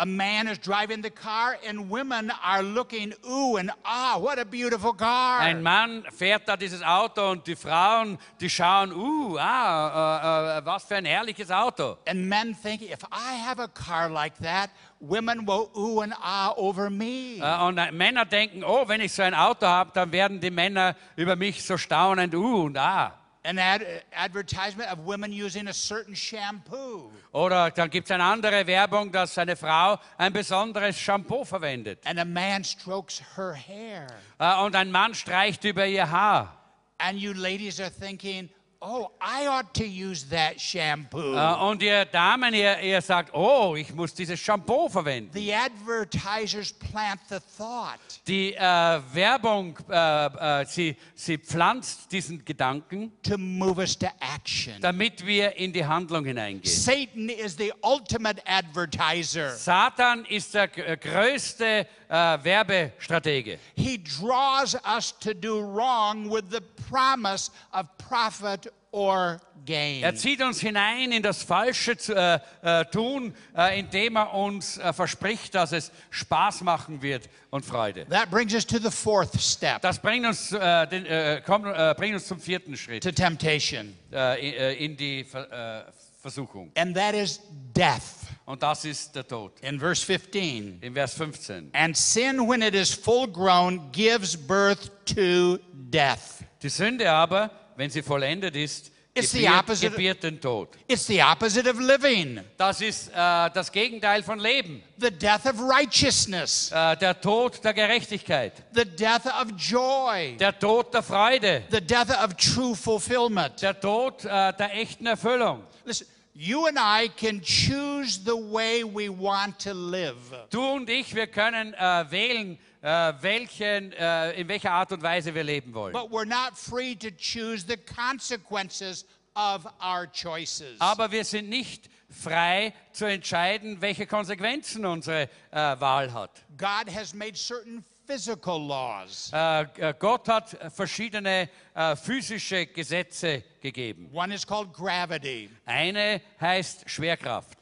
a 0.00 0.06
man 0.06 0.48
is 0.48 0.58
driving 0.58 1.02
the 1.02 1.10
car, 1.10 1.58
and 1.66 1.90
women 1.90 2.32
are 2.42 2.62
looking, 2.62 3.12
ooh 3.28 3.56
and 3.56 3.70
ah, 3.84 4.18
what 4.18 4.38
a 4.38 4.46
beautiful 4.46 4.94
car. 4.94 5.40
Ein 5.40 5.62
Mann 5.62 6.04
fährt 6.10 6.48
da 6.48 6.56
dieses 6.56 6.82
Auto 6.82 7.30
und 7.30 7.46
die 7.46 7.54
Frauen, 7.54 8.18
die 8.40 8.48
schauen, 8.48 8.92
uh, 8.92 9.36
ah, 9.38 10.56
äh, 10.56 10.58
äh, 10.58 10.64
was 10.64 10.84
für 10.84 10.96
ein 10.96 11.04
herrliches 11.04 11.50
Auto. 11.50 11.98
and 12.06 12.26
men 12.28 12.54
think, 12.54 12.80
if 12.80 13.04
I 13.12 13.34
have 13.46 13.60
a 13.60 13.68
car 13.68 14.08
like 14.08 14.38
that, 14.38 14.70
women 15.00 15.46
will 15.46 15.70
ooh 15.76 16.00
and 16.00 16.14
ah 16.18 16.54
over 16.56 16.88
me. 16.88 17.38
Äh, 17.38 17.60
Und 17.60 17.76
Männer 17.92 18.24
denken, 18.24 18.64
oh, 18.64 18.88
wenn 18.88 19.02
ich 19.02 19.12
so 19.12 19.22
ein 19.22 19.34
Auto 19.34 19.66
habe, 19.66 19.90
dann 19.92 20.12
werden 20.12 20.40
die 20.40 20.50
Männer 20.50 20.96
über 21.16 21.36
mich 21.36 21.62
so 21.62 21.76
staunend, 21.76 22.34
uh 22.34 22.62
und 22.64 22.78
ah. 22.78 23.19
An 23.42 23.58
ad- 23.58 23.86
advertisement 24.12 24.92
of 24.92 24.98
women 25.06 25.32
using 25.32 25.66
a 25.68 25.72
certain 25.72 26.14
shampoo. 26.14 27.10
Oder 27.32 27.70
dann 27.70 27.88
gibt 27.88 28.08
es 28.08 28.10
eine 28.10 28.24
andere 28.24 28.66
Werbung, 28.66 29.10
dass 29.12 29.38
eine 29.38 29.56
Frau 29.56 29.98
ein 30.18 30.32
besonderes 30.32 30.98
Shampoo 30.98 31.44
verwendet. 31.46 32.06
And 32.06 32.18
a 32.18 32.24
man 32.26 32.64
strokes 32.64 33.22
her 33.36 33.54
hair. 33.54 34.06
Äh, 34.38 34.62
Und 34.62 34.76
ein 34.76 34.90
Mann 34.90 35.14
streicht 35.14 35.64
über 35.64 35.86
ihr 35.86 36.10
Haar. 36.10 36.54
And 36.98 37.18
you 37.18 37.32
ladies 37.32 37.80
are 37.80 37.90
thinking, 37.90 38.50
oh, 38.82 39.10
I 39.20 39.46
ought 39.46 39.74
to 39.74 39.84
use 39.84 40.24
that 40.30 40.58
shampoo. 40.60 41.34
Äh, 41.34 41.54
Und 41.68 41.82
ihr 41.82 42.04
Damen, 42.06 42.54
ihr, 42.54 42.78
ihr 42.80 43.00
sagt, 43.02 43.34
oh, 43.34 43.74
ich 43.76 43.92
muss 43.94 44.14
dieses 44.14 44.40
Shampoo 44.40 44.88
verwenden. 44.88 45.30
the 45.34 45.52
advertisers 45.54 46.72
plant 46.72 47.20
the 47.28 47.38
thought. 47.58 47.98
Die 48.26 48.54
äh, 48.54 49.00
Werbung, 49.12 49.76
äh, 49.88 50.64
sie, 50.66 50.96
sie 51.14 51.38
pflanzt 51.38 52.10
diesen 52.10 52.44
Gedanken, 52.44 53.12
to 53.22 53.36
move 53.36 53.78
us 53.80 53.98
to 53.98 54.06
action. 54.20 54.74
damit 54.80 55.24
wir 55.26 55.56
in 55.56 55.72
die 55.72 55.84
Handlung 55.84 56.24
hineingehen. 56.24 56.64
Satan 56.64 57.28
is 57.28 57.56
the 57.56 57.72
ultimate 57.82 58.42
advertiser. 58.46 59.50
Satan 59.50 60.24
ist 60.24 60.54
der 60.54 60.68
größte 60.68 61.86
äh, 62.10 62.38
Werbestratege. 62.44 63.58
He 63.76 63.98
draws 64.02 64.74
us 64.84 65.14
to 65.20 65.32
do 65.32 65.60
wrong 65.60 66.28
with 66.30 66.44
the 66.50 66.60
promise 66.90 67.50
of 67.72 67.86
profit 67.98 68.70
or 68.92 69.40
gain. 69.64 70.02
Er 70.02 70.16
zieht 70.16 70.42
uns 70.42 70.60
hinein 70.60 71.12
in 71.12 71.22
das 71.22 71.44
Falsche 71.44 71.92
äh, 72.08 72.80
äh, 72.80 72.84
tun, 72.86 73.32
äh, 73.56 73.78
indem 73.78 74.16
er 74.16 74.34
uns 74.34 74.78
äh, 74.78 74.92
verspricht, 74.92 75.54
dass 75.54 75.70
es 75.72 75.92
Spaß 76.10 76.62
machen 76.62 77.00
wird 77.00 77.28
und 77.50 77.64
Freude. 77.64 78.04
That 78.08 78.30
brings 78.30 78.52
us 78.52 78.66
to 78.66 78.78
the 78.78 78.90
fourth 78.90 79.40
step 79.40 79.80
Das 79.82 79.98
bringt 80.00 80.26
uns, 80.26 80.50
äh, 80.50 80.86
den, 80.88 81.06
äh, 81.06 81.40
kommt, 81.46 81.64
bringt 81.96 82.14
uns 82.14 82.26
zum 82.26 82.40
vierten 82.40 82.76
Schritt 82.76 83.04
to 83.04 83.12
temptation, 83.12 83.96
in, 84.40 84.96
die 84.96 85.22
Ver, 85.24 85.92
Versuchung. 86.20 86.72
and 86.76 86.94
that 86.96 87.14
is 87.14 87.40
death. 87.72 88.26
Und 88.50 88.64
das 88.64 88.84
ist 88.84 89.14
der 89.14 89.24
Tod. 89.28 89.52
In 89.60 89.78
verse 89.78 90.04
15. 90.04 90.78
In 90.82 90.92
Vers 90.94 91.14
15. 91.14 91.70
And 91.72 91.96
sin, 91.96 92.48
when 92.48 92.62
it 92.62 92.74
is 92.74 92.92
full 92.92 93.28
grown, 93.28 93.92
gives 93.92 94.36
birth 94.36 94.90
to 95.14 95.58
death. 95.72 96.42
Die 96.60 96.68
Sünde 96.68 97.08
aber, 97.08 97.48
wenn 97.76 97.90
sie 97.90 98.02
vollendet 98.02 98.56
ist, 98.56 98.90
It's 99.14 99.30
the 99.30 99.38
gebiert, 99.42 99.54
opposite- 99.60 99.90
gebiert 99.90 100.22
den 100.24 100.40
Tod. 100.40 100.68
It's 100.88 101.06
the 101.06 101.22
opposite 101.22 101.68
of 101.70 101.78
living, 101.78 102.40
Das 102.56 102.80
ist 102.80 103.08
äh, 103.10 103.12
das 103.14 103.70
Gegenteil 103.70 104.24
von 104.24 104.40
Leben. 104.40 104.82
the 104.98 105.10
death 105.12 105.46
of 105.46 105.54
righteousness, 105.60 106.72
Äh, 106.72 106.96
der 106.96 107.20
Tod 107.20 107.62
der 107.62 107.72
Gerechtigkeit. 107.74 108.52
the 108.72 108.84
death 108.84 109.26
of 109.26 109.52
joy, 109.58 110.36
Der 110.38 110.58
Tod 110.58 110.92
der 110.92 111.02
Freude. 111.04 111.62
the 111.70 111.80
death 111.80 112.10
of 112.24 112.34
true 112.34 112.74
fulfillment. 112.74 113.62
Der 113.62 113.78
Tod 113.78 114.24
äh, 114.24 114.52
der 114.56 114.74
echten 114.74 115.06
Erfüllung. 115.06 115.62
Listen, 115.84 116.06
you 116.34 116.66
and 116.66 116.78
I 116.78 117.08
can 117.08 117.40
choose 117.40 118.18
the 118.24 118.36
way 118.36 118.84
we 118.84 119.08
want 119.08 119.58
to 119.60 119.74
live. 119.74 120.16
Du 120.50 120.62
und 120.62 120.88
ich, 120.88 121.14
wir 121.14 121.26
können 121.26 121.74
äh, 121.74 122.10
wählen, 122.10 122.58
äh, 122.82 123.12
welchen, 123.20 123.92
äh, 123.92 124.32
in 124.32 124.48
welcher 124.48 124.72
Art 124.72 124.92
und 124.92 125.02
Weise 125.02 125.34
wir 125.34 125.44
leben 125.44 125.74
wollen. 125.74 125.92
But 125.92 126.10
we're 126.10 126.24
not 126.24 126.56
free 126.56 126.94
to 126.96 127.10
choose 127.10 127.64
the 127.66 127.76
consequences 127.76 129.04
of 129.34 129.66
our 129.80 130.06
choices. 130.06 130.80
Aber 130.80 131.10
wir 131.10 131.24
sind 131.24 131.48
nicht 131.48 131.88
frei 132.10 132.72
zu 132.92 133.04
entscheiden, 133.04 133.80
welche 133.80 134.06
Konsequenzen 134.06 134.84
unsere 134.84 135.28
äh, 135.50 135.56
Wahl 135.80 136.12
hat. 136.12 136.42
God 136.56 136.92
has 136.92 137.14
made 137.14 137.36
certain 137.36 137.84
physical 138.10 138.58
laws. 138.58 139.30
Äh, 139.32 139.62
äh, 139.62 139.94
Gott 139.98 140.28
hat 140.28 140.56
verschiedene 140.74 141.48
äh, 141.74 141.94
physische 141.94 142.66
Gesetze 142.66 143.44
gegeben. 143.60 144.10
One 144.12 144.34
is 144.34 144.44
called 144.44 144.72
gravity. 144.72 145.48
Eine 145.64 146.20
heißt 146.40 146.90
Schwerkraft. 146.90 147.56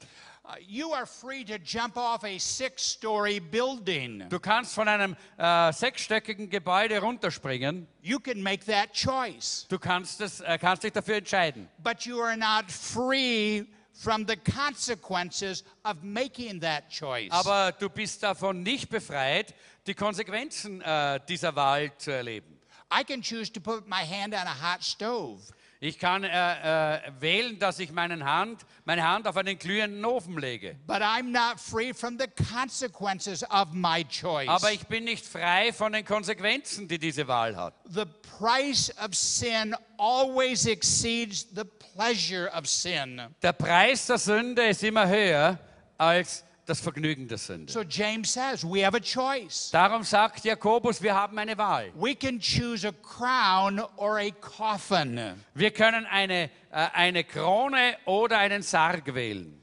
Uh, 0.44 0.53
you 0.66 0.94
are 0.94 1.05
free 1.05 1.44
to 1.44 1.59
jump 1.59 1.99
off 1.99 2.24
a 2.24 2.38
six 2.38 2.82
story 2.82 3.38
building. 3.38 4.24
Du 4.30 4.40
kannst 4.40 4.74
von 4.74 4.88
einem 4.88 5.14
äh, 5.36 5.70
sechsstöckigen 5.70 6.49
Gebäude 6.49 6.99
runterspringen. 7.01 7.86
You 8.01 8.18
can 8.18 8.42
make 8.42 8.64
that 8.64 8.94
choice. 8.94 9.66
Du 9.68 9.78
kannst, 9.78 10.22
äh, 10.22 10.57
kannst 10.59 10.84
dich 10.84 10.92
dafür 10.92 11.16
entscheiden. 11.16 11.68
But 11.82 12.07
you 12.07 12.22
are 12.22 12.38
not 12.38 12.70
free 12.70 13.66
from 13.99 14.24
the 14.24 14.36
consequences 14.36 15.64
of 15.84 16.03
making 16.03 16.61
that 16.61 16.88
choice. 16.88 17.30
Aber 17.32 17.72
du 17.72 17.90
bist 17.90 18.22
davon 18.22 18.62
nicht 18.62 18.88
befreit, 18.88 19.55
die 19.89 19.95
Konsequenzen 19.95 20.80
äh, 20.82 21.18
dieser 21.28 21.57
Wahl 21.57 21.91
zu 21.97 22.12
erleben. 22.12 22.59
I 22.91 23.05
can 23.05 23.22
choose 23.22 23.53
to 23.53 23.61
put 23.61 23.86
my 23.89 24.05
hand 24.05 24.34
on 24.34 24.47
a 24.47 24.55
hot 24.55 24.82
stove. 24.82 25.41
Ich 25.80 25.99
kann 26.01 26.24
äh, 26.24 26.97
äh, 26.97 27.12
wählen, 27.20 27.57
dass 27.59 27.78
ich 27.78 27.93
meinen 27.93 28.24
Hand, 28.24 28.66
meine 28.84 29.07
Hand 29.07 29.28
auf 29.28 29.36
einen 29.36 29.57
glühenden 29.57 30.05
Ofen 30.05 30.36
lege. 30.36 30.74
But 30.89 31.03
I'm 31.03 31.30
not 31.30 31.61
free 31.61 31.95
from 31.95 32.18
the 32.18 32.26
consequences 32.26 33.45
of 33.45 33.68
my 33.72 34.05
choice. 34.05 34.49
Aber 34.49 34.72
ich 34.72 34.84
bin 34.89 35.05
nicht 35.05 35.24
frei 35.24 35.72
von 35.72 35.93
den 35.93 36.05
Konsequenzen, 36.05 36.89
die 36.89 36.99
diese 36.99 37.28
Wahl 37.28 37.57
hat. 37.57 37.74
the 37.89 38.07
price 38.39 38.93
of 39.05 39.14
sin 39.14 39.74
always 39.99 40.66
exceeds 40.66 41.47
the 41.55 41.64
pleasure 41.64 42.51
of 42.53 42.66
sin. 42.66 43.22
Der 43.43 43.53
Preis 43.53 44.07
der 44.07 44.18
Sünde 44.18 44.66
ist 44.66 44.82
immer 44.82 45.07
höher 45.07 45.59
als 45.97 46.45
das 46.69 46.81
Vergnügen 46.81 47.27
der 47.29 47.39
Sünde. 47.39 47.73
So 47.73 47.83
James 47.83 48.33
says 48.33 48.62
we 48.64 48.85
have 48.85 48.97
a 48.97 49.01
choice. 49.01 49.71
Darum 49.71 50.03
sagt 50.03 50.45
Jakobus, 50.45 51.01
wir 51.03 51.14
haben 51.14 51.39
eine 51.39 51.57
Wahl. 51.57 51.91
We 51.95 52.14
can 52.14 52.39
choose 52.39 52.87
a 52.87 52.93
crown 52.93 53.81
or 53.97 54.19
a 54.19 54.31
coffin. 54.41 55.19
Wir 55.55 55.71
können 55.71 56.05
eine, 56.07 56.51
äh, 56.71 56.87
eine 56.93 57.25
Krone 57.25 57.97
oder 58.05 58.39
einen 58.39 58.62
Sarg 58.62 59.14
wählen. 59.14 59.61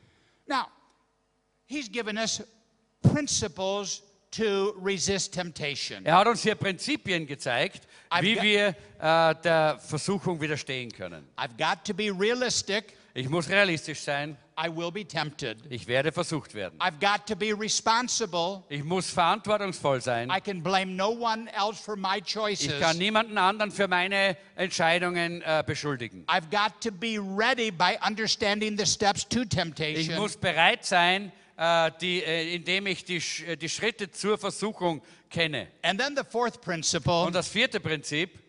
Now, 0.47 0.65
he's 1.65 1.91
given 1.91 2.17
us 2.17 2.41
principles 3.01 4.01
to 4.31 4.73
resist 4.83 5.33
temptation. 5.33 6.05
Er 6.05 6.17
hat 6.17 6.27
uns 6.27 6.41
hier 6.43 6.55
Prinzipien 6.55 7.25
gezeigt, 7.25 7.87
I've 8.09 8.21
wie 8.23 8.33
got- 8.35 8.43
wir 8.43 8.67
äh, 8.99 9.35
der 9.43 9.79
Versuchung 9.79 10.41
widerstehen 10.41 10.91
können. 10.91 11.27
I've 11.37 11.55
got 11.57 11.85
to 11.85 11.93
be 11.93 12.11
realistic. 12.11 12.93
Ich 13.13 13.29
muss 13.29 13.47
realistisch 13.47 14.01
sein. 14.01 14.35
I 14.57 14.69
will 14.69 14.89
be 14.91 15.05
tempted. 15.05 15.57
Ich 15.69 15.85
werde 15.87 16.13
versucht 16.13 16.53
werden. 16.53 16.79
I've 16.79 16.99
got 17.01 17.27
to 17.27 17.35
be 17.35 17.51
responsible. 17.53 18.63
Ich 18.69 18.85
muss 18.85 19.09
verantwortungsvoll 19.09 19.99
sein. 20.01 20.29
I 20.29 20.39
can 20.39 20.63
blame 20.63 20.95
no 20.95 21.09
one 21.09 21.49
else 21.53 21.81
for 21.83 21.97
my 21.97 22.19
Ich 22.19 22.33
choices. 22.33 22.79
kann 22.79 22.97
niemanden 22.97 23.37
anderen 23.37 23.69
für 23.71 23.89
meine 23.89 24.37
Entscheidungen 24.55 25.41
äh, 25.41 25.61
beschuldigen. 25.65 26.25
I've 26.27 26.49
got 26.49 26.79
to 26.81 26.89
be 26.91 27.17
ready 27.19 27.69
by 27.69 27.97
understanding 28.07 28.77
the 28.77 28.85
steps 28.85 29.27
to 29.27 29.41
Ich 29.41 29.49
temptation. 29.49 30.15
muss 30.15 30.37
bereit 30.37 30.85
sein, 30.85 31.33
äh, 31.57 31.91
die, 31.99 32.23
äh, 32.23 32.55
indem 32.55 32.87
ich 32.87 33.03
die, 33.03 33.21
äh, 33.45 33.57
die 33.57 33.67
Schritte 33.67 34.09
zur 34.09 34.37
Versuchung 34.37 35.01
kenne. 35.29 35.67
And 35.81 35.99
then 35.99 36.15
the 36.15 36.23
fourth 36.23 36.61
principle 36.61 37.23
Und 37.25 37.35
das 37.35 37.49
vierte 37.49 37.81
Prinzip, 37.81 38.39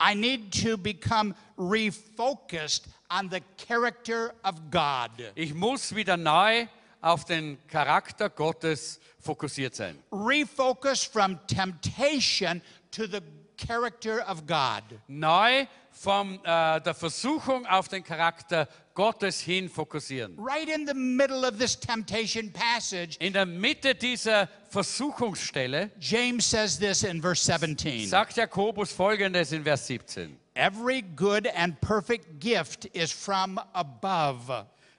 I 0.00 0.14
need 0.14 0.52
to 0.62 0.76
become 0.78 1.34
refocused 1.58 2.84
on 3.10 3.30
the 3.30 3.40
character 3.56 4.32
of 4.42 4.54
God. 4.70 5.10
ich 5.34 5.54
muss 5.54 5.94
wieder 5.94 6.16
neu 6.16 6.66
auf 7.00 7.24
den 7.24 7.58
Charakter 7.68 8.28
Gottes 8.30 9.00
fokussiert 9.20 9.74
sein. 9.74 9.96
Refocus 10.12 11.04
from 11.04 11.38
temptation 11.46 12.60
to 12.90 13.06
the 13.06 13.20
character 13.56 14.24
of 14.28 14.46
God. 14.46 14.82
Neu 15.08 15.66
von 15.90 16.38
äh, 16.44 16.80
der 16.80 16.94
Versuchung 16.94 17.66
auf 17.66 17.88
den 17.88 18.04
Charakter 18.04 18.68
Gottes 18.94 19.40
hin 19.40 19.68
fokussieren. 19.68 20.36
Right 20.38 20.68
in 20.68 20.86
the 20.86 20.94
middle 20.94 21.46
of 21.46 21.58
this 21.58 21.78
temptation 21.78 22.52
passage, 22.52 23.16
In 23.18 23.32
der 23.32 23.46
Mitte 23.46 23.94
dieser 23.94 24.48
Versuchungsstelle 24.68 25.90
James 26.00 26.48
says 26.50 26.78
this 26.78 27.02
in 27.02 27.20
verse 27.22 27.44
17 27.44 28.08
sagt 28.08 28.36
Jakobus 28.36 28.92
folgendes 28.92 29.52
in 29.52 29.64
Vers 29.64 29.86
17. 29.86 30.38
Every 30.56 31.02
good 31.02 31.46
and 31.46 31.78
perfect 31.82 32.40
gift 32.40 32.86
is 32.94 33.12
from 33.12 33.60
above, 33.74 34.50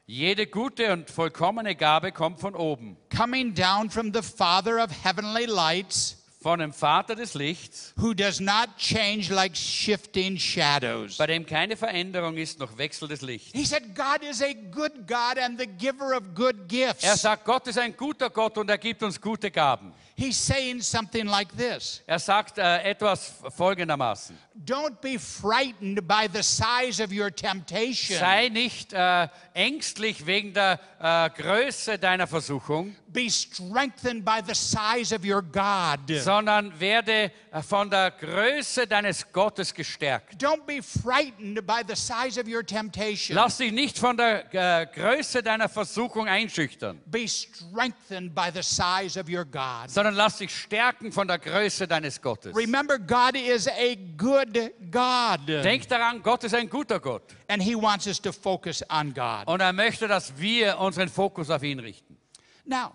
Jede 0.06 0.46
gute 0.46 0.94
und 0.94 1.10
vollkommene 1.10 1.76
Gabe 1.76 2.12
kommt 2.12 2.40
von 2.40 2.56
oben, 2.56 2.96
coming 3.10 3.56
down 3.56 3.90
from 3.90 4.14
the 4.14 4.22
Father 4.22 4.80
of 4.80 4.92
heavenly 4.92 5.48
lights, 5.48 6.17
von 6.40 6.60
dem 6.60 6.72
Vater 6.72 7.16
des 7.16 7.34
Lichts, 7.34 7.94
who 7.98 8.14
does 8.14 8.40
not 8.40 8.78
change 8.78 9.34
like 9.34 9.56
shifting 9.56 10.38
shadows. 10.38 11.18
bei 11.18 11.28
dem 11.28 11.46
keine 11.46 11.76
Veränderung 11.76 12.38
ist 12.38 12.60
noch 12.60 12.78
Wechsel 12.78 13.08
des 13.08 13.22
Lichts. 13.22 13.52
He 13.54 13.66
said, 13.66 13.96
God 13.96 14.22
is 14.24 14.42
a 14.42 14.54
good 14.72 15.08
God 15.08 15.40
and 15.40 15.60
the 15.60 15.66
giver 15.66 16.16
of 16.16 16.36
good 16.36 16.68
gifts. 16.68 17.04
Er 17.04 17.18
sagt, 17.18 17.44
Gott 17.44 17.68
ist 17.68 17.80
ein 17.80 17.96
guter 17.98 18.30
Gott 18.30 18.58
und 18.58 18.70
er 18.70 18.78
gibt 18.78 19.02
uns 19.02 19.20
gute 19.20 19.50
Gaben. 19.50 19.94
He's 20.16 20.36
saying 20.36 20.82
something 20.82 21.28
like 21.28 21.56
this 21.56 22.02
Er 22.08 22.18
sagt 22.18 22.58
äh, 22.58 22.82
etwas 22.82 23.36
folgendermaßen. 23.56 24.36
Don't 24.66 25.00
be 25.00 25.20
frightened 25.20 26.08
by 26.08 26.28
the 26.32 26.42
size 26.42 27.04
of 27.04 27.12
your 27.12 27.30
temptation. 27.30 28.18
Sei 28.18 28.50
nicht 28.50 28.94
äh, 28.94 29.28
ängstlich 29.54 30.26
wegen 30.26 30.54
der 30.54 30.80
äh, 31.00 31.30
Größe 31.40 32.00
deiner 32.00 32.26
Versuchung, 32.26 32.96
Be 33.10 33.30
strengthened 33.30 34.26
by 34.26 34.42
the 34.46 34.54
size 34.54 35.16
of 35.16 35.24
your 35.24 35.42
God. 35.42 36.00
Sondern 36.28 36.78
werde 36.78 37.32
äh, 37.52 37.62
von 37.62 37.90
der 37.90 38.12
Größe 38.12 38.86
deines 38.86 39.32
Gottes 39.32 39.74
gestärkt. 39.74 40.44
Don't 40.44 40.66
be 40.66 40.82
frightened 40.84 41.66
by 41.66 41.82
the 41.88 41.96
size 41.96 42.38
of 42.40 42.48
your 42.48 42.66
temptation. 42.66 43.34
Lass 43.36 43.58
dich 43.58 43.72
nicht 43.72 43.98
von 43.98 44.18
der 44.18 44.54
äh, 44.54 44.86
Größe 44.88 45.42
deiner 45.42 45.70
Versuchung 45.70 46.28
einschüchtern, 46.28 47.02
Be 47.06 47.26
strengthened 47.28 48.36
by 48.36 48.50
the 48.54 48.62
size 48.62 49.18
of 49.18 49.30
your 49.30 49.46
God. 49.46 49.90
sondern 49.90 50.16
lass 50.16 50.38
dich 50.38 50.54
stärken 50.54 51.14
von 51.14 51.28
der 51.30 51.40
Größe 51.40 51.88
deines 51.88 52.22
Gottes. 52.22 52.54
Remember, 52.56 53.00
God 53.00 53.36
is 53.38 53.68
a 53.68 53.96
good 54.18 54.54
God. 54.92 55.48
Denk 55.48 55.88
daran, 55.88 56.22
Gott 56.22 56.44
ist 56.44 56.54
ein 56.54 56.70
guter 56.70 57.00
Gott 57.00 57.24
And 57.48 57.64
He 57.64 57.74
wants 57.76 58.06
us 58.06 58.22
to 58.22 58.34
focus 58.34 58.84
on 58.90 59.14
God. 59.14 59.48
und 59.48 59.62
er 59.62 59.72
möchte, 59.72 60.08
dass 60.10 60.38
wir 60.38 60.78
unseren 60.80 61.08
Fokus 61.08 61.50
auf 61.50 61.64
ihn 61.64 61.80
richten. 61.80 62.18
Now, 62.66 62.92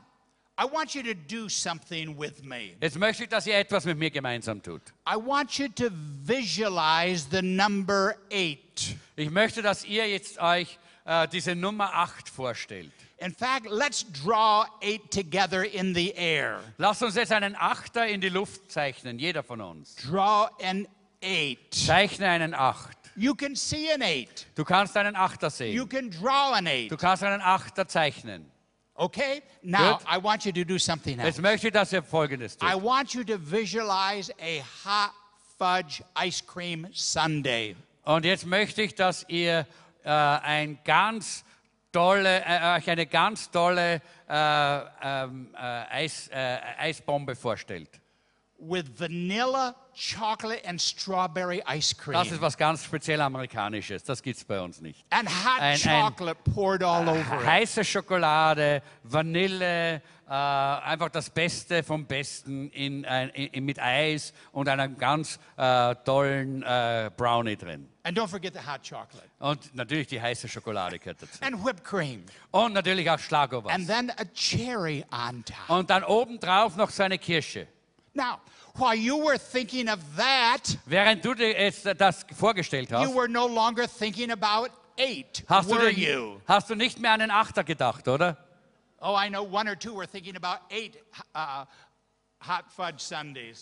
I 0.63 0.65
want 0.65 0.95
you 0.95 1.03
to 1.03 1.15
do 1.15 1.49
something 1.49 2.17
with 2.17 2.45
me. 2.45 2.77
Jetzt 2.81 2.97
möchte 2.97 3.25
ich, 3.25 3.29
dass 3.29 3.47
ihr 3.49 3.57
etwas 3.59 3.85
mit 3.85 3.99
mir 3.99 4.11
gemeinsam 4.11 4.63
tut. 4.63 4.81
I 5.09 5.17
want 5.17 5.59
you 5.59 5.67
to 5.69 5.91
visualize 6.25 7.27
the 7.31 7.43
number 7.43 8.15
eight. 8.31 8.97
Ich 9.17 9.29
möchte, 9.31 9.61
dass 9.61 9.85
ihr 9.85 10.09
jetzt 10.09 10.39
euch 10.39 10.79
äh, 11.05 11.27
diese 11.27 11.57
Nummer 11.57 11.93
8 11.95 12.29
vorstellt. 12.29 12.93
In 13.19 13.35
fact, 13.35 13.67
let's 13.69 14.05
draw 14.25 14.65
eight 14.83 15.11
together 15.11 15.65
in 15.65 15.95
the 15.95 16.13
air. 16.13 16.61
Lasst 16.79 17.03
uns 17.03 17.17
jetzt 17.17 17.33
einen 17.33 17.57
Achter 17.57 18.07
in 18.07 18.21
die 18.21 18.29
Luft 18.29 18.71
zeichnen, 18.71 19.19
jeder 19.19 19.43
von 19.43 19.61
uns. 19.61 19.97
Draw 19.97 20.49
an 20.63 20.87
eight. 21.23 21.75
Zeichne 21.75 22.29
einen 22.29 22.55
Acht. 22.55 22.97
You 23.17 23.35
can 23.35 23.57
see 23.57 23.93
an 23.93 24.03
eight. 24.03 24.47
Du 24.55 24.65
kannst 24.65 24.97
einen 24.97 25.17
Achter 25.17 25.49
You 25.49 25.51
sehen. 25.51 25.89
can 25.89 26.11
draw 26.11 26.53
an 26.53 26.69
eight. 26.69 26.91
Du 26.93 26.97
kannst 26.97 27.25
einen 27.25 27.41
Achter 27.41 27.89
zeichnen. 27.89 28.52
Okay? 28.95 29.43
Now, 29.63 29.99
Good. 29.99 30.07
I 30.09 30.19
want 30.19 30.45
you 30.45 30.53
to 30.53 30.65
do 30.65 30.79
something 30.79 31.19
else. 31.19 31.27
Jetzt 31.29 31.41
möchte 31.43 31.69
ich, 31.69 31.73
dass 31.73 31.93
ihr 31.93 32.03
Folgendes 32.03 32.57
I 32.61 32.75
want 32.75 33.15
you 33.15 33.25
to 33.25 33.39
visualize 33.39 34.31
a 34.41 34.63
hot 34.85 35.13
fudge 35.59 36.03
ice 36.15 36.43
cream 36.45 36.89
sundae. 36.93 37.75
Und 38.05 38.25
jetzt 38.25 38.47
möchte 38.47 38.83
ich, 38.83 38.95
dass 38.95 39.25
ihr 39.29 39.67
äh, 40.05 40.09
ein 40.11 40.79
ganz 40.85 41.45
tolle, 41.93 42.43
äh, 42.45 42.77
euch 42.77 42.91
eine 42.91 43.07
ganz 43.07 43.51
tolle 43.51 44.03
äh, 44.29 44.81
ähm, 45.03 45.55
äh, 45.55 45.59
Eis, 45.59 46.29
äh, 46.29 46.59
Eisbombe 46.79 47.37
vorstellt. 47.37 48.03
with 48.63 48.85
vanilla, 48.99 49.75
chocolate, 49.95 50.65
and 50.67 50.81
strawberry 50.81 51.63
ice 51.69 51.95
cream. 51.97 52.15
Das 52.15 52.31
ist 52.31 52.41
was 52.41 52.57
ganz 52.57 52.85
speziell 52.85 53.21
Amerikanisches. 53.21 54.03
Das 54.05 54.23
gibt 54.23 54.37
es 54.39 54.45
bei 54.45 54.61
uns 54.61 54.81
nicht. 54.81 55.05
and 55.11 55.29
hot 55.29 55.61
ein- 55.61 55.73
ein- 55.75 55.79
chocolate 55.79 56.39
poured 56.55 56.83
all 56.83 57.09
over 57.09 57.41
it. 57.41 57.47
Heiße 57.47 57.85
Schokolade, 57.85 58.83
Vanille, 59.05 60.03
äh, 60.29 60.33
einfach 60.33 61.11
das 61.11 61.29
Beste 61.31 61.83
vom 61.83 62.07
Besten 62.07 62.71
in, 62.71 63.05
ein- 63.05 63.31
in, 63.31 63.65
mit 63.65 63.79
Eis 63.79 64.33
und 64.53 64.69
einem 64.69 64.97
ganz 64.97 65.39
äh, 65.57 65.95
tollen 66.05 66.63
äh, 66.63 67.11
Brownie 67.17 67.57
drin. 67.57 67.89
And 68.05 68.19
don't 68.19 68.27
forget 68.29 68.53
the 68.55 68.59
hot 68.61 68.81
chocolate. 68.83 69.29
Und 69.39 69.75
natürlich 69.75 70.09
die 70.09 70.21
heiße 70.21 70.49
Schokolade 70.49 70.99
gehört 70.99 71.23
dazu. 71.23 71.39
And 71.43 71.65
whipped 71.65 71.85
cream. 71.85 72.25
Und 72.51 72.73
natürlich 72.73 73.09
auch 73.09 73.19
Schlagobers. 73.19 73.73
And 73.73 73.87
then 73.87 74.11
a 74.11 74.25
cherry 74.35 75.05
on 75.13 75.45
top. 75.45 75.69
Und 75.77 75.89
dann 75.91 76.03
obendrauf 76.03 76.75
noch 76.77 76.91
so 76.91 77.03
eine 77.05 77.19
Kirsche. 77.19 77.69
Now, 78.15 78.41
while 78.77 78.95
you 78.95 79.17
were 79.17 79.39
thinking 79.39 79.89
of 79.89 79.99
that, 80.17 80.79
Während 80.87 81.25
du 81.25 81.35
dir 81.35 81.59
jetzt 81.59 81.87
das 81.99 82.27
vorgestellt 82.39 82.91
you 82.91 82.97
hast, 82.99 83.15
were 83.15 83.29
no 83.29 83.47
longer 83.47 83.87
thinking 83.89 84.31
about 84.31 84.69
eight. 84.99 85.45
hast 85.49 85.71
du, 85.71 85.79
dir, 85.79 85.91
you? 85.91 86.41
hast 86.47 86.69
du 86.69 86.75
nicht 86.75 86.99
mehr 87.01 87.13
an 87.13 87.21
den 87.21 87.31
Achter 87.31 87.65
gedacht, 87.65 88.07
oder? 88.09 88.37
Oh, 89.01 89.17
I 89.17 89.29
know 89.29 89.43
one 89.43 89.69
or 89.69 89.77
two 89.77 89.95
were 89.97 90.07
thinking 90.07 90.37
about 90.37 90.61
eight 90.71 90.97
uh. 91.35 91.65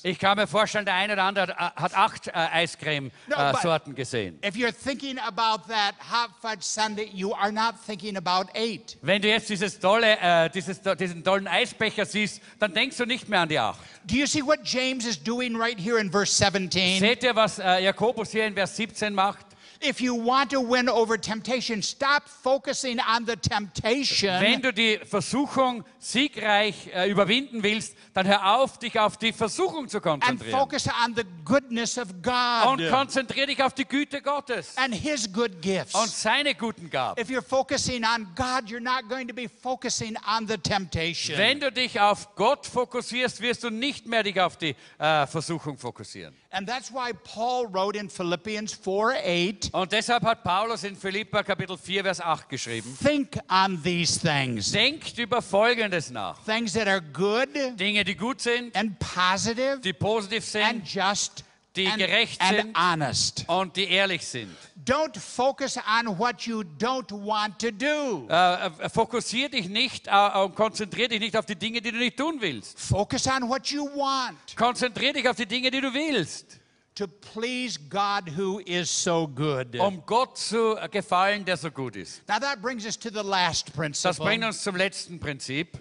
Ich 0.02 0.18
kann 0.18 0.36
mir 0.36 0.46
vorstellen, 0.46 0.84
der 0.84 0.94
eine 0.94 1.12
oder 1.12 1.24
andere 1.24 1.54
hat, 1.54 1.76
hat 1.76 1.94
acht 1.94 2.26
äh, 2.28 2.32
No, 2.32 2.40
Eiscreme-Sorten 2.52 3.94
gesehen. 3.94 4.38
If 4.44 4.54
you're 4.54 4.72
thinking 4.72 5.18
about 5.18 5.68
that 5.68 5.94
hot 6.10 6.30
fudge 6.40 6.62
sundae, 6.62 7.08
you 7.12 7.34
are 7.34 7.52
not 7.52 7.74
thinking 7.86 8.16
about 8.16 8.50
eight. 8.54 8.96
Wenn 9.02 9.22
du 9.22 9.28
jetzt 9.28 9.48
dieses 9.48 9.78
tolle, 9.78 10.18
äh, 10.20 10.50
dieses, 10.50 10.80
diesen 10.98 11.22
tollen 11.22 11.46
Eisbecher 11.46 12.06
siehst, 12.06 12.40
dann 12.58 12.72
denkst 12.74 12.96
du 12.96 13.06
nicht 13.06 13.28
mehr 13.28 13.40
an 13.40 13.48
die 13.48 13.58
acht. 13.58 13.78
Do 14.04 14.16
you 14.16 14.26
see 14.26 14.42
what 14.44 14.60
James 14.64 15.06
is 15.06 15.22
doing 15.22 15.56
right 15.56 15.78
here 15.78 15.98
in 15.98 16.10
verse 16.10 16.32
17? 16.34 17.00
Seht 17.00 17.22
ihr, 17.22 17.36
was 17.36 17.58
äh, 17.58 17.84
Jakobus 17.84 18.30
hier 18.30 18.46
in 18.46 18.54
Vers 18.54 18.76
17 18.76 19.14
macht? 19.14 19.49
If 19.82 20.00
you 20.02 20.14
want 20.14 20.50
to 20.50 20.60
win 20.60 20.90
over 20.90 21.16
temptation, 21.18 21.82
stop 21.82 22.28
focusing 22.28 23.00
on 23.00 23.24
the 23.26 23.36
temptation 23.36 24.38
Wenn 24.40 24.60
du 24.60 24.72
die 24.74 24.98
Versuchung 25.04 25.84
siegreich 25.98 26.90
äh, 26.92 27.10
überwinden 27.10 27.62
willst, 27.62 27.96
dann 28.12 28.26
hör 28.26 28.56
auf, 28.56 28.78
dich 28.78 29.00
auf 29.00 29.16
die 29.16 29.32
Versuchung 29.32 29.88
zu 29.88 29.96
and 29.98 30.22
konzentrieren. 30.22 30.50
focus 30.58 30.86
on 30.86 31.14
the 31.16 31.22
goodness 31.46 31.96
of 31.96 32.08
Und 32.10 32.22
God 32.22 32.90
konzentriere 32.90 33.46
dich 33.46 33.62
auf 33.62 33.72
die 33.72 33.86
Güte 33.86 34.20
Gottes 34.20 34.76
and 34.76 34.94
His 34.94 35.32
good 35.32 35.62
gifts. 35.62 35.94
und 35.94 36.10
seine 36.10 36.54
guten 36.54 36.90
Gaben. 36.90 37.18
If 37.18 37.30
you're 37.30 37.40
focusing 37.40 38.04
on 38.04 38.26
God, 38.34 38.68
you're 38.68 38.80
not 38.80 39.08
going 39.08 39.26
to 39.28 39.34
be 39.34 39.48
focusing 39.48 40.14
on 40.26 40.46
the 40.46 40.58
temptation. 40.58 41.38
Wenn 41.38 41.58
du 41.58 41.72
dich 41.72 41.98
auf 41.98 42.34
Gott 42.34 42.66
fokussierst, 42.66 43.40
wirst 43.40 43.64
du 43.64 43.70
nicht 43.70 44.06
mehr 44.06 44.24
dich 44.24 44.38
auf 44.38 44.58
die 44.58 44.76
äh, 44.98 45.26
Versuchung 45.26 45.78
fokussieren. 45.78 46.36
And 46.52 46.66
that's 46.68 46.90
why 46.92 47.12
Paul 47.24 47.66
wrote 47.66 47.96
in 47.96 48.08
Philippians 48.08 48.72
4 48.74 49.14
8, 49.22 49.70
Und 49.72 49.92
deshalb 49.92 50.22
hat 50.24 50.42
Paulus 50.42 50.84
in 50.84 50.96
Philippa 50.96 51.42
Kapitel 51.42 51.76
4, 51.78 52.02
Vers 52.02 52.20
8 52.20 52.48
geschrieben, 52.48 52.96
think 53.02 53.38
on 53.48 53.80
these 53.82 54.18
things. 54.20 54.72
denkt 54.72 55.16
über 55.18 55.40
Folgendes 55.42 56.10
nach. 56.10 56.42
Things 56.44 56.72
that 56.72 56.88
are 56.88 57.00
good 57.00 57.48
Dinge, 57.78 58.04
die 58.04 58.14
gut 58.16 58.40
sind, 58.40 58.74
and 58.76 58.98
positive 58.98 59.80
die 59.82 59.92
positiv 59.92 60.42
and 60.56 60.86
sind 60.86 60.88
just 60.88 61.44
die 61.76 61.86
and, 61.86 61.98
gerecht 61.98 62.40
and 62.40 62.56
sind. 62.56 62.76
honest. 62.76 63.44
und 63.48 63.76
die 63.76 63.88
ehrlich 63.88 64.26
sind. 64.26 64.54
Don't 64.84 65.16
focus 65.16 65.76
on 65.76 66.18
what 66.18 66.46
you 66.46 66.62
don't 66.78 67.10
want 67.12 67.58
to 67.58 67.70
do. 67.70 68.26
Äh, 68.28 68.88
fokussier 68.88 69.48
dich 69.48 69.68
nicht 69.68 70.06
äh, 70.06 70.38
und 70.38 70.54
konzentrier 70.54 71.08
dich 71.08 71.20
nicht 71.20 71.36
auf 71.36 71.44
die 71.44 71.56
Dinge, 71.56 71.80
die 71.80 71.92
du 71.92 71.98
nicht 71.98 72.16
tun 72.16 72.40
willst. 72.40 72.78
Focus 72.78 73.26
on 73.26 73.48
what 73.48 73.66
you 73.66 73.84
want. 73.84 74.56
Konzentrier 74.56 75.12
dich 75.12 75.28
auf 75.28 75.36
die 75.36 75.46
Dinge, 75.46 75.70
die 75.70 75.80
du 75.80 75.92
willst. 75.92 76.60
to 77.00 77.06
please 77.06 77.78
God 77.78 78.28
who 78.28 78.60
is 78.66 78.90
so 78.90 79.26
good. 79.26 79.74
um 79.76 80.02
Gott 80.04 80.36
zu 80.36 80.76
gefallen, 80.90 81.44
der 81.44 81.56
so 81.56 81.70
gut 81.70 81.96
ist. 81.96 82.26
Now 82.28 82.38
that 82.38 82.60
brings 82.60 82.84
us 82.84 82.96
to 82.98 83.10
the 83.10 83.22
last 83.22 83.72
principle. 83.72 84.10
Das 84.10 84.18
bringt 84.18 84.44
uns 84.44 84.62
zum 84.62 84.76
letzten 84.76 85.18
Prinzip. 85.18 85.78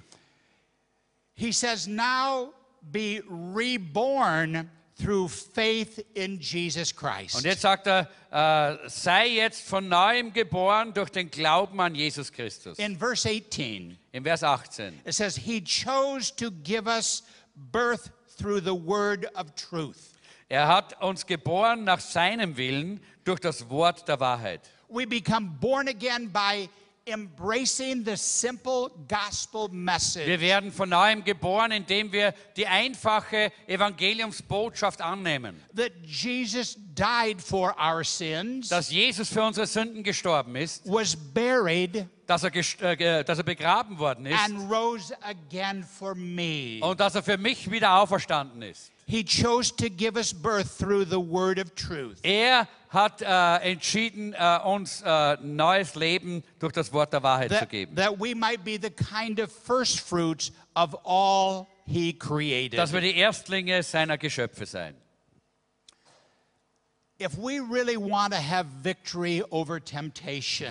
He 1.35 1.51
says, 1.51 1.87
Now 1.87 2.53
be 2.81 3.21
reborn 3.29 4.69
through 4.99 5.29
faith 5.29 6.03
in 6.13 6.39
Jesus 6.39 6.91
Und 6.91 6.97
Christ. 6.97 7.43
jetzt 7.45 7.61
sagt 7.61 7.87
er, 7.87 8.09
äh, 8.31 8.89
sei 8.89 9.27
jetzt 9.27 9.67
von 9.67 9.87
neuem 9.87 10.33
geboren 10.33 10.93
durch 10.93 11.09
den 11.09 11.31
Glauben 11.31 11.79
an 11.79 11.95
Jesus 11.95 12.31
Christus. 12.31 12.77
In 12.77 12.97
verse 12.97 13.27
18, 13.27 13.97
Im 14.11 14.23
Vers 14.23 14.43
18. 14.43 14.99
it 15.05 15.13
says, 15.13 15.35
He 15.37 15.61
chose 15.61 16.31
to 16.35 16.51
give 16.63 16.87
us 16.87 17.23
birth 17.55 18.11
through 18.37 18.61
the 18.61 18.73
word 18.75 19.25
of 19.35 19.53
truth. 19.55 20.15
Er 20.49 20.67
hat 20.67 21.01
uns 21.01 21.25
geboren 21.25 21.83
nach 21.83 21.99
seinem 21.99 22.57
Willen 22.57 22.99
durch 23.23 23.39
das 23.39 23.69
Wort 23.69 24.07
der 24.07 24.19
Wahrheit. 24.19 24.61
We 24.89 25.05
become 25.05 25.57
born 25.59 25.87
again 25.87 26.31
by 26.31 26.67
embracing 27.05 28.05
the 28.05 28.15
simple 28.15 28.89
gospel 29.07 29.67
message 29.71 30.27
Wir 30.27 30.39
werden 30.39 30.71
von 30.71 30.89
neuem 30.89 31.23
geboren, 31.23 31.71
indem 31.71 32.11
wir 32.11 32.33
die 32.55 32.67
einfache 32.67 33.51
Evangeliumsbotschaft 33.67 35.01
annehmen, 35.01 35.61
that 35.75 35.91
Jesus 36.03 36.77
died 36.95 37.41
for 37.41 37.75
our 37.79 38.03
sins, 38.03 38.69
dass 38.69 38.89
Jesus 38.89 39.29
für 39.29 39.43
unsere 39.43 39.67
Sünden 39.67 40.03
gestorben 40.03 40.55
ist, 40.55 40.83
was 40.85 41.15
buried, 41.15 42.05
dass 42.27 42.43
er, 42.43 42.53
äh, 42.55 43.23
dass 43.23 43.37
er 43.37 43.43
begraben 43.43 43.97
worden 43.97 44.25
ist 44.25 44.39
and 44.39 44.71
rose 44.71 45.15
again 45.21 45.83
for 45.83 46.15
me. 46.15 46.79
und 46.81 46.99
dass 46.99 47.15
er 47.15 47.23
für 47.23 47.37
mich 47.37 47.69
wieder 47.71 47.95
auferstanden 47.95 48.61
ist. 48.61 48.91
He 49.07 49.23
chose 49.23 49.75
to 49.75 49.89
give 49.89 50.15
us 50.15 50.31
birth 50.31 50.67
through 50.77 51.03
the 51.03 51.19
word 51.19 51.57
of 51.57 51.73
truth. 51.73 52.17
Er 52.21 52.67
hat 52.89 53.21
äh, 53.21 53.71
entschieden, 53.71 54.33
äh, 54.33 54.59
uns 54.65 55.01
äh, 55.05 55.37
neues 55.41 55.95
Leben 55.95 56.43
durch 56.59 56.73
das 56.73 56.91
Wort 56.91 57.13
der 57.13 57.23
Wahrheit 57.23 57.51
zu 57.51 57.59
That, 57.59 57.69
geben. 57.69 57.95
that 57.95 58.19
we 58.19 58.35
might 58.35 58.63
be 58.63 58.79
the 58.81 58.89
kind 58.89 59.39
of 59.39 59.51
first 59.51 59.99
fruits 59.99 60.51
of 60.75 60.95
all 61.05 61.67
he 61.85 62.13
created. 62.13 62.77
Dass 62.77 62.91
wir 62.91 63.01
die 63.01 63.15
Erstlinge 63.15 63.83
seiner 63.83 64.17
Geschöpfe 64.17 64.65
sein. 64.65 64.95
If 64.95 64.97
we 64.97 64.97
really 64.97 64.97
want 64.97 64.97
to 64.97 64.97
have 64.97 65.05
victory 65.05 66.57
over 66.57 66.97
temptation, 66.97 67.08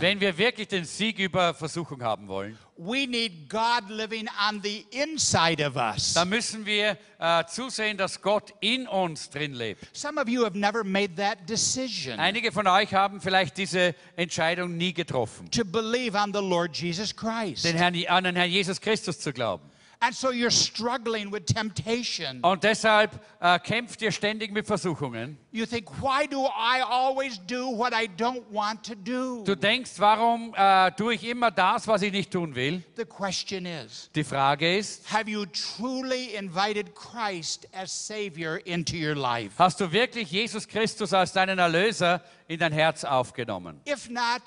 Wenn 0.00 0.20
wir 0.20 0.38
wirklich 0.38 0.68
den 0.68 0.84
Sieg 0.84 1.18
über 1.18 1.52
Versuchung 1.54 2.02
haben 2.02 2.28
wollen, 2.28 2.56
we 2.78 3.06
need 3.06 3.50
God 3.50 3.90
living 3.90 4.28
on 4.48 4.62
the 4.62 4.86
inside 4.90 5.62
of 5.66 5.76
us. 5.76 6.14
dann 6.14 6.28
müssen 6.28 6.64
wir 6.64 6.96
äh, 7.18 7.44
zusehen, 7.46 7.96
dass 7.96 8.22
Gott 8.22 8.54
in 8.60 8.86
uns 8.86 9.28
drin 9.30 9.52
lebt. 9.52 9.84
Some 9.92 10.20
of 10.20 10.28
you 10.28 10.44
have 10.44 10.56
never 10.56 10.84
made 10.84 11.14
that 11.16 11.38
decision 11.48 12.18
Einige 12.18 12.52
von 12.52 12.66
euch 12.66 12.94
haben 12.94 13.20
vielleicht 13.20 13.56
diese 13.56 13.94
Entscheidung 14.16 14.76
nie 14.76 14.92
getroffen, 14.94 15.50
to 15.50 15.64
believe 15.64 16.16
on 16.16 16.32
the 16.32 16.40
Lord 16.40 16.76
Jesus 16.76 17.14
Christ. 17.14 17.64
den 17.64 17.76
Herrn, 17.76 17.94
an 18.06 18.24
den 18.24 18.36
Herrn 18.36 18.50
Jesus 18.50 18.80
Christus 18.80 19.18
zu 19.18 19.32
glauben. 19.32 19.68
And 20.00 20.14
so 20.14 20.30
you're 20.30 20.52
struggling 20.52 21.32
with 21.32 21.44
temptation. 21.46 22.40
Und 22.42 22.62
deshalb 22.62 23.18
äh, 23.40 23.58
kämpft 23.58 24.00
ihr 24.00 24.12
ständig 24.12 24.52
mit 24.52 24.64
Versuchungen. 24.66 25.38
You 25.50 25.66
think, 25.66 25.90
why 26.00 26.28
do 26.28 26.44
I 26.46 26.82
always 26.88 27.40
do 27.48 27.66
what 27.76 27.92
I 27.92 28.06
don't 28.06 28.44
want 28.52 28.84
to 28.86 28.94
do? 28.94 29.42
Du 29.44 29.56
denkst, 29.56 29.92
warum 29.98 30.54
äh, 30.56 30.92
tue 30.92 31.14
ich 31.14 31.24
immer 31.26 31.50
das, 31.50 31.88
was 31.88 32.02
ich 32.02 32.12
nicht 32.12 32.30
tun 32.30 32.54
will? 32.54 32.82
The 32.96 33.04
question 33.04 33.66
is, 33.66 34.08
Die 34.14 34.22
Frage 34.22 34.78
ist, 34.78 35.12
have 35.12 35.28
you 35.28 35.44
truly 35.46 36.34
invited 36.36 36.94
Christ 36.94 37.66
as 37.72 37.90
Savior 37.90 38.58
into 38.64 38.94
your 38.96 39.16
life? 39.16 39.54
hast 39.58 39.80
du 39.80 39.90
wirklich 39.90 40.30
Jesus 40.30 40.68
Christus 40.68 41.12
als 41.12 41.32
deinen 41.32 41.58
Erlöser 41.58 42.22
in 42.46 42.60
dein 42.60 42.72
Herz 42.72 43.02
aufgenommen? 43.02 43.80
If 43.88 44.08
not, 44.08 44.42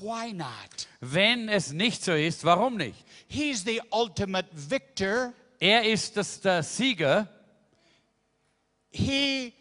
why 0.00 0.32
not? 0.32 0.48
Wenn 1.00 1.50
es 1.50 1.72
nicht 1.72 2.02
so 2.02 2.12
ist, 2.12 2.44
warum 2.44 2.76
nicht? 2.78 3.04
He's 3.34 3.64
the 3.64 3.82
ultimate 3.90 4.46
victor. 4.52 5.34
Er 5.60 5.82
ist 5.82 6.16
das, 6.16 6.40
der 6.40 6.62
Sieger. 6.62 7.26
He 8.92 9.52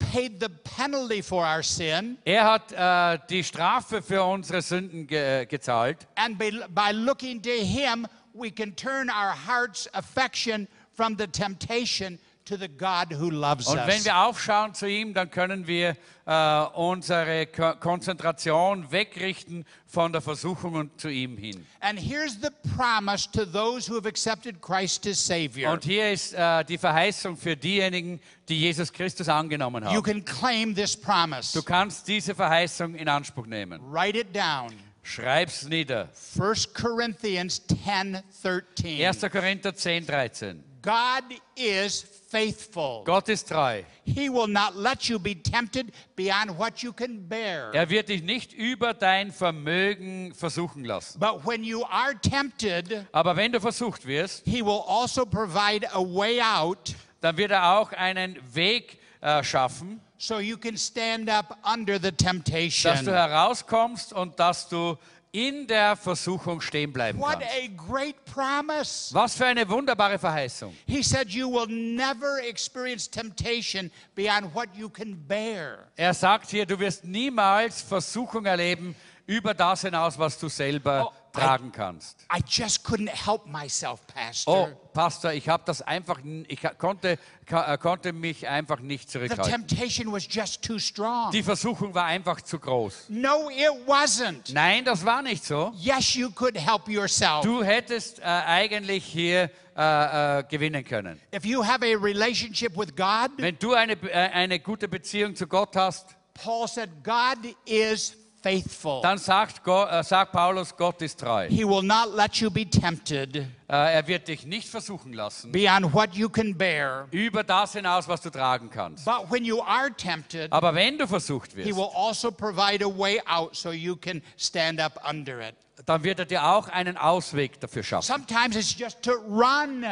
paid 0.00 0.40
the 0.40 0.48
penalty 0.48 1.22
for 1.22 1.44
our 1.44 1.62
sin. 1.62 2.18
Er 2.24 2.44
hat 2.44 2.72
äh, 2.72 3.18
die 3.30 3.44
Strafe 3.44 4.02
für 4.02 4.24
unsere 4.24 4.62
Sünden 4.62 5.06
ge 5.06 5.46
gezahlt. 5.46 6.08
And 6.16 6.38
by, 6.38 6.50
by 6.74 6.90
looking 6.90 7.40
to 7.42 7.50
Him, 7.50 8.04
we 8.34 8.50
can 8.50 8.74
turn 8.74 9.08
our 9.08 9.32
heart's 9.32 9.88
affection 9.94 10.66
from 10.92 11.16
the 11.16 11.28
temptation 11.28 12.18
to 12.44 12.56
the 12.56 12.68
God 12.68 13.12
who 13.12 13.30
loves 13.30 13.66
Und 13.66 13.76
wenn 13.78 13.98
us. 13.98 14.04
wir 14.04 14.16
aufschauen 14.18 14.74
zu 14.74 14.86
ihm, 14.88 15.14
dann 15.14 15.30
können 15.30 15.66
wir 15.66 15.96
äh, 16.26 16.60
unsere 16.74 17.46
Ko 17.46 17.74
Konzentration 17.78 18.90
wegrichten 18.90 19.64
von 19.86 20.12
der 20.12 20.20
Versuchung 20.20 20.74
und 20.74 21.00
zu 21.00 21.08
ihm 21.08 21.36
hin. 21.36 21.66
And 21.80 21.98
here's 21.98 22.38
the 22.40 22.50
promise 22.76 23.28
to 23.32 23.44
those 23.44 23.90
who 23.90 23.96
have 23.96 24.08
accepted 24.08 24.60
Christ 24.60 25.06
as 25.06 25.24
Savior. 25.24 25.72
Und 25.72 25.84
hier 25.84 26.10
ist 26.12 26.32
äh, 26.34 26.64
die 26.64 26.78
Verheißung 26.78 27.36
für 27.36 27.56
diejenigen, 27.56 28.20
die 28.48 28.58
Jesus 28.58 28.92
Christus 28.92 29.28
angenommen 29.28 29.84
You 29.84 29.90
haben. 29.90 30.02
can 30.02 30.24
claim 30.24 30.74
this 30.74 30.96
promise. 30.96 31.56
Du 31.56 31.62
kannst 31.64 32.08
diese 32.08 32.34
Verheißung 32.34 32.94
in 32.94 33.08
Anspruch 33.08 33.46
nehmen. 33.46 33.80
Write 33.90 34.18
it 34.18 34.34
down. 34.34 34.72
Schreib's 35.02 35.64
nieder. 35.64 36.08
1 36.38 36.74
Corinthians 36.74 37.62
10 37.66 38.22
13. 38.42 39.04
1. 39.06 39.20
Korinther 39.32 39.74
10, 39.74 40.06
13. 40.06 40.69
God 40.82 41.24
is 41.56 42.04
faithful. 42.28 43.02
Gott 43.04 43.28
ist 43.28 43.48
treu. 43.48 43.82
He 44.04 44.28
will 44.30 44.48
not 44.48 44.76
let 44.76 45.04
you 45.04 45.18
be 45.18 45.34
tempted 45.34 45.92
beyond 46.16 46.58
what 46.58 46.82
you 46.82 46.92
can 46.92 47.28
bear. 47.28 47.72
Er 47.74 47.88
wird 47.90 48.08
dich 48.08 48.22
nicht 48.22 48.52
über 48.52 48.94
dein 48.94 49.32
Vermögen 49.32 50.34
versuchen 50.34 50.84
lassen. 50.84 51.18
But 51.18 51.44
when 51.46 51.64
you 51.64 51.84
are 51.84 52.14
tempted, 52.20 53.06
Aber 53.12 53.36
wenn 53.36 53.52
du 53.52 53.60
versucht 53.60 54.06
wirst, 54.06 54.42
He 54.44 54.64
will 54.64 54.82
also 54.86 55.26
provide 55.26 55.86
a 55.92 56.00
way 56.00 56.40
out 56.40 56.94
dann 57.20 57.36
wird 57.36 57.50
er 57.50 57.78
auch 57.78 57.92
einen 57.92 58.38
Weg 58.54 58.98
äh, 59.20 59.42
schaffen, 59.44 60.00
so 60.16 60.38
you 60.38 60.56
can 60.56 60.76
stand 60.76 61.28
up 61.28 61.58
under 61.70 61.94
the 61.96 62.10
dass 62.10 62.16
du 62.16 62.24
temptation. 62.24 63.04
herauskommst 63.06 64.12
und 64.12 64.38
dass 64.40 64.68
du 64.68 64.96
in 65.32 65.66
der 65.66 65.96
Versuchung 65.96 66.60
stehen 66.60 66.92
bleiben 66.92 67.20
kannst. 67.20 67.46
a 67.46 67.68
great 67.88 68.16
promise. 68.24 69.14
Was 69.14 69.36
für 69.36 69.46
eine 69.46 69.68
wunderbare 69.68 70.18
Verheißung. 70.18 70.76
He 70.86 71.02
said, 71.02 71.30
You 71.30 71.48
will 71.48 71.68
never 71.68 72.38
experience 72.42 73.08
temptation 73.08 73.90
beyond 74.14 74.54
what 74.54 74.68
you 74.74 74.88
can 74.88 75.16
bear. 75.28 75.86
Er 75.96 76.14
sagt 76.14 76.50
hier, 76.50 76.66
du 76.66 76.78
wirst 76.78 77.04
niemals 77.04 77.80
Versuchung 77.80 78.44
erleben 78.44 78.96
über 79.30 79.54
das 79.54 79.82
hinaus, 79.82 80.18
was 80.18 80.36
du 80.40 80.48
selber 80.48 81.12
Oh, 81.12 81.12
tragen 81.32 81.70
kannst. 81.70 82.26
I 82.36 82.42
just 82.44 82.84
couldn't 82.84 83.08
help 83.08 83.46
myself, 83.46 84.00
Oh, 84.08 84.12
Pastor. 84.12 84.68
Pastor, 84.92 85.32
ich 85.32 85.48
habe 85.48 85.62
das 85.64 85.80
einfach, 85.82 86.18
ich 86.48 86.60
konnte, 86.78 87.16
äh, 87.46 87.78
konnte 87.78 88.12
mich 88.12 88.48
einfach 88.48 88.80
nicht 88.80 89.08
The 89.08 89.12
zurückhalten. 89.20 89.68
temptation 89.68 90.12
was 90.12 90.26
just 90.28 90.62
too 90.62 90.80
strong. 90.80 91.30
Die 91.30 91.44
Versuchung 91.44 91.94
war 91.94 92.06
einfach 92.06 92.40
zu 92.40 92.58
groß. 92.58 93.04
No, 93.10 93.48
it 93.50 93.70
wasn't. 93.86 94.52
Nein, 94.52 94.84
das 94.84 95.04
war 95.04 95.22
nicht 95.22 95.44
so. 95.44 95.72
Yes, 95.76 96.14
you 96.16 96.30
could 96.32 96.58
help 96.58 96.88
yourself. 96.88 97.42
Du 97.44 97.62
hättest 97.62 98.18
äh, 98.18 98.22
eigentlich 98.24 99.04
hier 99.04 99.48
äh, 99.76 100.38
äh, 100.40 100.42
gewinnen 100.42 100.84
können. 100.84 101.20
If 101.32 101.44
you 101.44 101.64
have 101.64 101.84
a 101.84 101.96
relationship 101.96 102.76
with 102.76 102.96
God, 102.96 103.30
Wenn 103.36 103.56
du 103.60 103.74
eine, 103.74 103.92
äh, 103.92 104.12
eine 104.12 104.58
gute 104.58 104.88
Beziehung 104.88 105.36
zu 105.36 105.46
Gott 105.46 105.76
hast, 105.76 106.16
Paul 106.34 106.66
said, 106.66 106.90
God 107.04 107.54
is 107.64 108.16
faithful. 108.42 109.00
dann 109.02 109.18
sagt, 109.18 109.62
Go, 109.64 109.84
äh, 109.84 110.02
sagt 110.02 110.32
Paulus, 110.32 110.76
Gott 110.76 111.00
ist 111.02 111.20
treu. 111.20 111.46
He 111.48 111.64
will 111.66 111.82
not 111.82 112.14
let 112.16 112.36
you 112.36 112.50
be 112.50 112.68
tempted 112.68 113.36
Äh, 113.68 113.94
er 113.94 114.06
wird 114.08 114.26
dich 114.26 114.44
nicht 114.46 114.68
versuchen 114.68 115.12
lassen, 115.12 115.52
beyond 115.52 115.92
what 115.94 116.12
you 116.14 116.28
can 116.28 116.56
bear. 116.56 117.06
über 117.12 117.44
das 117.44 117.72
hinaus, 117.74 118.08
was 118.08 118.20
du 118.20 118.30
tragen 118.30 118.68
kannst. 118.70 119.04
But 119.04 119.30
when 119.30 119.44
you 119.44 119.62
are 119.62 119.90
tempted, 119.96 120.52
Aber 120.52 120.74
wenn 120.74 120.98
du 120.98 121.06
versucht 121.06 121.52
He 121.52 121.58
wirst, 121.66 121.76
will 121.76 121.88
also 121.94 122.32
provide 122.32 122.84
a 122.84 122.88
way 122.88 123.20
out 123.26 123.54
so 123.54 123.70
you 123.70 123.94
can 123.96 124.22
stand 124.36 124.80
up 124.80 125.00
under 125.08 125.40
it. 125.40 125.54
dann 125.86 126.02
wird 126.04 126.18
er 126.18 126.26
dir 126.26 126.44
auch 126.44 126.68
einen 126.68 126.96
Ausweg 126.98 127.58
dafür 127.60 127.82
schaffen. 127.82 128.06
Sometimes 128.06 128.56
it's 128.56 128.76
just 128.78 129.00
to 129.02 129.12
run, 129.12 129.82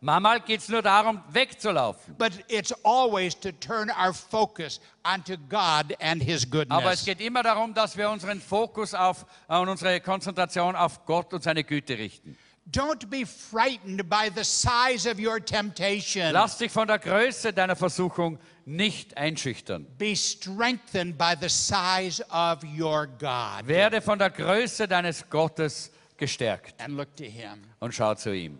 Manchmal 0.00 0.40
geht 0.40 0.60
es 0.60 0.68
nur 0.68 0.82
darum, 0.82 1.22
wegzulaufen. 1.30 2.14
but 2.18 2.32
it's 2.48 2.72
always 2.84 3.34
to 3.38 3.50
turn 3.52 3.90
our 3.90 4.12
focus 4.12 4.80
onto 5.04 5.36
God 5.48 5.94
and 6.00 6.22
His 6.22 6.44
Aber 6.44 6.92
es 6.92 7.00
goodness. 7.00 7.04
geht 7.04 7.20
immer 7.20 7.42
darum, 7.42 7.72
dass 7.74 7.96
wir 7.96 8.10
unseren 8.10 8.40
Fokus 8.40 8.94
auf 8.94 9.24
äh, 9.48 9.56
und 9.56 9.68
unsere 9.68 10.00
Konzentration 10.00 10.76
auf 10.76 11.04
Gott 11.06 11.32
und 11.32 11.42
seine 11.42 11.64
Güte 11.64 11.96
richten. 11.98 12.36
Don't 12.70 13.06
be 13.08 13.24
frightened 13.24 14.08
by 14.10 14.28
the 14.34 14.42
size 14.42 15.08
of 15.08 15.18
your 15.20 15.38
temptation. 15.44 16.32
Lass 16.32 16.58
dich 16.58 16.72
von 16.72 16.88
der 16.88 16.98
Größe 16.98 17.52
deiner 17.52 17.76
Versuchung 17.76 18.40
nicht 18.64 19.16
einschüchtern. 19.16 19.86
Be 19.96 20.16
strengthened 20.16 21.16
by 21.16 21.34
the 21.40 21.48
size 21.48 22.20
of 22.30 22.64
your 22.76 23.06
God. 23.06 23.66
Werde 23.68 24.00
von 24.02 24.18
der 24.18 24.30
Größe 24.30 24.88
deines 24.88 25.30
Gottes 25.30 25.92
gestärkt 26.16 26.74
And 26.80 26.96
look 26.96 27.14
to 27.16 27.22
Him. 27.24 27.62
und 27.78 27.94
schau 27.94 28.14
zu 28.16 28.34
ihm. 28.34 28.58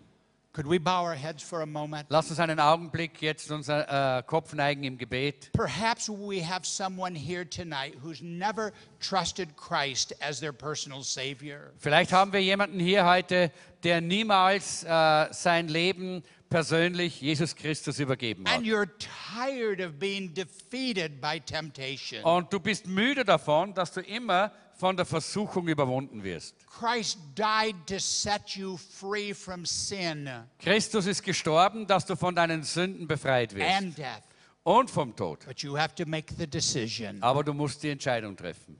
Could 0.57 0.65
we 0.65 0.79
bow 0.79 1.03
our 1.03 1.13
heads 1.13 1.43
for 1.43 1.61
a 1.61 1.67
moment? 1.67 2.07
Lass 2.09 2.31
uns 2.31 2.39
einen 2.39 2.59
Augenblick 2.59 3.21
jetzt 3.21 3.51
unser 3.51 4.17
äh, 4.17 4.23
Kopf 4.23 4.55
neigen 4.55 4.83
im 4.85 4.97
Gebet. 4.97 5.51
Perhaps 5.53 6.09
we 6.09 6.43
have 6.43 6.65
someone 6.65 7.13
here 7.13 7.47
tonight 7.47 7.93
who's 8.01 8.23
never 8.23 8.73
trusted 8.99 9.55
Christ 9.55 10.15
as 10.19 10.39
their 10.39 10.51
personal 10.51 11.03
Savior. 11.03 11.73
Vielleicht 11.77 12.11
haben 12.11 12.33
wir 12.33 12.41
jemanden 12.41 12.79
hier 12.79 13.05
heute, 13.05 13.51
der 13.83 14.01
niemals 14.01 14.83
äh, 14.83 15.27
sein 15.31 15.67
Leben 15.67 16.23
persönlich 16.49 17.21
Jesus 17.21 17.55
Christus 17.55 17.99
übergeben 17.99 18.45
hat. 18.47 18.57
And 18.57 18.65
you're 18.65 18.89
tired 18.97 19.79
of 19.79 19.99
being 19.99 20.33
defeated 20.33 21.21
by 21.21 21.39
temptation. 21.39 22.23
Und 22.23 22.51
du 22.51 22.59
bist 22.59 22.87
müde 22.87 23.23
davon, 23.23 23.75
dass 23.75 23.91
du 23.91 24.01
immer 24.01 24.51
von 24.77 24.95
der 24.95 25.05
Versuchung 25.05 25.67
überwunden 25.67 26.23
wirst. 26.23 26.55
Christ 26.67 27.17
died 27.35 27.75
to 27.87 27.97
set 27.99 28.49
you 28.51 28.77
free 28.77 29.33
from 29.33 29.65
sin 29.65 30.29
Christus 30.59 31.07
ist 31.07 31.23
gestorben, 31.23 31.87
dass 31.87 32.05
du 32.05 32.15
von 32.15 32.35
deinen 32.35 32.63
Sünden 32.63 33.07
befreit 33.07 33.55
wirst 33.55 33.69
and 33.69 33.97
death. 33.97 34.23
und 34.63 34.89
vom 34.89 35.15
Tod. 35.15 35.45
But 35.45 35.61
you 35.61 35.77
have 35.77 35.95
to 35.95 36.05
make 36.05 36.33
the 36.37 36.47
decision. 36.47 37.21
Aber 37.21 37.43
du 37.43 37.53
musst 37.53 37.81
die 37.83 37.89
Entscheidung 37.89 38.35
treffen. 38.37 38.79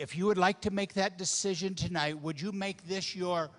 If 0.00 0.14
you 0.14 0.26
would 0.26 0.38
like 0.38 0.60
to 0.62 0.70
make 0.70 0.94
that 0.94 1.18
decision 1.18 1.76
tonight, 1.76 2.16
would 2.22 2.40
you 2.40 2.52
make 2.52 2.82
this 2.88 3.14
your 3.14 3.50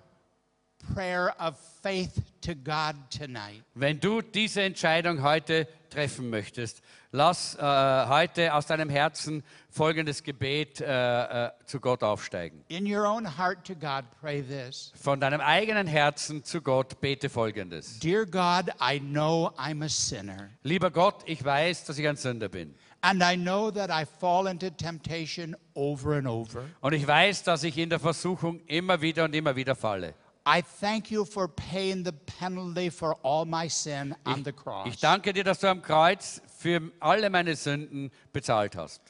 prayer 0.94 1.34
of 1.40 1.56
faith 1.82 2.22
to 2.42 2.54
God 2.56 2.96
tonight? 3.10 3.64
Wenn 3.76 4.00
du 4.00 4.22
diese 4.22 4.62
Entscheidung 4.64 5.22
heute 5.24 5.68
treffen 5.90 6.30
möchtest, 6.30 6.82
lass 7.12 7.56
äh, 7.56 7.62
heute 7.62 8.54
aus 8.54 8.66
deinem 8.66 8.90
Herzen 8.90 9.44
folgendes 9.70 10.24
Gebet 10.24 10.82
äh, 10.82 11.46
äh, 11.46 11.52
zu 11.66 11.80
Gott 11.80 12.04
aufsteigen. 12.04 12.64
In 12.68 12.86
your 12.92 13.06
own 13.08 13.38
heart 13.38 13.64
to 13.66 13.76
God, 13.76 14.04
pray 14.20 14.42
this 14.42 14.92
Von 14.96 15.20
deinem 15.20 15.42
eigenen 15.42 15.88
Herzen 15.88 16.44
zu 16.44 16.62
Gott 16.62 17.00
bete 17.00 17.30
folgendes. 17.30 18.00
Dear 18.00 18.26
God, 18.26 18.72
I 18.82 19.00
know 19.00 19.52
I'm 19.58 19.84
a 19.84 19.90
sinner, 19.90 20.50
Lieber 20.64 20.90
Gott, 20.92 21.24
ich 21.26 21.44
weiß, 21.44 21.86
dass 21.86 21.98
ich 21.98 22.08
ein 22.08 22.16
Sünder 22.18 22.50
bin. 22.50 22.74
and 23.06 23.22
I 23.22 23.36
know 23.36 23.70
that 23.70 23.90
I 23.92 24.06
fall 24.06 24.48
into 24.48 24.70
temptation 24.70 25.56
over 25.76 26.14
and 26.14 26.26
over. 26.26 26.64
Und 26.80 26.94
ich 26.94 27.06
weiß, 27.06 27.44
dass 27.44 27.64
ich 27.64 27.78
in 27.78 27.90
der 27.90 28.00
Versuchung 28.00 28.62
immer 28.66 29.02
wieder 29.02 29.26
und 29.26 29.36
immer 29.36 29.56
wieder 29.56 29.76
falle. 29.76 30.14
I 30.46 30.62
thank 30.62 31.10
you 31.10 31.24
for 31.24 31.48
paying 31.48 32.04
the 32.04 32.12
penalty 32.12 32.90
for 32.90 33.18
all 33.24 33.46
my 33.46 33.70
sin 33.70 34.14
on 34.26 34.44
the 34.44 34.54
Ich 34.86 35.00
danke 35.00 35.32
dir, 35.32 35.46
dass 35.46 35.60
du 35.60 35.68
am 35.68 35.82
Kreuz 35.82 36.42
für 36.60 36.82
alle 37.00 37.30
meine 37.30 37.56
Sünden 37.56 38.12
bezahlt 38.34 38.76
hast. 38.76 39.02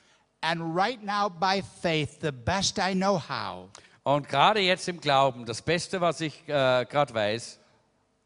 And 0.41 0.61
right 0.75 1.01
now, 1.03 1.29
by 1.29 1.63
faith, 1.81 2.19
the 2.21 2.31
best 2.31 2.77
I 2.77 2.93
know 2.93 3.17
how, 3.17 3.69
Und 4.03 4.27
gerade 4.27 4.59
jetzt 4.59 4.87
im 4.89 4.99
Glauben, 4.99 5.45
das 5.45 5.61
Beste, 5.61 6.01
was 6.01 6.21
ich 6.21 6.43
äh, 6.47 6.85
gerade 6.85 7.13
weiß, 7.13 7.59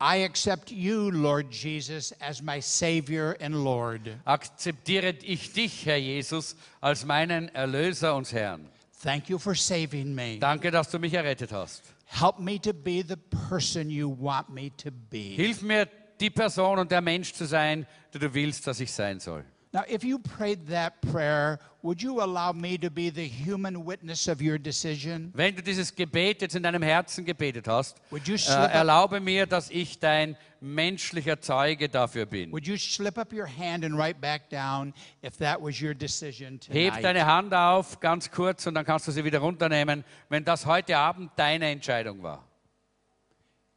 I 0.01 0.23
accept 0.23 0.69
you, 0.69 1.09
Lord 1.09 1.53
Jesus, 1.53 2.13
as 2.19 2.41
my 2.41 2.61
Savior 2.61 3.35
and 3.39 3.55
Lord. 3.55 4.01
akzeptiere 4.25 5.15
ich 5.23 5.53
dich, 5.53 5.85
Herr 5.85 5.97
Jesus, 5.97 6.55
als 6.81 7.05
meinen 7.05 7.49
Erlöser 7.49 8.15
und 8.15 8.31
Herrn. 8.33 8.67
Thank 9.01 9.29
you 9.29 9.37
for 9.39 9.55
saving 9.55 10.13
me. 10.13 10.39
Danke, 10.39 10.71
dass 10.71 10.89
du 10.89 10.99
mich 10.99 11.13
errettet 11.13 11.51
hast. 11.51 11.83
Help 12.07 12.39
me 12.39 12.57
to 12.59 12.73
be 12.73 13.03
the 13.03 13.17
person 13.49 13.89
you 13.89 14.09
want 14.09 14.49
me 14.49 14.71
to 14.77 14.91
be. 14.91 15.35
Hilf 15.35 15.61
mir, 15.61 15.87
die 16.19 16.29
Person 16.29 16.79
und 16.79 16.91
der 16.91 17.01
Mensch 17.01 17.33
zu 17.33 17.45
sein, 17.45 17.85
der 18.13 18.21
du 18.21 18.33
willst, 18.33 18.65
dass 18.65 18.79
ich 18.79 18.91
sein 18.91 19.19
soll. 19.19 19.45
Now, 19.77 19.83
if 19.87 20.03
you 20.03 20.17
prayed 20.17 20.65
that 20.69 20.99
prayer, 21.01 21.59
would 21.83 22.01
you 22.01 22.23
allow 22.23 22.51
me 22.51 22.79
to 22.79 22.89
be 22.89 23.11
the 23.11 23.27
human 23.27 23.85
witness 23.85 24.27
of 24.27 24.41
your 24.41 24.57
decision? 24.57 25.31
Wenn 25.35 25.55
du 25.55 25.61
dieses 25.61 25.93
Gebet 25.93 26.41
jetzt 26.41 26.55
in 26.55 26.63
deinem 26.63 26.81
Herzen 26.81 27.23
gebetet 27.25 27.67
hast, 27.67 27.95
Would 28.09 28.27
you 28.27 28.33
äh, 28.33 28.39
slip 28.39 28.57
up- 28.57 28.73
erlaube 28.73 29.19
mir, 29.19 29.45
dass 29.45 29.69
ich 29.69 29.99
dein 29.99 30.35
menschlicher 30.61 31.39
Zeuge 31.41 31.89
dafür 31.89 32.25
bin. 32.25 32.51
Would 32.51 32.65
you 32.65 32.75
slip 32.75 33.19
up 33.19 33.31
your 33.31 33.45
hand 33.45 33.85
and 33.85 33.95
write 33.95 34.19
back 34.19 34.49
down 34.49 34.95
if 35.23 35.37
that 35.37 35.61
was 35.61 35.79
your 35.79 35.93
decision 35.93 36.53
Heb 36.69 36.93
tonight? 36.93 37.03
deine 37.03 37.27
Hand 37.27 37.53
auf, 37.53 37.99
ganz 37.99 38.31
kurz, 38.31 38.65
und 38.65 38.73
dann 38.73 38.83
kannst 38.83 39.07
du 39.07 39.11
sie 39.11 39.23
wieder 39.23 39.37
runternehmen, 39.37 40.03
wenn 40.29 40.43
das 40.43 40.65
heute 40.65 40.97
Abend 40.97 41.29
deine 41.35 41.69
Entscheidung 41.69 42.23
war. 42.23 42.43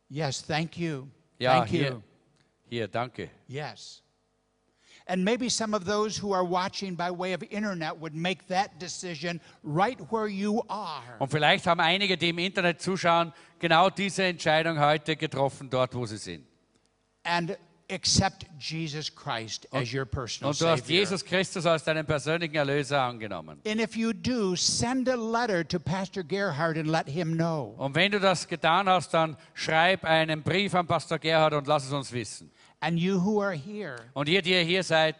Yes, 0.08 0.42
thank 0.42 0.78
you. 0.78 1.08
Ja, 1.38 1.58
thank 1.58 1.72
you. 1.72 1.78
hier, 1.78 2.02
hier, 2.70 2.88
danke. 2.88 3.28
Yes. 3.46 4.02
And 5.10 5.24
maybe 5.24 5.48
some 5.48 5.74
of 5.74 5.86
those 5.86 6.16
who 6.22 6.32
are 6.32 6.44
watching 6.44 6.94
by 6.94 7.10
way 7.10 7.32
of 7.32 7.42
internet 7.50 7.98
would 7.98 8.14
make 8.14 8.46
that 8.46 8.78
decision 8.78 9.40
right 9.64 9.98
where 10.12 10.28
you 10.28 10.62
are. 10.68 11.16
Und 11.18 11.32
vielleicht 11.32 11.66
haben 11.66 11.80
einige, 11.80 12.16
die 12.16 12.28
im 12.28 12.38
Internet 12.38 12.80
zuschauen, 12.80 13.32
genau 13.58 13.90
diese 13.90 14.22
Entscheidung 14.22 14.78
heute 14.78 15.16
getroffen, 15.16 15.68
dort, 15.68 15.96
wo 15.96 16.06
sie 16.06 16.16
sind. 16.16 16.46
And 17.24 17.56
accept 17.90 18.46
Jesus 18.60 19.10
Christ 19.12 19.66
as 19.72 19.92
your 19.92 20.04
personal 20.04 20.50
Und 20.50 20.60
du 20.60 20.68
hast 20.68 20.86
Savior. 20.86 21.00
Jesus 21.00 21.24
Christus 21.24 21.66
als 21.66 21.82
deinen 21.82 22.06
persönlichen 22.06 22.54
Erlöser 22.54 23.02
angenommen. 23.02 23.58
And 23.66 23.80
if 23.80 23.96
you 23.96 24.12
do, 24.12 24.54
send 24.54 25.08
a 25.08 25.16
letter 25.16 25.66
to 25.66 25.80
Pastor 25.80 26.22
Gerhard 26.22 26.78
and 26.78 26.86
let 26.86 27.08
him 27.08 27.36
know. 27.36 27.74
Und 27.78 27.96
wenn 27.96 28.12
du 28.12 28.20
das 28.20 28.46
getan 28.46 28.88
hast, 28.88 29.12
dann 29.12 29.36
schreib 29.54 30.04
einen 30.04 30.44
Brief 30.44 30.72
an 30.72 30.86
Pastor 30.86 31.18
Gerhard 31.18 31.54
und 31.54 31.66
lass 31.66 31.86
es 31.86 31.92
uns 31.92 32.12
wissen. 32.12 32.52
And 32.80 32.98
you 32.98 33.20
who 33.22 33.40
are 33.42 33.52
here, 33.54 33.96
Und 34.14 34.28
ihr, 34.28 34.42
die 34.42 34.52
ihr 34.52 34.62
hier 34.62 34.82
seid, 34.82 35.14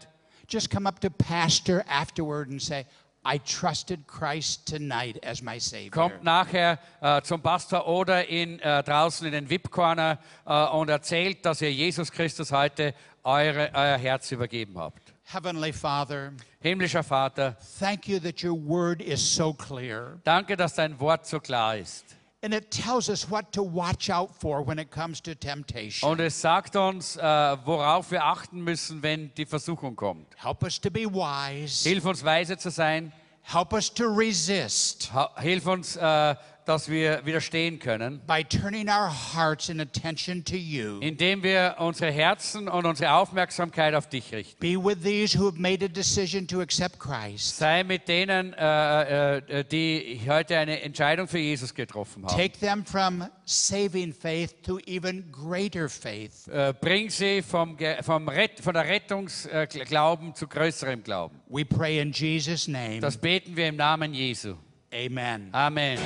just 0.48 0.70
come 0.70 0.88
up 0.88 0.98
to 1.00 1.10
Pastor 1.10 1.84
afterward 1.88 2.48
and 2.48 2.60
say, 2.60 2.86
I 3.22 3.38
trusted 3.38 4.06
Christ 4.06 4.66
tonight 4.66 5.22
as 5.22 5.42
my 5.42 5.60
Savior. 5.60 5.90
kommt 5.90 6.24
nachher 6.24 6.78
äh, 7.02 7.20
zum 7.20 7.42
Pastor 7.42 7.86
oder 7.86 8.26
in, 8.26 8.58
äh, 8.60 8.82
draußen 8.82 9.26
in 9.26 9.32
den 9.32 9.50
VIP-Corner 9.50 10.18
äh, 10.46 10.64
und 10.68 10.88
erzählt, 10.88 11.44
dass 11.44 11.60
ihr 11.60 11.70
Jesus 11.70 12.10
Christus 12.10 12.50
heute 12.50 12.94
eure, 13.22 13.70
euer 13.74 13.98
Herz 13.98 14.32
übergeben 14.32 14.78
habt. 14.78 15.12
Heavenly 15.24 15.72
Father, 15.74 16.32
Himmlischer 16.60 17.02
Vater, 17.04 17.56
thank 17.78 18.08
you 18.08 18.18
that 18.20 18.42
your 18.42 18.54
word 18.54 19.02
is 19.02 19.20
so 19.20 19.52
clear. 19.52 20.18
danke, 20.24 20.56
dass 20.56 20.74
dein 20.74 20.98
Wort 20.98 21.26
so 21.26 21.38
klar 21.40 21.76
ist. 21.76 22.16
And 22.42 22.54
it 22.54 22.70
tells 22.70 23.10
us 23.10 23.30
what 23.30 23.52
to 23.52 23.62
watch 23.62 24.08
out 24.08 24.30
for 24.40 24.62
when 24.66 24.78
it 24.78 24.90
comes 24.90 25.20
to 25.24 25.34
temptation. 25.34 26.08
Und 26.08 26.20
es 26.20 26.40
sagt 26.40 26.74
uns, 26.74 27.16
äh, 27.16 27.20
worauf 27.22 28.10
wir 28.10 28.24
achten 28.24 28.62
müssen, 28.62 29.02
wenn 29.02 29.30
die 29.34 29.44
Versuchung 29.44 29.94
kommt. 29.94 30.26
Help 30.42 30.62
us 30.62 30.80
to 30.80 30.90
be 30.90 31.04
wise. 31.04 31.86
Hilf 31.86 32.06
uns, 32.06 32.24
weise 32.24 32.56
zu 32.56 32.70
sein. 32.70 33.12
Help 33.42 33.74
us 33.74 33.92
to 33.92 34.04
resist 34.04 35.12
Ha- 35.12 35.30
Hilf 35.38 35.66
uns, 35.66 35.96
äh, 35.96 36.34
dass 36.70 36.88
wir 36.88 37.26
widerstehen 37.26 37.80
können, 37.80 38.20
by 38.28 38.44
turning 38.44 38.88
our 38.88 39.10
hearts 39.10 39.68
and 39.68 39.80
attention 39.80 40.44
to 40.44 40.54
you. 40.54 41.00
indem 41.00 41.42
wir 41.42 41.74
unsere 41.80 42.12
Herzen 42.12 42.68
und 42.68 42.86
unsere 42.86 43.12
Aufmerksamkeit 43.14 43.92
auf 43.94 44.08
dich 44.08 44.32
richten. 44.32 44.60
Be 44.60 44.76
with 44.76 45.02
these 45.02 45.36
who 45.36 45.46
have 45.46 45.60
made 45.60 45.84
a 45.84 45.88
decision 45.88 46.46
to 46.46 46.60
accept 46.60 47.00
Christ. 47.00 47.58
Sei 47.58 47.82
mit 47.82 48.06
denen, 48.06 48.52
äh, 48.52 49.38
äh, 49.38 49.64
die 49.64 50.20
heute 50.28 50.58
eine 50.58 50.80
Entscheidung 50.82 51.26
für 51.26 51.40
Jesus 51.40 51.74
getroffen 51.74 52.24
haben. 52.24 52.36
Take 52.36 52.60
them 52.60 52.84
from 52.84 53.24
saving 53.44 54.12
faith 54.12 54.54
to 54.62 54.78
even 54.86 55.24
greater 55.32 55.88
faith. 55.88 56.46
Äh, 56.46 56.72
bring 56.80 57.10
sie 57.10 57.42
vom, 57.42 57.76
vom 58.02 58.28
Rett, 58.28 58.60
von 58.60 58.74
der 58.74 58.86
Rettungsglauben 58.86 60.36
zu 60.36 60.46
größerem 60.46 61.02
Glauben. 61.02 61.40
We 61.48 61.64
pray 61.64 61.98
in 61.98 62.12
Jesus' 62.12 62.68
name. 62.68 63.00
Das 63.00 63.16
beten 63.16 63.56
wir 63.56 63.66
im 63.66 63.76
Namen 63.76 64.14
Jesu. 64.14 64.54
Amen. 64.92 65.48
Amen. 65.52 65.98